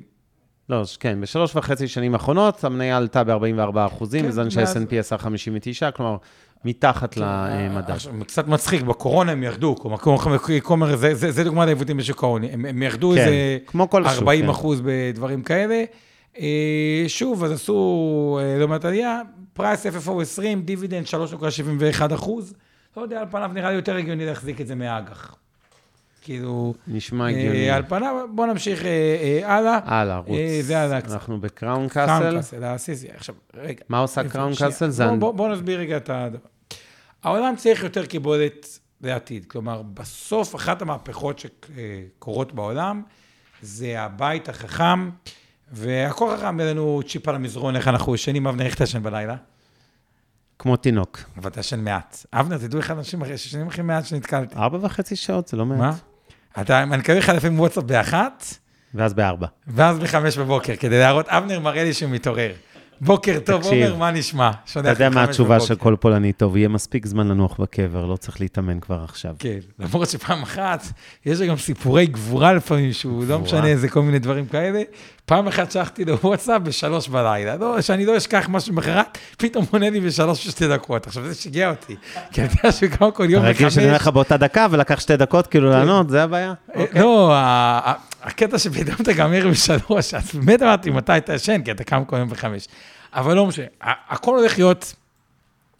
לא, 0.70 0.82
כן, 1.00 1.22
בשלוש 1.22 1.56
וחצי 1.56 1.88
שנים 1.88 2.14
האחרונות, 2.14 2.64
המניה 2.64 2.98
עלתה 2.98 3.24
ב-44 3.24 3.40
אחוזים, 3.88 4.22
כן, 4.22 4.28
בזמן 4.28 4.50
שה-S&P 4.50 4.96
עשה 5.00 5.18
59, 5.18 5.92
כלומר, 5.92 6.18
מתחת 6.66 7.18
למדד. 7.18 7.92
עכשיו, 7.92 8.12
קצת 8.28 8.48
מצחיק, 8.48 8.82
בקורונה 8.82 9.32
הם 9.32 9.44
ירדו, 9.44 9.76
כלומר, 10.64 10.96
זה- 10.96 11.32
זה 11.32 11.44
דוגמה 11.44 11.66
לעיוותים 11.66 11.98
בשוק 11.98 12.24
ההון, 12.24 12.44
הם 12.44 12.66
הם 12.66 12.84
ירדו 12.84 13.12
כן, 13.12 13.18
איזה 13.18 13.58
כמו 13.68 13.90
כל 13.90 14.06
השוק, 14.06 14.20
40 14.20 14.42
כן. 14.44 14.50
אחוז 14.50 14.82
בדברים 14.86 15.42
כאלה. 15.44 15.84
אה, 16.40 16.46
שוב, 17.08 17.44
אז 17.44 17.52
עשו 17.52 18.40
אה, 18.42 18.58
לא 18.60 18.68
מעט 18.68 18.86
עלייה, 18.86 19.22
price 19.54 19.86
FFO 19.86 20.22
20, 20.22 20.62
דיבידנד 20.62 21.06
3.71 21.06 22.14
אחוז. 22.14 22.54
לא 22.98 23.02
יודע, 23.02 23.20
על 23.20 23.26
פניו 23.32 23.52
נראה 23.54 23.70
לי 23.70 23.76
יותר 23.76 23.96
הגיוני 23.96 24.26
להחזיק 24.26 24.62
את 24.62 24.68
זה 24.68 24.76
מאג"ח. 24.76 25.36
כאילו, 26.22 26.74
נשמע 26.88 27.24
אה, 27.26 27.30
הגיוני. 27.30 27.70
על 27.70 27.84
פניו, 27.88 28.16
בואו 28.36 28.48
נמשיך 28.48 28.86
אה, 28.86 28.90
אה, 29.44 29.56
הלאה. 29.58 29.80
הלאה, 29.86 30.18
רוץ. 30.18 30.38
אה, 30.38 30.60
זה 30.62 30.82
הלאה 30.82 31.02
קצת. 31.02 31.14
אנחנו 31.14 31.42
ב 31.42 31.49
Crown 31.49 31.88
Crown 31.90 32.08
Castle. 32.20 32.36
Castle, 32.36 32.64
ה 32.64 32.72
CCI. 32.72 33.08
עכשיו, 33.16 33.36
רגע. 33.58 33.82
מה 33.90 34.00
עושה? 34.00 34.24
Crown. 34.30 34.52
Castle? 34.60 34.90
זה... 34.90 35.04
בוא- 35.06 35.14
הנ- 35.14 35.20
בוא- 35.20 35.32
בוא 35.34 35.50
נסביר 35.50 35.80
רגע 35.80 35.98
את 35.98 36.10
הדבר. 36.10 36.38
העולם 37.26 37.56
צריך 37.56 37.84
יותר 37.84 38.06
קיבולת 38.06 38.80
לעתיד. 39.02 39.46
כלומר, 39.46 39.82
בסוף, 39.82 40.56
אחת 40.56 40.82
המהפכות 40.82 41.40
שקורות 41.40 42.54
בעולם 42.54 43.02
זה 43.62 44.02
הבית 44.02 44.50
החכם, 44.50 45.10
והכל 45.72 46.38
חכם, 46.38 46.60
יהיה 46.60 46.72
לנו 46.74 47.02
צ'יפ 47.08 47.28
על 47.28 47.36
המזרון, 47.36 47.76
איך 47.76 47.88
אנחנו 47.88 48.16
ישנים, 48.16 48.48
אבנר, 48.48 48.66
איך 48.66 48.76
אתה 48.76 48.84
ישן 48.84 49.04
בלילה? 49.04 49.36
כמו 50.60 50.76
תינוק. 50.78 51.20
אבל 51.38 51.50
אתה 51.50 51.60
ישן 51.60 51.80
מעט. 51.84 52.26
אבנר, 52.34 52.58
תדעו 52.58 52.80
אחד 52.80 52.96
האנשים 52.96 53.22
הכי- 53.22 53.38
שישנים 53.38 53.68
הכי 53.68 53.82
מעט 53.82 54.06
שנתקלתי. 54.06 54.56
ארבע 54.56 54.78
וחצי 54.82 55.16
שעות, 55.16 55.48
זה 55.48 55.58
לא 55.58 55.66
מעט. 55.66 55.80
מה? 55.80 55.94
אתה, 56.62 56.84
אני 56.84 56.98
מקבל 56.98 57.18
לך 57.18 57.30
לפעמים 57.30 57.60
וואטסאפ 57.60 57.84
באחת, 57.84 58.46
ואז 58.94 59.14
בארבע. 59.14 59.48
ואז 59.68 60.00
בחמש 60.00 60.38
בבוקר, 60.38 60.76
כדי 60.76 61.00
להראות, 61.00 61.28
אבנר 61.30 61.60
מראה 61.60 61.84
לי 61.84 61.94
שהוא 61.94 62.12
מתעורר. 62.12 62.54
בוקר 63.02 63.40
טוב, 63.46 63.62
תקשיב, 63.62 63.84
עומר, 63.84 63.96
מה 63.96 64.12
נשמע? 64.12 64.52
אתה 64.80 64.90
יודע 64.90 65.10
מה 65.10 65.24
התשובה 65.24 65.60
של 65.60 65.76
כל 65.76 65.96
פולני 66.00 66.34
טוב, 66.34 66.58
יהיה 66.58 66.68
מספיק 66.68 67.06
זמן 67.06 67.28
לנוח 67.28 67.60
בקבר, 67.60 68.06
לא 68.06 68.16
צריך 68.16 68.42
להתאמן 68.42 68.80
כבר 68.80 69.04
עכשיו. 69.04 69.36
כן, 69.40 69.60
למרות 69.80 70.10
שפעם 70.10 70.42
אחת, 70.42 70.84
יש 71.26 71.42
גם 71.42 71.58
סיפורי 71.58 72.06
גבורה 72.06 72.54
לפעמים, 72.54 72.94
שהוא 72.94 73.26
לא. 73.28 73.40
משנה 73.40 73.68
איזה 73.68 73.90
כל 73.90 74.02
מיני 74.02 74.20
דברים 74.20 74.46
כאלה. 74.46 74.82
פעם 75.26 75.48
אחת 75.48 75.72
שלחתי 75.72 76.06
לו 76.06 76.20
וואטסאפ 76.20 76.62
בשלוש 76.62 77.08
בלילה, 77.08 77.56
לא, 77.56 77.82
שאני 77.82 78.06
לא 78.06 78.18
אשכח 78.18 78.46
משהו 78.50 78.72
למחרת, 78.74 79.18
פתאום 79.38 79.66
עונה 79.72 79.90
לי 79.90 80.02
בשלוש 80.02 80.48
ושתי 80.48 80.68
דקות. 80.68 81.08
עכשיו, 81.08 81.28
זה 81.28 81.36
שיגע 81.36 81.70
אותי, 81.70 81.96
כי 82.32 82.42
אני 82.42 82.50
יודע 82.56 82.72
שהוא 82.72 82.90
קם 82.90 83.12
כל 83.12 83.30
יום 83.30 83.46
הרגיל 83.46 83.70
שאני 83.70 83.86
אומר. 83.86 83.96
לך 83.96 84.08
באותה 84.08 84.38
דקה 84.38 84.68
ולקח 84.72 85.00
שתי 85.00 85.18
דקות 85.18 85.48
כאילו 85.48 85.70
לענות, 85.70 86.10
זה 86.10 86.24
הבעיה? 86.24 86.54
אה, 86.76 86.86
לא, 86.96 87.34
ה- 87.34 87.80
ה- 87.86 87.94
הקטע 88.24 88.60
שפתאום 88.60 88.96
אתה 89.02 89.14
גם 89.14 89.34
ערב 89.34 89.52
בשלוש, 89.52 90.14
אז 90.14 90.36
באמת 90.36 90.62
אמרתי, 90.62 90.90
מתי 90.90 91.18
אתה 91.18 91.34
ישן? 91.34 91.62
כי 91.62 91.72
אתה 91.72 91.84
קם 91.84 92.06
כל 92.06 92.18
יום 92.18 92.30
בחמש. 92.30 92.68
אבל 93.14 93.34
לא 93.36 93.46
משנה, 93.46 93.66
הכל 93.82 94.40
הולך 94.40 94.58
להיות 94.58 94.94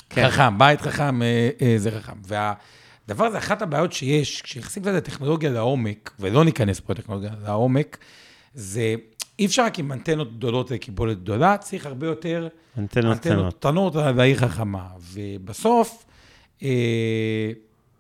כן. 0.10 0.30
חכם, 0.30 0.58
בית 0.58 0.82
חכם 0.82 1.22
אה, 1.22 1.50
אה, 1.62 1.74
זה 1.78 1.92
חכם. 1.92 2.14
והדבר 2.28 3.26
הזה, 3.26 3.38
אחת 3.38 3.62
הבעיות 3.62 3.94
שיש, 3.94 4.42
כשנכנסים 4.42 4.84
קצת 4.84 4.92
לטכנולוגיה 4.94 5.50
לעומק, 5.50 6.12
ולא 6.20 6.44
ניכנס 6.46 6.80
פה 6.80 6.94
לטכנולוגיה 6.94 7.30
לעומק, 7.46 7.98
זה 8.54 8.96
אי 9.40 9.46
אפשר 9.46 9.66
רק 9.66 9.80
עם 9.80 9.92
אנטנות 9.92 10.38
גדולות 10.38 10.68
וקיבולת 10.70 11.22
גדולה, 11.22 11.58
צריך 11.58 11.86
הרבה 11.86 12.08
יותר 12.08 12.48
אנטנות 12.78 13.18
קטנות. 13.18 13.54
קטנות 13.54 13.96
לעיר 13.96 14.38
חכמה. 14.38 14.88
ובסוף, 15.14 16.06
אה, 16.64 17.52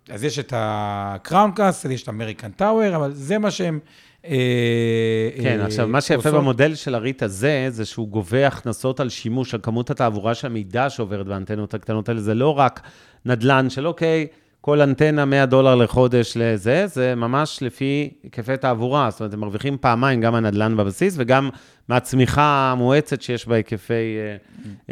אז 0.10 0.24
יש 0.24 0.40
את 0.40 0.54
הקראון 0.56 1.52
קאסל, 1.52 1.92
יש 1.92 2.04
את 2.04 2.08
האמריקן 2.08 2.52
טאוור, 2.52 2.96
אבל 2.96 3.12
זה 3.14 3.38
מה 3.38 3.52
שהם... 3.52 3.80
אה, 4.26 5.30
כן, 5.42 5.60
אה, 5.60 5.66
עכשיו, 5.66 5.88
מה 5.88 6.02
שיפה 6.02 6.16
עושות. 6.16 6.34
במודל 6.34 6.76
של 6.76 6.96
הריט 6.96 7.24
הזה, 7.24 7.68
זה 7.70 7.86
שהוא 7.86 8.08
גובה 8.08 8.48
הכנסות 8.48 9.00
על 9.00 9.10
שימוש, 9.10 9.54
על 9.54 9.60
כמות 9.64 9.90
התעבורה 9.90 10.34
של 10.34 10.48
המידע 10.48 10.90
שעוברת 10.90 11.26
באנטנות 11.26 11.74
הקטנות 11.74 12.10
האלה, 12.10 12.22
זה 12.22 12.34
לא 12.34 12.58
רק 12.58 12.82
נדל"ן 13.26 13.70
של 13.70 13.88
אוקיי, 13.88 14.28
כל 14.66 14.82
אנטנה 14.82 15.26
100 15.26 15.46
דולר 15.46 15.76
לחודש 15.76 16.34
לזה, 16.36 16.88
זה 16.88 17.16
ממש 17.16 17.60
לפי 17.62 18.14
היקפי 18.24 18.58
תעבורה. 18.58 19.10
זאת 19.12 19.20
אומרת, 19.20 19.34
הם 19.34 19.40
מרוויחים 19.40 19.78
פעמיים, 19.78 20.22
גם 20.22 20.36
הנדל"ן 20.36 20.78
בבסיס 20.78 21.16
וגם 21.18 21.50
מהצמיחה 21.90 22.72
המואצת 22.72 23.22
שיש 23.22 23.48
בהיקפי 23.48 23.94
אה, 23.94 24.36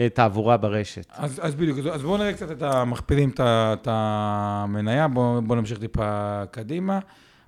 אה, 0.03 0.09
תעבורה 0.09 0.57
ברשת. 0.57 1.05
אז, 1.13 1.39
אז 1.43 1.55
בדיוק, 1.55 1.77
אז- 1.91 2.01
בואו 2.01 2.17
נראה 2.17 2.33
קצת 2.33 2.51
את 2.51 2.61
המכפילים, 2.61 3.31
את 3.39 3.87
המניה, 3.91 5.07
בואו 5.07 5.41
בוא 5.41 5.55
נמשיך 5.55 5.79
טיפה 5.79 6.41
קדימה. 6.51 6.99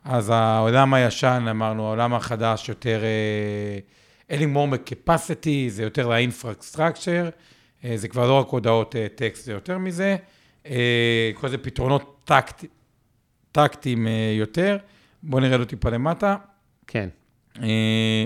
אז 0.03 0.31
העולם 0.33 0.93
הישן, 0.93 1.45
אמרנו, 1.49 1.87
העולם 1.87 2.13
החדש 2.13 2.69
יותר, 2.69 2.99
אה, 3.03 3.79
אין 4.29 4.39
לי 4.39 4.53
more 4.55 4.89
capacity, 4.89 5.69
זה 5.69 5.83
יותר 5.83 6.11
אה, 7.85 7.97
זה 7.97 8.07
כבר 8.07 8.27
לא 8.27 8.39
רק 8.39 8.47
הודעות 8.47 8.95
טקסט, 9.15 9.45
זה 9.45 9.51
יותר 9.51 9.77
מזה. 9.77 10.15
כל 11.35 11.47
זה 11.49 11.57
פתרונות 11.57 12.14
טקט, 12.25 12.65
טקטיים 13.51 14.07
אה, 14.07 14.33
יותר. 14.37 14.77
בואו 15.23 15.41
נראה 15.41 15.57
לו 15.57 15.65
טיפה 15.65 15.89
למטה. 15.89 16.35
כן. 16.87 17.09
אה, 17.63 18.25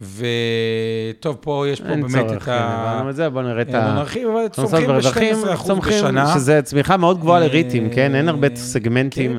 וטוב, 0.00 1.36
פה 1.40 1.64
יש 1.68 1.80
פה 1.80 1.88
אין 1.88 2.02
באמת 2.02 2.26
צורך, 2.26 2.42
את 2.42 2.42
כן, 2.42 2.52
ה... 2.52 2.92
הבנו 2.92 3.10
את 3.10 3.16
זה, 3.16 3.28
בואו 3.28 3.44
נראה 3.44 3.62
את 3.62 3.74
אה, 3.74 3.86
ה... 3.86 3.94
נרחיב, 3.94 4.28
אבל 4.28 4.48
צומחים 4.48 4.90
ורווחים, 4.90 5.36
ב-12% 5.36 5.66
צומחים, 5.66 6.04
בשנה. 6.04 6.34
שזה 6.34 6.62
צמיחה 6.62 6.96
מאוד 6.96 7.20
גבוהה 7.20 7.40
לריטים, 7.40 7.90
כן? 7.90 8.14
אין 8.14 8.28
הרבה 8.28 8.48
כן. 8.48 8.56
סגמנטים, 8.56 9.38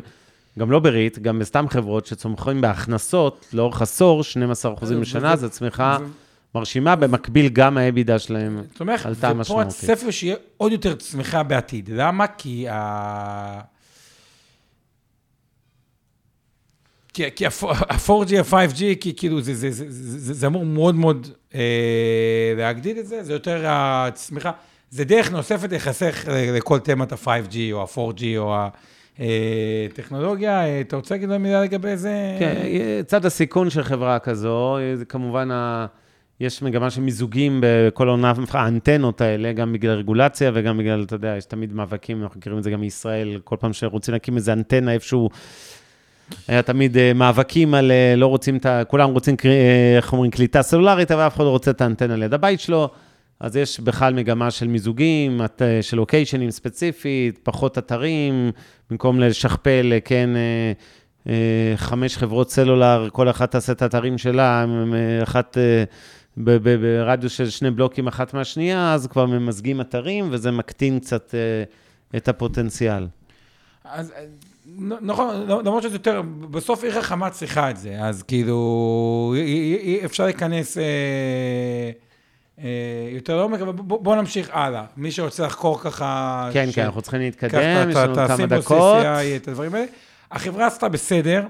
גם 0.59 0.71
לא 0.71 0.79
בריט, 0.79 1.19
גם 1.19 1.39
בסתם 1.39 1.65
חברות 1.69 2.05
שצומחים 2.05 2.61
בהכנסות 2.61 3.45
לאורך 3.53 3.81
עשור, 3.81 4.21
12% 4.21 4.25
אה, 4.65 4.99
בשנה, 4.99 5.35
זו 5.35 5.49
צמיחה 5.49 5.97
מרשימה, 6.55 6.95
במקביל 6.95 7.49
גם 7.49 7.77
האבידה 7.77 8.19
שלהם. 8.19 8.61
עלתה 9.05 9.33
משמעותית. 9.33 9.67
הצפי 9.67 10.11
שיהיה 10.11 10.35
עוד 10.57 10.71
יותר 10.71 10.95
צמיחה 10.95 11.43
בעתיד. 11.43 11.89
למה? 11.93 12.27
כי 12.27 12.69
ה... 12.69 13.61
כי, 17.13 17.23
כי 17.35 17.45
ה-4G, 17.45 18.39
ה-5G, 18.39 18.79
כי 18.99 19.13
כאילו 19.17 19.41
זה, 19.41 19.55
זה, 19.55 19.71
זה, 19.71 19.85
זה, 19.89 20.19
זה, 20.19 20.33
זה 20.33 20.47
אמור 20.47 20.65
מאוד 20.65 20.95
מאוד 20.95 21.27
אה, 21.55 22.53
להגדיל 22.57 22.99
את 22.99 23.07
זה, 23.07 23.23
זה 23.23 23.33
יותר 23.33 23.63
הצמיחה, 23.67 24.51
זה 24.89 25.03
דרך 25.03 25.31
נוספת 25.31 25.69
להיחסך 25.69 26.27
לכל 26.27 26.79
תמת 26.79 27.11
ה-5G 27.11 27.55
או 27.71 27.81
ה-4G 27.81 28.23
או 28.37 28.55
הטכנולוגיה. 29.89 30.65
אה, 30.65 30.81
אתה 30.81 30.95
רוצה 30.95 31.15
להגיד 31.15 31.37
מילה 31.37 31.61
לגבי 31.61 31.97
זה? 31.97 32.35
כן, 32.39 32.55
צד 33.07 33.25
הסיכון 33.25 33.69
של 33.69 33.83
חברה 33.83 34.19
כזו, 34.19 34.77
זה 34.95 35.05
כמובן, 35.05 35.51
ה... 35.51 35.85
יש 36.39 36.61
מגמה 36.61 36.89
של 36.89 37.01
מיזוגים 37.01 37.61
בכל 37.63 38.07
עונה, 38.07 38.33
האנטנות 38.51 39.21
האלה, 39.21 39.53
גם 39.53 39.73
בגלל 39.73 39.97
רגולציה 39.97 40.51
וגם 40.53 40.77
בגלל, 40.77 41.03
אתה 41.03 41.15
יודע, 41.15 41.35
יש 41.37 41.45
תמיד 41.45 41.73
מאבקים, 41.73 42.23
אנחנו 42.23 42.39
מכירים 42.39 42.57
את 42.59 42.63
זה 42.63 42.71
גם 42.71 42.81
מישראל, 42.81 43.39
כל 43.43 43.55
פעם 43.59 43.73
שרוצים 43.73 44.13
להקים 44.13 44.35
איזה 44.35 44.53
אנטנה 44.53 44.93
איפשהו, 44.93 45.29
היה 46.47 46.61
תמיד 46.61 46.97
אה, 46.97 47.13
מאבקים 47.13 47.73
על, 47.73 47.91
אה, 47.91 48.15
לא 48.17 48.27
רוצים 48.27 48.57
את 48.57 48.65
ה... 48.65 48.83
כולם 48.87 49.09
רוצים, 49.09 49.35
אה, 49.45 49.97
איך 49.97 50.13
אומרים, 50.13 50.31
קליטה 50.31 50.61
סלולרית, 50.61 51.11
אבל 51.11 51.27
אף 51.27 51.35
אחד 51.35 51.43
לא 51.43 51.49
רוצה 51.49 51.71
את 51.71 51.81
האנטנה 51.81 52.15
ליד 52.15 52.33
הבית 52.33 52.59
שלו. 52.59 52.89
אז 53.39 53.55
יש 53.55 53.79
בכלל 53.79 54.13
מגמה 54.13 54.51
של 54.51 54.67
מיזוגים, 54.67 55.41
של 55.81 55.97
לוקיישנים 55.97 56.51
ספציפית, 56.51 57.39
פחות 57.43 57.77
אתרים, 57.77 58.51
במקום 58.89 59.19
לשכפל, 59.19 59.93
כן, 60.05 60.29
חמש 61.75 62.17
חברות 62.17 62.51
סלולר, 62.51 63.07
כל 63.11 63.29
אחת 63.29 63.51
תעשה 63.51 63.71
את 63.71 63.81
האתרים 63.81 64.17
שלה, 64.17 64.65
אחת 65.23 65.57
ברדיוס 66.37 67.33
של 67.33 67.49
שני 67.49 67.71
בלוקים 67.71 68.07
אחת 68.07 68.33
מהשנייה, 68.33 68.93
אז 68.93 69.07
כבר 69.07 69.25
ממזגים 69.25 69.81
אתרים, 69.81 70.27
וזה 70.31 70.51
מקטין 70.51 70.99
קצת 70.99 71.35
אה, 71.35 71.63
את 72.17 72.27
הפוטנציאל. 72.27 73.07
אז 73.85 74.11
אה, 74.11 74.25
נכון, 75.01 75.35
למרות 75.47 75.83
שזה 75.83 75.95
יותר, 75.95 76.21
בסוף 76.51 76.83
עיר 76.83 77.01
חכמה 77.01 77.29
צריכה 77.29 77.69
את 77.69 77.77
זה, 77.77 77.97
אז 78.01 78.23
כאילו, 78.23 79.33
אי- 79.37 79.41
אי- 79.41 79.77
אי- 79.81 80.05
אפשר 80.05 80.23
להיכנס 80.25 80.77
אה, 80.77 80.83
אה, 82.63 82.69
יותר 83.11 83.35
לעומק, 83.37 83.61
אבל 83.61 83.71
בוא 83.71 84.03
בוא 84.03 84.15
נמשיך 84.15 84.49
הלאה. 84.53 84.83
מי 84.97 85.11
שרוצה 85.11 85.45
לחקור 85.45 85.79
ככה... 85.81 86.49
כן, 86.53 86.71
ש- 86.71 86.75
כן, 86.75 86.83
אנחנו 86.83 87.01
צריכים 87.01 87.19
להתקדם, 87.19 87.59
יש 87.89 87.95
לנו 87.95 88.15
כמה 88.15 88.45
דקות. 88.45 89.05
את 89.35 89.47
הדברים 89.47 89.75
האלה. 89.75 89.85
החברה 90.31 90.67
עשתה 90.67 90.89
בסדר. 90.89 91.43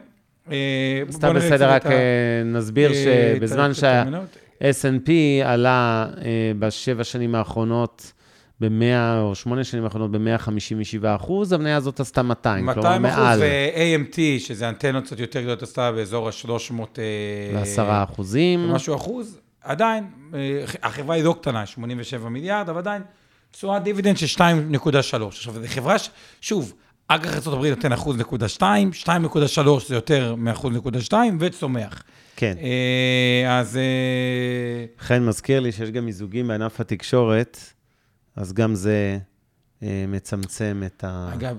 סתם 1.11 1.33
בסדר, 1.35 1.69
רק 1.69 1.83
נסביר 2.45 2.91
שבזמן 2.93 3.73
שה... 3.73 4.03
S&P 4.61 5.09
עלה 5.45 6.07
אה, 6.17 6.51
בשבע 6.59 7.03
שנים 7.03 7.35
האחרונות 7.35 8.11
ב-100, 8.61 9.21
או 9.21 9.35
שמונה 9.35 9.63
שנים 9.63 9.83
האחרונות 9.83 10.11
ב-157 10.11 11.15
אחוז, 11.15 11.53
המניה 11.53 11.77
הזאת 11.77 11.99
עשתה 11.99 12.23
200, 12.23 12.73
כלומר 12.73 12.89
200 12.89 13.05
אחוז, 13.05 13.23
מעל 13.23 13.39
ו-AMT, 13.39 14.39
שזה 14.39 14.69
אנטנות 14.69 15.03
קצת 15.03 15.19
יותר 15.19 15.41
גדולות, 15.41 15.63
עשתה 15.63 15.91
באזור 15.91 16.27
ה-300... 16.27 16.81
ל-10 17.53 17.81
אחוזים. 17.81 18.69
משהו 18.69 18.95
אחוז, 18.95 19.39
עדיין, 19.61 20.03
אה, 20.33 20.63
החברה 20.83 21.15
היא 21.15 21.23
לא 21.23 21.35
קטנה, 21.41 21.65
87 21.65 22.29
מיליארד, 22.29 22.69
אבל 22.69 22.77
עדיין 22.77 23.01
תשואת 23.51 23.83
דיבידנד 23.83 24.17
של 24.17 24.25
2.3. 24.25 25.25
עכשיו, 25.27 25.53
זו 25.53 25.59
חברה 25.67 25.99
ש... 25.99 26.09
שוב, 26.41 26.73
אג"ח 27.07 27.47
ארה"ב 27.47 27.65
נותן 27.65 27.91
אחוז 27.91 28.17
נקודה 28.17 28.47
2, 28.47 28.89
2.3 29.03 29.07
זה 29.87 29.95
יותר 29.95 30.35
מאחוז 30.35 30.75
נקודה 30.75 31.01
2, 31.01 31.37
וצומח. 31.39 32.03
כן. 32.35 32.55
אה, 32.61 33.59
אז... 33.59 33.77
אה, 33.77 34.85
חן 34.99 35.25
מזכיר 35.25 35.59
לי 35.59 35.71
שיש 35.71 35.91
גם 35.91 36.05
מיזוגים 36.05 36.47
בענף 36.47 36.79
התקשורת, 36.79 37.59
אז 38.35 38.53
גם 38.53 38.75
זה 38.75 39.17
אה, 39.83 40.05
מצמצם 40.07 40.83
את 40.85 41.03
ה... 41.03 41.29
אגב, 41.33 41.57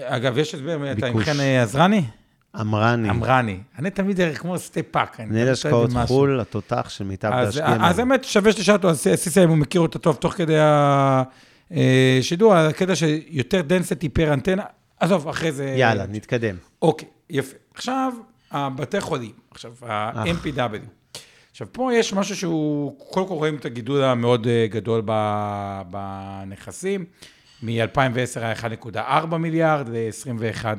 אגב, 0.00 0.38
יש 0.38 0.54
הסבר, 0.54 0.92
אתה 0.92 1.06
עם. 1.06 1.24
חן 1.24 1.40
עזרני? 1.40 2.02
אמרני. 2.60 3.10
אמרני. 3.10 3.58
אני 3.78 3.90
תמיד 3.90 4.20
כמו 4.34 4.58
סטפאק. 4.58 5.20
אני 5.20 5.28
מנהל 5.28 5.48
השקעות. 5.48 5.90
חו"ל, 6.06 6.40
התותח 6.40 6.86
של 6.88 7.04
מיטב 7.04 7.30
להשקיע. 7.30 7.76
אז 7.80 7.98
האמת, 7.98 8.24
שווה 8.24 8.52
שתשאל 8.52 8.74
אותו, 8.74 8.90
אז 8.90 9.08
סיסי, 9.14 9.44
אם 9.44 9.48
הוא 9.48 9.56
מכיר 9.56 9.80
אותו 9.80 9.98
טוב, 9.98 10.16
תוך 10.16 10.32
כדי 10.32 10.56
השידור, 11.70 12.54
הקטע 12.54 12.96
שיותר 12.96 13.62
דנסיטי 13.62 14.08
פר 14.08 14.32
אנטנה, 14.32 14.62
עזוב, 15.00 15.28
אחרי 15.28 15.52
זה... 15.52 15.74
יאללה, 15.78 16.06
נתקדם. 16.06 16.56
אוקיי, 16.82 17.08
יפה. 17.30 17.56
עכשיו, 17.74 18.12
הבתי 18.50 19.00
חולים, 19.00 19.32
עכשיו, 19.50 19.72
ה-MPW. 19.82 20.78
עכשיו, 21.50 21.66
פה 21.72 21.94
יש 21.94 22.12
משהו 22.12 22.36
שהוא, 22.36 22.98
קודם 23.10 23.28
כל 23.28 23.34
רואים 23.34 23.56
את 23.56 23.64
הגידול 23.64 24.02
המאוד 24.04 24.46
אה, 24.46 24.66
גדול 24.70 25.02
בנכסים. 25.90 27.04
מ-2010 27.62 28.40
היה 28.40 28.54
1.4 28.94 29.36
מיליארד 29.36 29.88
ל-21 29.88 30.64
אה, 30.64 30.72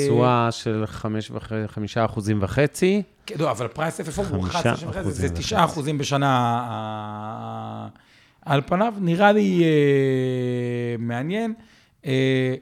תשואה 0.05 0.47
של 0.51 0.83
חמש 0.87 1.31
וח- 1.31 1.51
חמישה 1.67 2.05
אחוזים 2.05 2.39
וחצי. 2.43 3.03
כן, 3.25 3.35
לא, 3.39 3.51
אבל 3.51 3.67
price 3.67 4.01
FFO 4.01 4.03
הוא 4.17 4.25
חמישה 4.43 4.73
11.65, 4.73 4.77
אחוזים 4.89 5.11
זה 5.11 5.27
וחצי. 5.27 5.41
9 5.43 5.63
אחוזים 5.65 5.97
בשנה. 5.97 7.87
על 8.45 8.61
פניו, 8.65 8.93
נראה 8.99 9.31
לי 9.31 9.63
אה, 9.63 10.95
מעניין. 10.99 11.53
אה, 12.05 12.55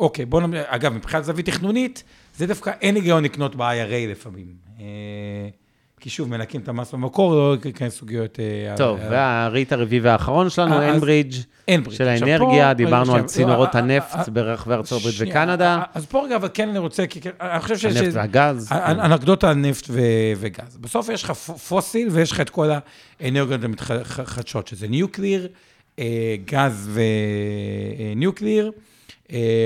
אוקיי, 0.00 0.24
בואו 0.24 0.40
נאמר, 0.40 0.62
אגב, 0.66 0.92
מבחינת 0.92 1.24
זווית 1.24 1.46
תכנונית, 1.46 2.04
זה 2.36 2.46
דווקא 2.46 2.72
אין 2.80 2.94
היגיון 2.94 3.24
לקנות 3.24 3.56
ב-IRA 3.56 4.08
לפעמים. 4.10 4.54
אה, 4.80 4.84
כי 6.04 6.10
שוב, 6.10 6.28
מנקים 6.28 6.60
את 6.60 6.68
המס 6.68 6.94
במקור, 6.94 7.34
לא 7.34 7.56
ייכנס 7.64 7.94
סוגיות... 7.94 8.40
אה, 8.40 8.76
טוב, 8.76 8.98
והריט 9.10 9.72
הרביעי 9.72 10.00
והאחרון 10.00 10.50
שלנו, 10.50 10.74
אה, 10.74 10.90
אנברידג'. 10.94 11.34
של 11.90 12.08
האנרגיה, 12.08 12.74
דיברנו 12.74 13.14
על 13.14 13.22
צינורות 13.22 13.76
אה, 13.76 13.80
הנפט 13.80 14.28
ברחבי 14.28 14.74
ארצות 14.74 15.00
הברית 15.00 15.14
וקנדה, 15.18 15.82
אז 15.94 16.06
פה 16.06 16.24
רגע, 16.24 16.36
אבל 16.36 16.48
כן 16.54 16.68
אני 16.68 16.78
רוצה, 16.78 17.06
כי 17.06 17.20
אני 17.40 17.60
חושב 17.60 17.78
שיש... 17.78 17.96
הנפט 17.96 18.14
והגז. 18.14 18.68
כן. 18.68 19.00
אנקדוטה 19.00 19.50
על 19.50 19.56
נפט 19.56 19.86
ו- 19.90 20.00
וגז. 20.36 20.76
בסוף 20.76 21.08
יש 21.08 21.22
לך 21.22 21.30
פוסיל 21.68 22.08
ויש 22.10 22.32
לך 22.32 22.40
את 22.40 22.50
כל 22.50 22.70
האנרגיות 23.20 23.64
המתחדשות, 23.64 24.68
שזה 24.68 24.88
ניוקליר, 24.88 25.48
גז 26.44 26.98
ו 28.14 28.20
nuclear, 28.20 28.72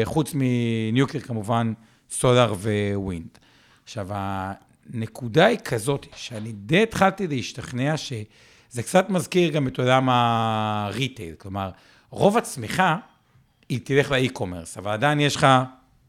חוץ 0.04 0.32
מ 0.34 0.45
nuclear 0.45 1.22
כמובן, 1.22 1.72
solar 2.10 2.52
ו 2.52 2.67
wind. 2.67 3.38
עכשיו, 3.84 4.08
הנקודה 4.94 5.46
היא 5.46 5.58
כזאת, 5.58 6.06
שאני 6.16 6.52
די 6.52 6.82
התחלתי 6.82 7.26
להשתכנע 7.26 7.96
שזה 7.96 8.82
קצת 8.82 9.10
מזכיר 9.10 9.50
גם 9.50 9.68
את 9.68 9.78
עולם 9.78 10.08
ה 10.08 10.24
retail, 10.24 11.34
כלומר, 11.34 11.70
רוב 12.10 12.36
הצמיחה 12.36 12.96
היא 13.68 13.80
תלך 13.84 14.10
ל 14.10 14.16
e-commerce, 14.16 14.78
אבל 14.78 14.90
עדיין 14.90 15.20
יש 15.20 15.36
לך 15.36 15.46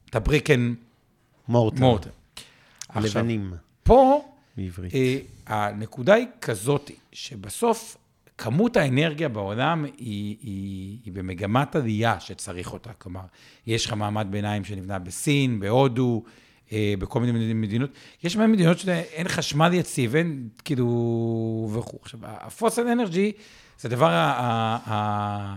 את 0.09 0.15
ה 0.15 0.22
brick 0.22 0.54
and 0.54 0.73
mortar. 1.47 1.79
mortar. 1.79 2.09
לבנים 2.95 3.53
פה 3.83 4.25
בעברית. 4.57 4.93
אה, 4.95 5.19
הנקודה 5.47 6.13
היא 6.13 6.27
כזאת, 6.41 6.91
שבסוף 7.11 7.97
כמות 8.37 8.77
האנרגיה 8.77 9.29
בעולם 9.29 9.85
היא, 9.85 9.91
היא, 10.41 10.97
היא 11.05 11.13
במגמת 11.13 11.75
עלייה 11.75 12.19
שצריך 12.19 12.73
אותה. 12.73 12.93
כלומר, 12.93 13.21
יש 13.67 13.85
לך 13.85 13.93
מעמד 13.93 14.27
ביניים 14.29 14.63
שנבנה 14.63 14.99
בסין, 14.99 15.59
בהודו, 15.59 16.23
בכל 16.99 17.19
מיני 17.19 17.53
מדינות. 17.53 17.89
יש 18.23 18.37
מהן 18.37 18.51
מדינות 18.51 18.79
שאין 18.79 19.27
חשמל 19.27 19.73
יציב, 19.73 20.15
אין 20.15 20.47
כאילו 20.65 21.69
וכו'. 21.73 21.99
עכשיו, 22.01 22.19
הפוסל 22.23 22.87
אנרגי 22.87 23.31
זה 23.79 23.87
הדבר 23.87 24.09
אה, 24.09 25.55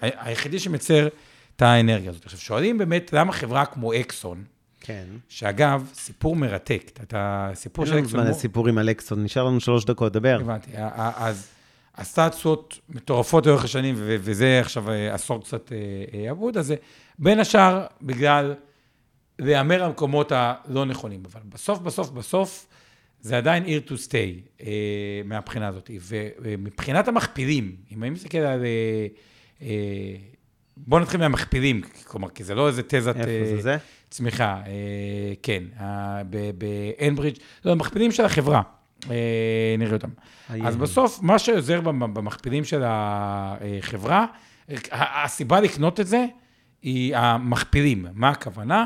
היחידי 0.00 0.58
שמייצר 0.58 1.08
את 1.56 1.62
האנרגיה 1.62 2.10
הזאת. 2.10 2.24
עכשיו, 2.24 2.40
שואלים 2.40 2.78
באמת, 2.78 3.12
למה 3.12 3.32
חברה 3.32 3.66
כמו 3.66 3.94
אקסון, 3.94 4.44
כן. 4.80 5.04
שאגב, 5.28 5.90
סיפור 5.94 6.36
מרתק, 6.36 6.90
את 7.02 7.14
הסיפור 7.16 7.84
אין 7.84 7.90
של 7.92 7.96
לנו 7.96 8.06
אקסון... 8.06 8.20
זמן 8.20 8.30
לסיפורים 8.30 8.78
על 8.78 8.90
אקסון, 8.90 9.24
נשאר 9.24 9.44
לנו 9.44 9.60
שלוש 9.60 9.84
דקות, 9.84 10.12
דבר. 10.12 10.38
הבנתי. 10.40 10.70
אז 11.16 11.48
עשתה 11.94 12.30
תשואות 12.30 12.78
מטורפות 12.88 13.46
לאורך 13.46 13.64
השנים, 13.64 13.94
וזה 13.98 14.60
עכשיו 14.60 14.90
אה, 14.90 15.14
עשור 15.14 15.40
קצת 15.40 15.72
אה, 15.72 15.78
אה, 16.14 16.30
אבוד, 16.30 16.56
אז 16.56 16.74
בין 17.18 17.40
השאר 17.40 17.86
בגלל 18.02 18.54
להמר 19.40 19.84
המקומות 19.84 20.32
הלא 20.34 20.84
נכונים. 20.84 21.22
אבל 21.32 21.40
בסוף, 21.48 21.78
בסוף, 21.78 22.10
בסוף, 22.10 22.66
זה 23.20 23.36
עדיין 23.38 23.64
עיר 23.64 23.82
to 23.86 24.08
stay 24.08 24.62
אה, 24.66 24.70
מהבחינה 25.24 25.68
הזאת. 25.68 25.90
ומבחינת 26.38 27.08
המכפילים, 27.08 27.76
אם 27.92 28.02
אני 28.02 28.10
מסתכל 28.10 28.38
על... 28.38 28.64
אה, 28.64 29.06
אה, 29.62 29.68
בואו 30.76 31.00
נתחיל 31.00 31.20
מהמכפילים, 31.20 31.80
כלומר, 32.04 32.28
כי 32.28 32.44
זה 32.44 32.54
לא 32.54 32.68
איזה 32.68 32.82
תזת... 32.88 33.16
איפה 33.16 33.28
אה, 33.30 33.44
זה 33.56 33.60
זה? 33.62 33.76
צמיחה, 34.10 34.62
אה, 34.66 34.72
כן, 35.42 35.62
אה, 35.80 36.22
באנברידג', 36.58 37.36
לא, 37.64 37.72
המכפילים 37.72 38.12
של 38.12 38.24
החברה, 38.24 38.62
אה, 39.10 39.16
נראה 39.78 39.92
אותם. 39.92 40.08
אז. 40.66 40.76
בסוף, 40.76 41.18
מה 41.22 41.38
שעוזר 41.38 41.80
במ- 41.80 42.14
במכפילים 42.14 42.64
של 42.64 42.82
החברה, 42.84 44.26
ה- 44.90 45.24
הסיבה 45.24 45.60
לקנות 45.60 46.00
את 46.00 46.06
זה 46.06 46.24
היא 46.82 47.16
המכפילים. 47.16 48.06
מה 48.14 48.28
הכוונה? 48.28 48.84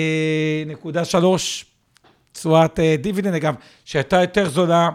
תשואת 2.32 2.80
אה, 2.80 2.96
דיבידנד, 3.00 3.34
אגב, 3.34 3.54
שהייתה 3.84 4.20
יותר 4.20 4.48
זולה, 4.48 4.90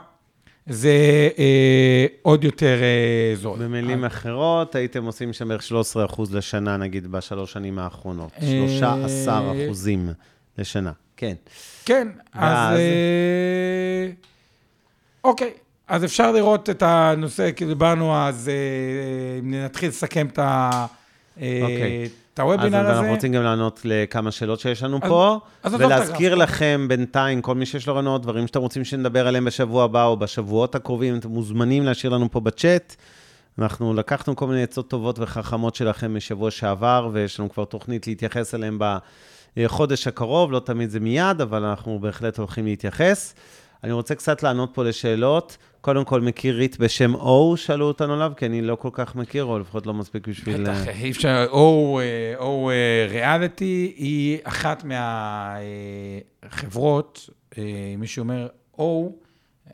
זה 0.67 1.29
אה, 1.37 2.05
עוד 2.21 2.43
יותר 2.43 2.79
אה, 2.81 3.35
זול. 3.35 3.59
במילים 3.59 4.05
אחרות, 4.05 4.75
הייתם 4.75 5.05
עושים 5.05 5.33
שם 5.33 5.47
בערך 5.47 5.63
13 5.63 6.05
אחוז 6.05 6.35
לשנה, 6.35 6.77
נגיד, 6.77 7.11
בשלוש 7.11 7.53
שנים 7.53 7.79
האחרונות. 7.79 8.31
אה, 8.41 8.65
13 8.79 9.51
אחוזים 9.51 10.09
לשנה, 10.57 10.91
כן. 11.17 11.33
כן, 11.85 12.07
אז... 12.33 12.41
ואז? 12.41 12.79
אה, 12.79 14.09
אוקיי, 15.23 15.53
אז 15.87 16.05
אפשר 16.05 16.31
לראות 16.31 16.69
את 16.69 16.83
הנושא, 16.85 17.51
כי 17.51 17.65
דיברנו 17.65 18.15
אז, 18.15 18.49
אה, 18.49 19.39
אם 19.39 19.53
נתחיל 19.53 19.89
לסכם 19.89 20.27
את 20.27 20.39
ה... 20.39 20.85
אה, 21.41 21.59
אוקיי. 21.61 22.09
את 22.39 22.59
אז 22.59 22.65
הוובינר 22.65 22.79
הזה. 22.79 22.99
אנחנו 22.99 23.11
רוצים 23.13 23.31
גם 23.33 23.43
לענות 23.43 23.81
לכמה 23.83 24.31
שאלות 24.31 24.59
שיש 24.59 24.83
לנו 24.83 24.99
אז- 25.03 25.09
פה, 25.09 25.39
אז 25.63 25.73
ולהזכיר. 25.73 26.35
לכם 26.35 26.85
בינתיים, 26.89 27.41
כל 27.41 27.55
מי 27.55 27.65
שיש 27.65 27.87
לו 27.87 27.93
רעיונות, 27.93 28.21
דברים 28.21 28.47
שאתם 28.47 28.59
רוצים 28.59 28.83
שנדבר 28.83 29.27
עליהם 29.27 29.45
בשבוע 29.45 29.83
הבא 29.83 30.05
או 30.05 30.17
בשבועות 30.17 30.75
הקרובים, 30.75 31.17
אתם 31.17 31.29
מוזמנים 31.29 31.83
להשאיר 31.83 32.13
לנו 32.13 32.31
פה 32.31 32.39
בצ'אט. 32.39 32.95
אנחנו 33.59 33.93
לקחנו 33.93 34.35
כל 34.35 34.47
מיני 34.47 34.63
עצות 34.63 34.89
טובות 34.89 35.19
וחכמות 35.19 35.75
שלכם 35.75 36.15
משבוע 36.15 36.51
שעבר, 36.51 37.09
ויש 37.13 37.39
לנו 37.39 37.49
כבר 37.49 37.65
תוכנית 37.65 38.07
להתייחס 38.07 38.55
אליהם 38.55 38.79
בחודש 39.57 40.07
הקרוב, 40.07 40.51
לא 40.51 40.59
תמיד 40.59 40.89
זה 40.89 40.99
מיד, 40.99 41.41
אבל 41.41 41.63
אנחנו 41.65 41.99
בהחלט 41.99 42.37
הולכים 42.37 42.65
להתייחס. 42.65 43.33
אני 43.83 43.91
רוצה 43.91 44.15
קצת 44.15 44.43
לענות 44.43 44.69
פה 44.73 44.83
לשאלות. 44.83 45.57
קודם 45.81 46.05
כל, 46.05 46.21
מכיר 46.21 46.55
ריט 46.55 46.77
בשם 46.77 47.15
O, 47.15 47.55
שאלו 47.55 47.85
אותנו 47.85 48.13
עליו, 48.13 48.31
כי 48.37 48.45
אני 48.45 48.61
לא 48.61 48.75
כל 48.75 48.89
כך 48.93 49.15
מכיר, 49.15 49.43
או 49.43 49.59
לפחות 49.59 49.85
לא 49.85 49.93
מספיק 49.93 50.27
בשביל... 50.27 50.63
בטח, 50.63 50.87
אי 50.87 51.11
אפשר, 51.11 51.45
או, 51.49 51.99
אה, 51.99 52.35
אה, 52.71 53.07
Realty 53.09 53.93
היא 53.97 54.37
אחת 54.43 54.83
מהחברות, 56.43 57.29
אה, 57.57 57.63
מישהו 57.97 58.23
אומר, 58.23 58.47
או, 58.77 59.15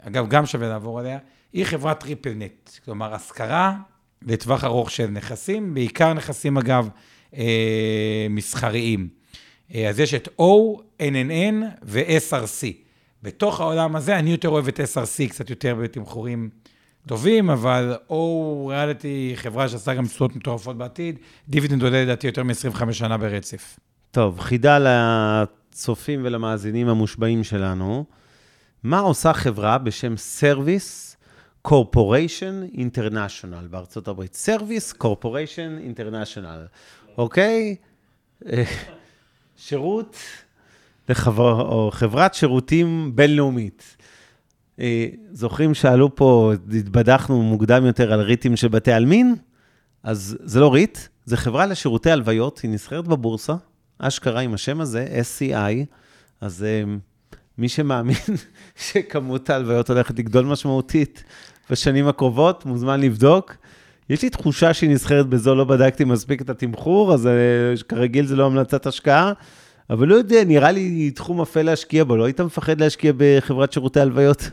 אגב, 0.08 0.28
גם 0.30 0.46
שווה 0.46 0.68
לעבור 0.68 1.00
עליה, 1.00 1.18
היא 1.54 1.66
חברת 1.66 2.00
triple 2.00 2.34
net, 2.36 2.70
כלומר, 2.86 3.14
השכרה 3.14 3.74
לטווח 4.28 4.64
ארוך 4.64 4.92
של 4.92 5.08
נכסים, 5.08 5.74
בעיקר 5.74 6.14
נכסים, 6.14 6.58
אגב, 6.58 6.90
אה, 7.38 8.28
מסחריים. 8.30 9.08
אה, 9.76 9.90
אז 9.90 10.00
יש 10.00 10.14
את 10.14 10.28
O, 10.42 10.82
NNN 11.02 11.66
ו-SRC. 11.84 12.85
בתוך 13.26 13.62
העולם 13.62 13.96
הזה, 13.96 14.20
אני 14.20 14.32
יותר 14.32 14.50
אוהב 14.50 14.68
את 14.68 14.80
SRC, 14.80 15.30
קצת 15.30 15.50
יותר 15.50 15.76
בתמחורים 15.76 16.50
טובים, 17.08 17.50
אבל 17.50 17.96
או 18.10 18.68
ריאליטי 18.70 19.34
חברה 19.36 19.70
שעשה 19.70 19.94
גם 19.94 20.08
תשואות 20.08 20.36
מטורפות 20.36 20.78
בעתיד, 20.78 21.20
דיבידנד 21.50 21.84
עולה 21.84 22.04
לדעתי 22.04 22.28
יותר 22.28 22.44
מ-25 22.44 22.92
שנה 22.92 23.18
ברצף. 23.18 23.80
טוב, 24.12 24.40
חידה 24.40 24.78
לצופים 24.80 26.22
ולמאזינים 26.24 26.88
המושבעים 26.90 27.44
שלנו. 27.44 28.06
מה 28.84 29.00
עושה 29.00 29.34
חברה 29.34 29.78
בשם 29.78 30.14
Service 30.40 31.16
Corporation 31.68 32.76
International 32.76 33.68
בארצות 33.70 34.08
הברית? 34.08 34.38
Service 34.46 35.04
Corporation 35.04 35.98
International, 35.98 36.68
אוקיי? 37.18 37.76
אה, 38.52 38.64
שירות 39.58 40.18
לחבר... 41.10 41.62
או 41.62 41.90
חברת 41.94 42.34
שירותים 42.34 43.12
בינלאומית. 43.16 43.98
אה, 44.80 45.08
זוכרים 45.32 45.74
שעלו 45.74 46.16
פה, 46.16 46.54
התבדחנו 46.80 47.44
מוקדם 47.44 47.86
יותר 47.86 48.14
על 48.14 48.22
ריטים 48.22 48.56
של 48.56 48.68
בתי 48.68 48.92
עלמין? 48.92 49.36
אז 50.04 50.38
זה 50.44 50.60
לא 50.60 50.74
ריט, 50.74 50.98
זה 51.26 51.38
חברה 51.38 51.66
לשירותי 51.66 52.12
הלוויות, 52.12 52.60
היא 52.60 52.72
נסחרת 52.72 53.08
בבורסה, 53.08 53.54
אשכרה 54.00 54.42
עם 54.42 54.54
השם 54.54 54.82
הזה, 54.82 55.08
SCI, 55.22 55.86
אז 56.42 56.64
אה, 56.64 56.84
מי 57.58 57.70
שמאמין 57.70 58.16
שכמות 58.86 59.50
ההלוויות 59.50 59.90
הולכת 59.90 60.20
לגדול 60.20 60.46
משמעותית 60.46 61.24
בשנים 61.70 62.08
הקרובות, 62.08 62.66
מוזמן 62.66 63.00
לבדוק. 63.02 63.56
יש 64.10 64.22
לי 64.22 64.30
תחושה 64.30 64.74
שהיא 64.74 64.90
נסחרת 64.90 65.28
בזו, 65.28 65.56
לא 65.56 65.64
בדקתי 65.64 66.04
מספיק 66.04 66.42
את 66.42 66.50
התמחור, 66.50 67.14
אז 67.14 67.28
אה, 67.28 67.32
כרגיל 67.90 68.26
זה 68.26 68.36
לא 68.36 68.46
המלצת 68.46 68.86
השקעה, 68.86 69.34
אבל 69.90 70.08
לא 70.08 70.16
יודע, 70.16 70.44
נראה 70.44 70.72
לי 70.72 71.12
תחום 71.12 71.42
אפל 71.42 71.62
להשקיע 71.62 72.04
בו, 72.04 72.16
לא 72.16 72.26
היית 72.26 72.42
מפחד 72.42 72.82
להשקיע 72.82 73.12
בחברת 73.18 73.74
שירותי 73.74 74.00
הלוויות? 74.00 74.50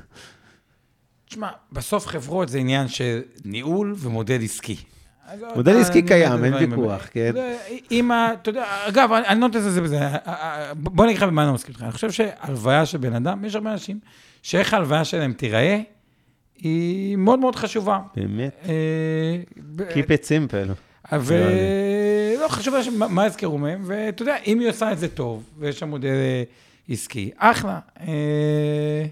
תשמע, 1.28 1.48
בסוף 1.72 2.06
חברות 2.06 2.48
זה 2.48 2.58
עניין 2.58 2.88
של 2.88 3.20
ניהול 3.44 3.94
ומודל 3.98 4.42
עסקי. 4.42 4.76
מודל 5.56 5.80
עסקי 5.80 5.98
אני 5.98 6.08
קיים, 6.08 6.44
אין 6.44 6.54
ויכוח. 6.54 7.08
כן. 7.12 7.32
אם 7.90 8.10
ה... 8.10 8.32
אתה 8.32 8.50
יודע, 8.50 8.64
אגב, 8.88 9.12
אני 9.12 9.40
לא 9.40 9.46
נותן 9.46 9.58
לזה 9.58 9.80
בזה. 9.80 10.00
בוא 10.76 11.04
נגיד 11.04 11.16
לך 11.16 11.22
במה 11.22 11.44
אני 11.44 11.52
מסכים 11.52 11.72
איתך. 11.74 11.82
אני 11.82 11.92
חושב 11.92 12.10
שהלוויה 12.10 12.86
של 12.86 12.98
בן 12.98 13.14
אדם, 13.14 13.44
יש 13.44 13.54
הרבה 13.54 13.72
אנשים 13.72 13.98
שאיך 14.42 14.74
ההלוויה 14.74 15.04
שלהם 15.04 15.32
תיראה, 15.32 15.80
היא 16.56 17.16
מאוד 17.16 17.38
מאוד 17.38 17.56
חשובה. 17.56 17.98
באמת, 18.16 18.56
אה, 18.68 19.38
Keep 19.94 20.08
it 20.08 20.24
simple. 20.24 20.91
ולא 21.12 22.48
חשוב 22.48 22.74
מה 22.90 23.26
יזכרו 23.26 23.58
מהם, 23.58 23.82
ואתה 23.86 24.22
יודע, 24.22 24.36
אם 24.46 24.60
היא 24.60 24.68
עושה 24.68 24.92
את 24.92 24.98
זה 24.98 25.08
טוב, 25.08 25.42
ויש 25.58 25.78
שם 25.78 25.88
מודל 25.88 26.08
אה, 26.08 26.42
עסקי, 26.88 27.30
אחלה. 27.38 27.78
אה, 28.00 29.04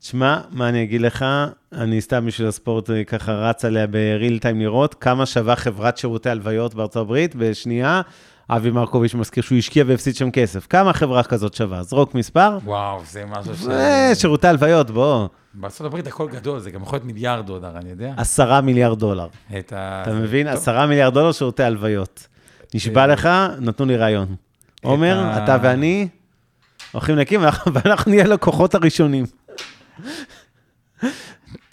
תשמע, 0.00 0.40
מה 0.50 0.68
אני 0.68 0.82
אגיד 0.82 1.00
לך? 1.00 1.24
אני 1.72 2.00
סתם 2.00 2.26
בשביל 2.26 2.48
הספורט 2.48 2.90
אה, 2.90 3.04
ככה 3.04 3.32
רץ 3.32 3.64
עליה 3.64 3.86
בריל 3.86 4.38
טיים 4.38 4.60
לראות 4.60 4.94
כמה 4.94 5.26
שווה 5.26 5.56
חברת 5.56 5.98
שירותי 5.98 6.30
הלוויות 6.30 6.74
בארצות 6.74 6.96
הברית. 6.96 7.34
בשנייה, 7.34 8.02
אבי 8.50 8.70
מרקוביץ' 8.70 9.14
מזכיר 9.14 9.42
שהוא 9.42 9.58
השקיע 9.58 9.84
והפסיד 9.86 10.16
שם 10.16 10.30
כסף. 10.30 10.66
כמה 10.66 10.92
חברה 10.92 11.22
כזאת 11.22 11.54
שווה? 11.54 11.82
זרוק 11.82 12.14
מספר. 12.14 12.58
וואו, 12.64 13.00
זה 13.10 13.24
משהו 13.26 13.54
ש... 13.56 13.66
שירותי 14.20 14.48
הלוויות, 14.48 14.90
בוא. 14.90 15.28
בארצות 15.54 15.86
הברית 15.86 16.06
הכל 16.06 16.28
גדול, 16.28 16.58
זה 16.58 16.70
גם 16.70 16.82
יכול 16.82 16.96
להיות 16.96 17.06
מיליארד 17.06 17.46
דולר, 17.46 17.76
אני 17.76 17.90
יודע. 17.90 18.14
עשרה 18.16 18.60
מיליארד 18.60 18.98
דולר. 18.98 19.26
את 19.58 19.72
ה... 19.72 20.02
אתה 20.02 20.12
מבין? 20.12 20.46
עשרה 20.46 20.86
מיליארד 20.86 21.14
דולר 21.14 21.32
שירותי 21.32 21.62
הלוויות. 21.62 22.26
נשבע 22.74 23.00
אה, 23.00 23.06
לך, 23.06 23.28
נתנו 23.60 23.86
לי 23.86 23.96
רעיון. 23.96 24.34
עומר, 24.82 25.44
אתה 25.44 25.56
ואני 25.62 26.08
הולכים 26.92 27.16
להקים, 27.16 27.40
ואנחנו 27.74 28.10
נהיה 28.10 28.24
לקוחות 28.24 28.74
הראשונים. 28.74 29.24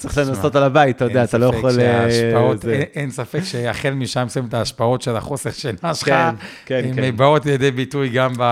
צריך 0.01 0.17
לנסות 0.17 0.55
על 0.55 0.63
הבית, 0.63 0.95
אתה 0.95 1.05
יודע, 1.05 1.23
אתה 1.23 1.37
לא 1.37 1.45
יכול... 1.45 1.69
אה, 1.69 1.75
שההשפעות- 1.75 2.61
זה- 2.61 2.73
אין- 2.73 2.83
אין 2.95 3.11
ספק 3.11 3.43
שהחל 3.43 3.89
משם 3.89 4.29
שמים 4.29 4.45
את 4.47 4.53
ההשפעות 4.53 5.01
של 5.01 5.15
החוסר 5.15 5.51
שינה 5.51 5.93
שלך, 5.95 6.05
כן, 6.07 6.29
כן, 6.65 6.81
הן 6.85 6.95
כן. 6.95 7.17
באות 7.17 7.45
לידי 7.45 7.71
ביטוי 7.71 8.09
גם 8.09 8.33
ב... 8.37 8.43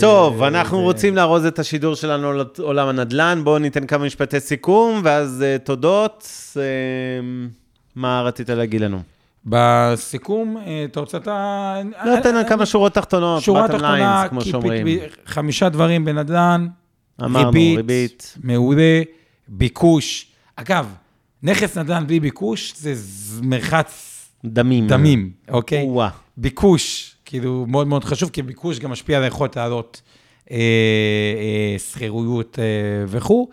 טוב, 0.00 0.42
אה, 0.42 0.48
אנחנו 0.48 0.76
זה- 0.78 0.82
רוצים 0.82 1.16
לארוז 1.16 1.44
את 1.46 1.58
השידור 1.58 1.94
שלנו 1.94 2.32
לעולם 2.58 2.88
הנדל"ן. 2.88 3.40
בואו 3.44 3.58
ניתן 3.58 3.86
כמה 3.86 4.04
משפטי 4.04 4.40
סיכום, 4.40 5.00
ואז 5.04 5.42
אה, 5.46 5.56
תודות. 5.58 6.28
מה 7.96 8.22
רצית 8.22 8.50
להגיד 8.50 8.80
לנו? 8.80 8.98
בסיכום, 9.46 10.56
אתה 10.90 11.00
רוצה 11.00 11.18
אתה... 11.18 11.74
לא, 12.04 12.20
תן 12.20 12.34
לנו 12.34 12.46
כמה 12.48 12.66
שורות 12.66 12.94
תחתונות, 12.94 13.42
שורה 13.42 13.68
תחתונה, 13.68 14.26
כמו 14.30 14.40
שאומרים. 14.40 14.86
חמישה 15.26 15.68
דברים 15.68 16.04
בנדל"ן, 16.04 16.66
אמרנו, 17.24 17.50
ריבית. 17.76 18.34
מעולה, 18.42 19.02
ביקוש. 19.48 20.26
אגב, 20.56 20.94
נכס 21.42 21.78
נדל"ן 21.78 22.06
בלי 22.06 22.20
ביקוש 22.20 22.74
זה 22.76 22.94
מרחץ 23.42 24.20
דמים. 24.44 24.88
דמים, 24.88 25.30
אוקיי? 25.48 25.84
וואה. 25.86 26.08
ביקוש, 26.36 27.16
כאילו, 27.24 27.66
מאוד 27.68 27.86
מאוד 27.86 28.04
חשוב, 28.04 28.30
כי 28.30 28.42
ביקוש 28.42 28.78
גם 28.78 28.90
משפיע 28.90 29.16
על 29.16 29.24
היכולת 29.24 29.56
לעלות 29.56 30.02
אה, 30.50 30.56
אה, 30.56 31.78
שכירויות 31.78 32.58
אה, 32.58 32.64
וכו'. 33.06 33.48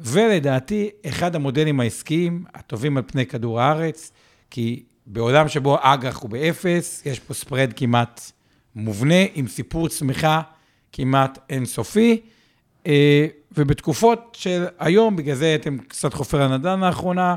ולדעתי, 0.00 0.90
אחד 1.06 1.34
המודלים 1.36 1.80
העסקיים 1.80 2.44
הטובים 2.54 2.96
על 2.96 3.02
פני 3.06 3.26
כדור 3.26 3.60
הארץ, 3.60 4.12
כי 4.50 4.82
בעולם 5.06 5.48
שבו 5.48 5.78
אג"ח 5.80 6.18
הוא 6.22 6.30
באפס, 6.30 7.02
יש 7.06 7.20
פה 7.20 7.34
ספרד 7.34 7.72
כמעט 7.76 8.32
מובנה, 8.74 9.24
עם 9.34 9.48
סיפור 9.48 9.88
צמיחה 9.88 10.40
כמעט 10.92 11.38
אינסופי. 11.50 12.20
אה, 12.86 13.26
ובתקופות 13.56 14.36
של 14.38 14.64
היום, 14.78 15.16
בגלל 15.16 15.34
זה 15.34 15.54
אתם 15.54 15.78
קצת 15.78 16.14
חופר 16.14 16.42
הנדל"ן 16.42 16.80
לאחרונה, 16.80 17.34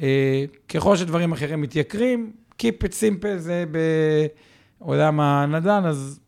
אה, 0.00 0.44
ככל 0.68 0.96
שדברים 0.96 1.32
אחרים 1.32 1.60
מתייקרים, 1.60 2.32
Keep 2.62 2.84
it 2.84 2.92
simple 2.92 3.36
זה 3.36 3.64
בעולם 4.80 5.20
הנדל"ן, 5.20 5.84
אז 5.86 6.20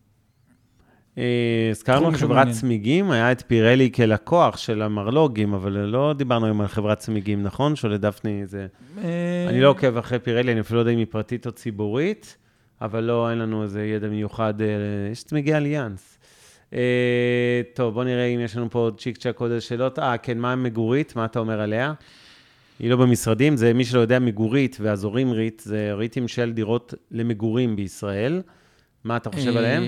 אה, 1.18 1.68
הזכרנו 1.70 2.12
חברת. 2.12 2.48
צמיגים, 2.50 3.10
היה 3.10 3.32
את 3.32 3.42
פירלי 3.46 3.90
כלקוח 3.92 4.56
של 4.56 4.82
המרלוגים, 4.82 5.54
אבל 5.54 5.72
לא 5.72 6.14
דיברנו 6.16 6.46
היום 6.46 6.60
על 6.60 6.66
חברת 6.66 6.98
צמיגים, 6.98 7.42
נכון? 7.42 7.76
שואלת 7.76 8.00
דפני, 8.00 8.46
זה... 8.46 8.66
אני 9.48 9.60
לא 9.60 9.68
עוקב 9.68 9.96
אחרי 9.96 10.18
פירלי, 10.18 10.52
אני 10.52 10.60
אפילו 10.60 10.76
לא 10.76 10.80
יודע 10.80 10.92
אם 10.92 10.98
היא 10.98 11.06
פרטית 11.10 11.46
או 11.46 11.52
ציבורית, 11.52 12.36
אבל 12.80 13.04
לא, 13.04 13.30
אין 13.30 13.38
לנו 13.38 13.62
איזה 13.62 13.84
ידע 13.84 14.08
מיוחד, 14.08 14.54
יש 15.12 15.24
צמיגי 15.24 15.54
אליאנס. 15.54 16.17
אה, 16.72 17.62
טוב, 17.74 17.94
בוא 17.94 18.04
נראה 18.04 18.24
אם 18.24 18.40
יש 18.40 18.56
לנו 18.56 18.70
פה 18.70 18.78
עוד 18.78 19.00
צ'יק 19.00 19.18
צ'אק 19.18 19.40
עוד 19.40 19.58
שאלות. 19.58 19.98
אה, 19.98 20.18
כן, 20.18 20.38
מה 20.38 20.56
מגורית? 20.56 21.16
מה 21.16 21.24
אתה 21.24 21.38
אומר 21.38 21.60
עליה? 21.60 21.92
היא 22.78 22.90
לא 22.90 22.96
במשרדים, 22.96 23.56
זה 23.56 23.72
מי 23.74 23.84
שלא 23.84 24.00
יודע, 24.00 24.18
מגורית 24.18 24.76
ואזורים 24.80 25.30
ריט, 25.30 25.60
זה 25.60 25.92
ריטים 25.92 26.28
של 26.28 26.52
דירות 26.52 26.94
למגורים 27.10 27.76
בישראל. 27.76 28.42
מה 29.04 29.16
אתה 29.16 29.30
חושב 29.30 29.52
אה, 29.52 29.58
עליהם? 29.58 29.84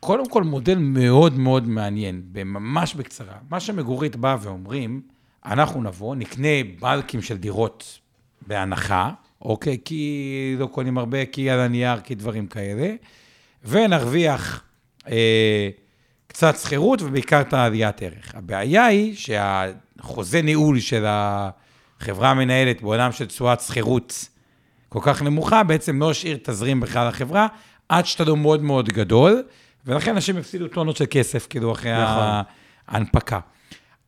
קודם 0.00 0.28
כל, 0.28 0.42
מודל 0.42 0.78
מאוד 0.78 1.38
מאוד 1.38 1.68
מעניין, 1.68 2.22
ממש 2.44 2.94
בקצרה. 2.94 3.34
מה 3.50 3.60
שמגורית 3.60 4.16
באה 4.16 4.36
ואומרים, 4.40 5.00
אנחנו 5.46 5.82
נבוא, 5.82 6.16
נקנה 6.16 6.48
בלקים 6.80 7.22
של 7.22 7.36
דירות 7.36 7.98
בהנחה, 8.46 9.10
אוקיי? 9.42 9.78
כי 9.84 10.56
לא 10.58 10.66
קונים 10.66 10.98
הרבה, 10.98 11.26
כי 11.26 11.50
על 11.50 11.60
הנייר, 11.60 12.00
כי 12.00 12.14
דברים 12.14 12.46
כאלה, 12.46 12.94
ונרוויח 13.64 14.62
אה, 15.08 15.70
קצת 16.36 16.56
שכירות 16.56 17.02
ובעיקר 17.02 17.40
את 17.40 17.52
העליית 17.52 18.02
ערך. 18.02 18.34
הבעיה 18.34 18.86
היא 18.86 19.14
שהחוזה 19.16 20.42
ניהול 20.42 20.80
של 20.80 21.04
החברה 21.08 22.30
המנהלת 22.30 22.82
בעולם 22.82 23.12
של 23.12 23.26
תשואת 23.26 23.60
שכירות 23.60 24.28
כל 24.88 24.98
כך 25.02 25.22
נמוכה, 25.22 25.62
בעצם 25.62 26.00
לא 26.00 26.10
השאיר 26.10 26.38
תזרים 26.42 26.80
בכלל 26.80 27.08
לחברה, 27.08 27.46
עד 27.88 28.06
שאתה 28.06 28.24
לא 28.24 28.36
מאוד 28.36 28.62
מאוד 28.62 28.88
גדול, 28.88 29.42
ולכן 29.86 30.10
אנשים 30.10 30.36
הפסידו 30.36 30.68
טונות 30.68 30.96
של 30.96 31.04
כסף, 31.10 31.46
כאילו, 31.50 31.72
אחרי 31.72 31.92
נכון. 31.92 32.42
ההנפקה. 32.88 33.40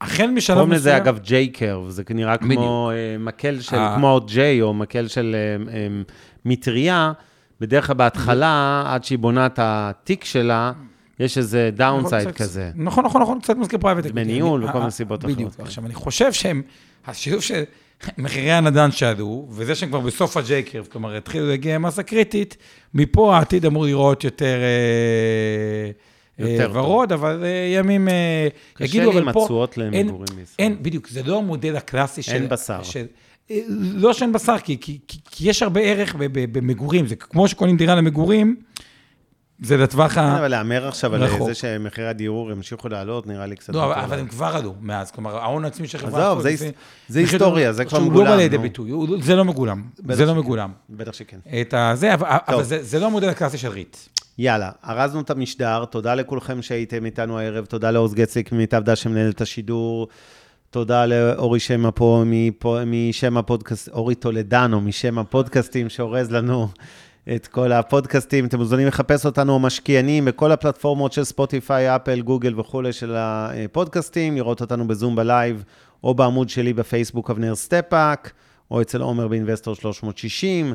החל 0.01 0.27
משלב 0.27 0.57
קוראים 0.57 0.73
לזה, 0.73 0.91
מסוים- 0.91 1.03
אגב, 1.03 1.19
J 1.19 1.49
curve, 1.49 1.89
זה 1.89 2.03
נראה 2.11 2.37
כמו 2.37 2.91
אה, 2.91 3.17
מקל 3.19 3.61
של, 3.61 3.77
אה. 3.77 3.95
כמו 3.97 4.21
J, 4.27 4.63
או 4.63 4.75
מקל 4.75 5.09
של 5.09 5.37
אה, 5.39 5.75
אה, 5.75 5.87
מטריה, 6.45 7.13
בדרך 7.61 7.87
כלל 7.87 7.97
בהתחלה, 7.97 8.83
עד 8.87 9.05
שהיא 9.05 9.19
בונה 9.19 9.47
את 9.47 9.59
התיק 9.63 10.25
שלה, 10.25 10.73
יש 11.21 11.39
איזה 11.39 11.71
downside 11.73 12.29
קצת- 12.29 12.37
כזה. 12.37 12.71
נכון, 12.75 13.05
נכון, 13.05 13.23
נכון, 13.23 13.41
קצת 13.41 13.57
מזכיר 13.57 13.79
private. 13.79 14.07
דמי 14.07 14.25
ניהול 14.25 14.65
וכל 14.65 14.79
מיני 14.79 14.91
סיבות 14.91 15.21
אחרות, 15.21 15.35
בדיוק. 15.37 15.55
כן. 15.55 15.63
עכשיו, 15.63 15.87
אני 15.87 15.95
חושב 15.95 16.33
שהם, 16.33 16.63
השילוב 17.07 17.43
של 17.43 17.63
מחירי 18.19 18.53
הנדל"ן 18.53 18.91
שעלו, 18.91 19.47
וזה 19.51 19.75
שהם 19.75 19.89
כבר 19.89 20.01
בסוף 20.01 20.37
קרב, 20.67 20.87
כלומר, 20.93 21.17
התחילו 21.17 21.49
להגיע 21.49 21.79
מסה 21.79 22.03
קריטית, 22.03 22.57
מפה 22.95 23.37
העתיד 23.37 23.67
אמור 23.67 23.85
לראות 23.85 24.25
יותר... 24.25 24.57
אה, 24.59 25.91
יותר 26.39 26.63
אה, 26.63 26.67
טוב. 26.67 26.77
ורוד, 26.77 27.13
אבל 27.13 27.45
אה, 27.45 27.49
ימים 27.79 28.09
אה, 28.09 28.49
קשה 28.75 28.85
יגידו, 28.85 29.11
לי 29.11 29.19
אבל 29.19 29.29
עם 29.29 29.33
פה... 29.33 29.43
התשואות 29.43 29.79
למגורים 29.79 30.27
בישראל. 30.37 30.45
אין, 30.59 30.77
בדיוק, 30.83 31.09
זה 31.09 31.23
לא 31.23 31.39
המודל 31.39 31.77
הקלאסי 31.77 32.23
של... 32.23 32.33
אין 32.33 32.49
בשר. 32.49 32.83
של, 32.83 33.07
אה, 33.51 33.61
לא 33.95 34.13
שאין 34.13 34.33
בשר, 34.33 34.59
כי, 34.59 34.77
כי, 34.81 34.99
כי, 35.09 35.19
כי 35.31 35.49
יש 35.49 35.63
הרבה 35.63 35.81
ערך 35.81 36.15
במגורים. 36.53 37.07
זה 37.07 37.17
כמו 37.17 37.49
שקונים 37.49 37.77
דירה 37.77 37.95
למגורים, 37.95 38.57
זה 39.61 39.77
לטווח 39.77 40.15
כן, 40.15 40.21
ה... 40.21 40.39
אבל 40.39 40.49
להמר 40.49 40.89
עכשיו 40.89 41.15
על. 41.15 41.29
זה 41.47 41.55
שמחירי 41.55 42.09
הדיור 42.09 42.51
ימשיכו 42.51 42.89
לעלות, 42.89 43.27
נראה 43.27 43.47
לי 43.47 43.57
קצת... 43.57 43.75
לא, 43.75 43.95
אבל, 44.05 44.19
הם 44.19 44.27
כבר 44.27 44.57
עלו 44.57 44.75
מאז, 44.81 45.11
כלומר, 45.11 45.39
ההון 45.39 45.65
העצמי 45.65 45.89
של 45.89 45.99
חברה... 45.99 46.31
עזוב, 46.31 46.43
זה 46.43 46.71
זה 47.09 47.19
היסטוריה, 47.19 47.73
זה 47.73 47.85
כבר 47.85 47.99
שהוא 47.99 48.11
מגולם, 48.11 48.25
לא 48.25 48.31
בא 48.31 48.37
לידי. 48.37 48.59
ביטוי, 48.59 48.91
זה 49.23 49.37
לא 49.37 49.45
מגולם, 49.45 49.83
זה 50.09 50.25
לא. 50.25 50.35
מגולם. 50.35 50.73
בטח 50.91 51.13
שכן. 51.13 51.39
את 51.61 51.75
הזה, 51.75 52.15
אבל, 52.15 52.29
אבל. 52.31 52.63
זה, 52.63 52.83
זה 52.83 52.99
לא 52.99 53.07
המודל 53.07 53.29
הקלאסי 53.29 53.59
של 53.59 53.69
ריט. 53.69 53.97
יאללה, 54.39 54.71
ארזנו 54.85 55.21
את 55.21 55.31
המשדר, 55.31 55.85
תודה 55.85 56.15
לכולכם 56.15 56.63
שהייתם 56.63 57.05
איתנו 57.05 57.39
הערב, 57.39 57.65
תודה 57.65 57.91
לעוז 57.91 58.15
גצליק 58.15 58.53
ממיטב 58.53 58.83
דש 58.85 59.03
שמנהל 59.03 59.31
את 59.31 59.41
השידור, 59.41 60.09
תודה 60.71 61.07
לאורי 61.07 61.61
שמה 61.61 61.91
פה, 61.91 62.25
משם 62.87 63.37
הפודקאסט, 63.37 63.89
אורי 63.89 64.15
טולדנו, 64.15 64.81
משם 64.81 65.19
הפודקאסטים, 65.19 65.89
שאורז 65.89 66.31
לנו 66.31 66.69
את 67.37 67.47
כל 67.47 67.73
הפודקאסטים. 67.73 68.45
אתם 68.45 68.59
מוזמנים 68.59 68.87
לחפש 68.87 69.27
אותנו, 69.27 69.55
המשקיענים, 69.55 70.25
בכל 70.25 70.53
הפלטפורמות 70.53 71.13
של 71.13 71.25
ספוטיפיי, 71.25 71.97
אפל, 71.97 72.21
גוגל 72.21 72.61
וכולי 72.61 72.93
של 72.93 73.15
הפודקאסטים, 73.17 74.37
לראות 74.37 74.61
אותנו 74.61 74.89
בזום 74.89 75.17
בלייב, 75.17 75.65
או 76.05 76.15
בעמוד 76.15 76.49
שלי 76.49 76.73
בפייסבוק, 76.73 77.31
אבנר 77.31 77.55
סטפאק, 77.55 78.33
או 78.71 78.83
אצל 78.83 79.01
עומר 79.01 79.29
ב 79.29 79.34
Investor 79.34 79.75
360. 79.75 80.75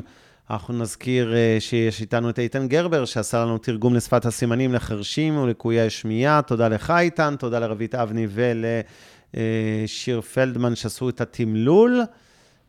אנחנו 0.50 0.74
נזכיר 0.74 1.34
אה, 1.34 1.56
שיש 1.60 2.00
איתנו 2.00 2.30
את 2.30 2.38
איתן 2.38 2.68
גרבר, 2.68 3.04
שעשה 3.04 3.42
לנו 3.42 3.58
תרגום 3.58 3.94
לשפת 3.94 4.26
הסימנים 4.26 4.72
לחרשים 4.74 5.38
ולקויי 5.38 5.90
שמיעה. 5.90 6.42
תודה 6.42 6.68
לך, 6.68 6.90
איתן, 6.90 7.34
תודה 7.38 7.58
לרבית 7.58 7.94
אבני 7.94 8.26
ולשיר 9.34 10.20
פלדמן 10.20 10.74
שעשו 10.74 11.08
את 11.08 11.20
התמלול. 11.20 12.02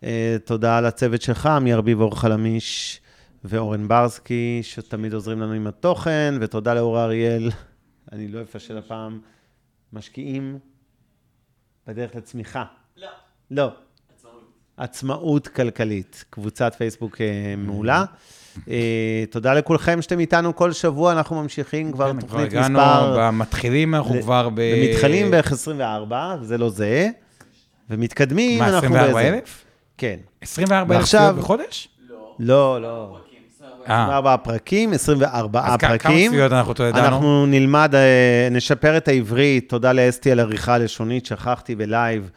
אה, 0.04 0.38
תודה 0.46 0.82
לצוות 0.82 1.22
שלך, 1.22 1.46
עמי 1.46 1.74
ארביב, 1.74 2.02
אור 2.02 2.20
חלמיש 2.20 3.02
ואורן 3.48 3.88
ברסקי, 3.88 4.60
שתמיד 4.64 5.14
עוזרים 5.14 5.42
לנו 5.42 5.54
עם 5.54 5.68
התוכן, 5.68 6.34
ותודה 6.42 6.74
לאור 6.74 7.04
אריאל, 7.04 7.52
אני 8.12 8.28
לא 8.28 8.42
אפשל 8.42 8.78
הפעם, 8.78 9.20
משקיעים 9.94 10.60
בדרך 11.88 12.16
לצמיחה. 12.16 12.64
לא. 12.98 13.08
לא. 13.52 13.70
עצמאות 14.78 15.48
כלכלית, 15.48 16.26
קבוצת 16.30 16.76
פייסבוק 16.78 17.22
אה, 17.22 17.54
מעולה. 17.58 18.06
אה, 18.68 19.24
תודה 19.30 19.54
לכולכם 19.54 20.02
שאתם 20.02 20.20
איתנו 20.20 20.56
כל 20.56 20.72
שבוע, 20.72 21.12
אנחנו 21.12 21.42
ממשיכים 21.42 21.92
כבר 21.92 22.12
כן, 22.12 22.20
כבר 22.20 22.28
תוכנית 22.28 22.46
הגענו, 22.46 22.80
מספר... 22.80 23.16
במתחילים 23.18 23.96
אנחנו 23.96 24.22
כבר 24.22 24.50
ב... 24.50 24.62
ומתחלים 24.76 25.32
בערך 25.32 25.52
24, 25.52 26.38
זה 26.42 26.58
לא 26.58 26.70
זה, 26.70 27.10
ומתקדמים, 27.90 28.60
מה, 28.60 28.70
אנחנו 28.70 28.96
24,000? 28.96 29.64
כן. 29.98 30.20
24,000 30.42 30.90
ועכשיו- 30.90 31.22
צפיות 31.22 31.44
בחודש? 31.44 31.90
לא, 32.40 32.82
לא. 32.82 33.16
אה, 33.16 33.35
24 33.86 34.38
פרקים, 34.38 34.94
24 34.94 35.60
אז 35.68 35.76
כ- 35.78 35.82
כמה 35.82 35.90
פרקים. 35.98 36.32
צפיות 36.32 36.52
אנחנו 36.52 36.74
תולדנו? 36.74 37.00
אנחנו 37.06 37.46
נלמד, 37.46 37.96
אה, 37.96 38.48
נשפר 38.52 38.98
את 38.98 39.08
העברית. 39.08 39.70
תודה 39.70 39.94
לאסתי 39.94 40.32
על 40.32 40.40
עריכה 40.40 40.78
לשונית, 40.78 41.26
שכחתי 41.26 41.76
בלייב. 41.76 42.30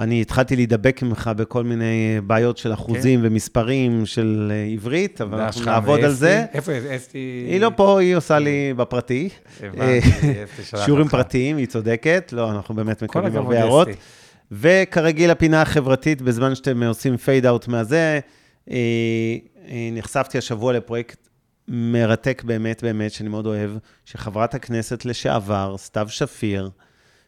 אני 0.00 0.20
התחלתי 0.20 0.56
להידבק 0.56 1.02
ממך 1.02 1.30
בכל 1.36 1.64
מיני 1.64 1.84
אה, 2.16 2.20
בעיות 2.20 2.58
של 2.58 2.72
אחוזים 2.72 3.20
ומספרים 3.22 4.06
של 4.06 4.52
אה, 4.54 4.72
עברית, 4.72 5.20
אבל 5.20 5.40
אנחנו 5.40 5.64
נעבוד 5.64 6.00
על. 6.04 6.10
זה. 6.10 6.44
איפה 6.54 6.72
אסתי? 6.96 7.18
היא 7.50 7.60
לא 7.60 7.70
פה, 7.76 8.00
היא 8.00 8.16
עושה 8.16 8.38
לי 8.38 8.74
בפרטי. 8.76 9.28
אה, 9.80 9.98
שיעורים. 10.84 11.08
פרטיים, 11.08 11.56
היא 11.56 11.66
צודקת. 11.66 12.32
לא, 12.36 12.50
אנחנו 12.50 12.74
באמת 12.74 13.02
מקבלים 13.02 13.36
הרבה 13.36 13.58
הערות. 13.58 13.88
וכרגיל, 14.52 15.30
הפינה 15.30 15.62
החברתית, 15.62 16.22
בזמן 16.22 16.54
שאתם 16.54 16.82
עושים 16.82 17.16
fade 17.16 17.46
out 17.46 17.68
מהזה, 17.68 17.96
אה, 17.96 18.20
אה, 18.70 18.76
נחשפתי 19.92 20.38
השבוע 20.38 20.72
לפרויקט 20.72 21.28
מרתק 21.68 22.42
באמת 22.46 22.82
באמת, 22.82 23.12
שאני 23.12 23.28
מאוד 23.28 23.46
אוהב, 23.46 23.70
שחברת 24.04 24.54
הכנסת 24.54 25.04
לשעבר, 25.04 25.74
סתיו 25.78 26.08
שפיר, 26.08 26.70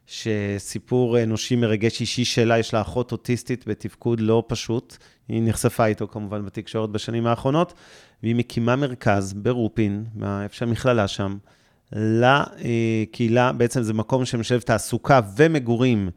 שסיפור 0.07 1.23
אנושי 1.23 1.57
מרגש 1.57 2.01
אישי 2.01 2.25
שלה, 2.25 2.59
יש 2.59 2.75
לה 2.75 2.81
אחות 2.81 3.13
אוטיסטית 3.13 3.69
בתפקוד 3.69 4.21
לא 4.21 4.45
פשוט, 4.47 4.97
היא 5.29 5.43
נחשפה 5.45 5.87
איתו 5.87 6.09
כמובן 6.09 6.47
בתקשורת 6.47 6.91
בשנים 6.91 7.27
האחרונות, 7.27 7.75
והיא 8.23 8.35
מקימה 8.35 8.77
מרכז 8.77 9.33
ברופין, 9.33 10.05
איפה 10.43 10.55
שהמכללה 10.55 11.09
שם, 11.09 11.37
לקהילה, 11.93 13.53
בעצם 13.53 13.83
זה 13.83 13.95
מקום 13.95 14.25
שמשלב 14.25 14.61
תעסוקה 14.61 15.21
ומגורים 15.37 16.11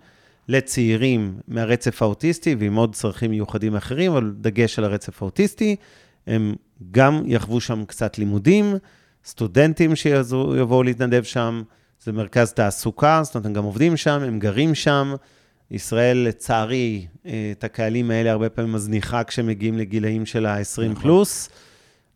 לצעירים 0.47 1.39
מהרצף 1.47 2.01
האוטיסטי 2.01 2.55
ועם 2.59 2.75
עוד 2.75 2.95
צרכים 2.95 3.31
מיוחדים 3.31 3.75
אחרים, 3.75 4.11
אבל 4.11 4.33
דגש 4.37 4.79
על 4.79 4.85
הרצף 4.85 5.21
האוטיסטי. 5.21 5.75
הם 6.27 6.55
גם 6.91 7.23
יחוו 7.25 7.61
שם 7.61 7.85
קצת 7.85 8.17
לימודים, 8.17 8.75
סטודנטים 9.25 9.95
שיבואו 9.95 10.83
להתנדב 10.83 11.23
שם, 11.23 11.63
זה 12.03 12.11
מרכז 12.11 12.53
תעסוקה, 12.53 13.21
זאת 13.23 13.35
אומרת, 13.35 13.45
הם 13.45 13.53
גם 13.53 13.63
עובדים 13.63 13.97
שם, 13.97 14.21
הם 14.21 14.39
גרים 14.39 14.75
שם, 14.75 15.15
ישראל, 15.71 16.17
לצערי, 16.17 17.07
אה, 17.25 17.51
את 17.51 17.63
הקהלים 17.63 18.11
האלה 18.11 18.31
הרבה 18.31 18.49
פעמים 18.49 18.73
מזניחה 18.73 19.23
כשמגיעים 19.23 19.77
לגילאים 19.77 20.25
של 20.25 20.45
ה-20 20.45 20.99
פלוס. 21.01 21.49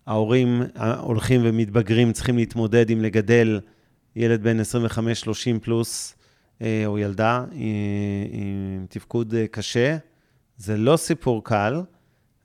ההורים 0.08 0.64
הולכים 1.00 1.42
ומתבגרים, 1.44 2.14
צריכים 2.14 2.38
להתמודד 2.38 2.90
עם 2.90 3.02
לגדל 3.02 3.60
ילד 4.16 4.44
בן 4.44 4.60
25-30 4.60 4.64
פלוס, 5.62 6.16
אה, 6.62 6.84
או 6.86 7.00
ילדה 7.00 7.46
עם 8.32 8.86
תפקוד 8.90 9.34
אה, 9.34 9.48
קשה. 9.48 9.98
זה 10.58 10.78
לא 10.78 10.98
סיפור 10.98 11.44
קל, 11.44 11.82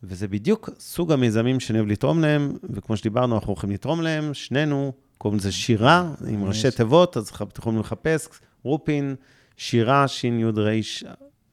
וזה 0.03 0.29
בדיוק 0.29 0.71
סוג 0.79 1.13
המיזמים 1.13 1.61
שאני 1.61 1.79
אוהב 1.79 1.91
לתרום 1.91 2.21
להם, 2.21 2.53
וכמו 2.71 2.97
שדיברנו, 2.97 3.35
אנחנו 3.35 3.49
הולכים 3.49 3.71
לתרום 3.71 4.03
להם, 4.03 4.35
שנינו, 4.35 4.93
קוראים 5.19 5.39
לזה 5.39 5.53
שירה, 5.53 6.11
עם 6.29 6.45
ראשי 6.45 6.71
תיבות, 6.71 7.17
אז 7.17 7.29
אתם 7.29 7.45
יכולים 7.59 7.81
לחפש, 7.81 8.29
רופין, 8.63 9.15
שירה, 9.57 10.07
יוד 10.25 10.59
ריש, 10.59 11.05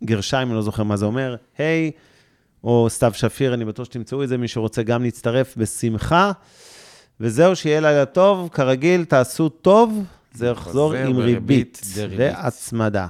גרשיים, 0.03 0.47
אני 0.47 0.55
לא 0.55 0.61
זוכר 0.61 0.83
מה 0.83 0.97
זה 0.97 1.05
אומר, 1.05 1.35
היי, 1.57 1.91
או 2.63 2.87
סתיו 2.89 3.11
שפיר, 3.13 3.53
אני 3.53 3.65
בטוח 3.65 3.85
שתמצאו 3.85 4.23
את 4.23 4.29
זה, 4.29 4.37
מי 4.37 4.47
שרוצה 4.47 4.83
גם 4.83 5.03
להצטרף, 5.03 5.57
בשמחה. 5.57 6.31
וזהו, 7.19 7.55
שיהיה 7.55 7.81
לילה 7.81 8.05
טוב, 8.05 8.49
כרגיל, 8.53 9.05
תעשו 9.05 9.49
טוב, 9.49 10.03
זה 10.33 10.47
יחזור 10.47 10.93
עם 10.93 11.17
ריבית 11.17 11.81
והצמדה. 12.17 13.07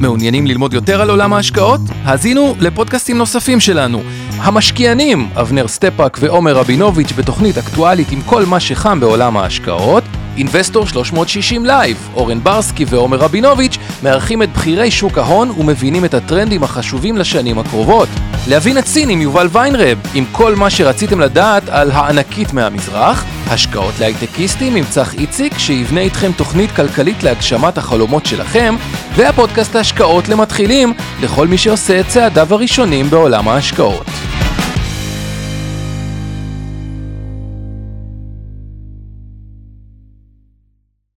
מעוניינים 0.00 0.46
ללמוד 0.46 0.74
יותר 0.74 1.00
על 1.00 1.10
עולם 1.10 1.32
ההשקעות? 1.32 1.80
האזינו 2.04 2.54
לפודקאסטים 2.60 3.18
נוספים 3.18 3.60
שלנו. 3.60 4.02
המשקיענים, 4.38 5.28
אבנר 5.34 5.68
סטפאק 5.68 6.18
ועומר 6.20 6.56
רבינוביץ' 6.56 7.12
בתוכנית 7.12 7.58
אקטואלית 7.58 8.12
עם 8.12 8.22
כל 8.22 8.44
מה 8.44 8.60
שחם 8.60 9.00
בעולם 9.00 9.36
ההשקעות. 9.36 10.04
Investor 10.36 10.86
360 10.86 11.66
Live, 11.66 12.08
אורן 12.14 12.40
ברסקי 12.40 12.84
ועומר 12.88 13.16
רבינוביץ' 13.18 13.78
מארחים 14.02 14.42
את 14.42 14.52
בכירי 14.52 14.90
שוק 14.90 15.18
ההון 15.18 15.50
ומבינים 15.50 16.04
את 16.04 16.14
הטרנדים 16.14 16.62
החשובים 16.62 17.16
לשנים 17.16 17.58
הקרובות. 17.58 18.08
להבין 18.46 18.78
סין 18.86 19.10
עם 19.10 19.20
יובל 19.20 19.48
ויינרב, 19.52 19.98
עם 20.14 20.24
כל 20.32 20.54
מה 20.54 20.70
שרציתם 20.70 21.20
לדעת 21.20 21.68
על 21.68 21.90
הענקית 21.90 22.52
מהמזרח. 22.52 23.24
השקעות 23.46 23.94
להייטקיסטים 24.00 24.76
עם 24.76 24.84
צח 24.84 25.14
איציק, 25.14 25.58
שיבנה 25.58 26.00
איתכם 26.00 26.32
תוכנית 26.32 26.70
כלכלית 26.70 27.22
להגשמת 27.22 27.78
החלומות 27.78 28.26
שלכם. 28.26 28.74
והפודקאסט 29.16 29.76
ההשקעות 29.76 30.28
למתחילים, 30.28 30.92
לכל 31.22 31.46
מי 31.46 31.58
שעושה 31.58 32.00
את 32.00 32.08
צעדיו 32.08 32.54
הראשונים 32.54 33.10
בעולם 33.10 33.48
ההשקעות. 33.48 34.06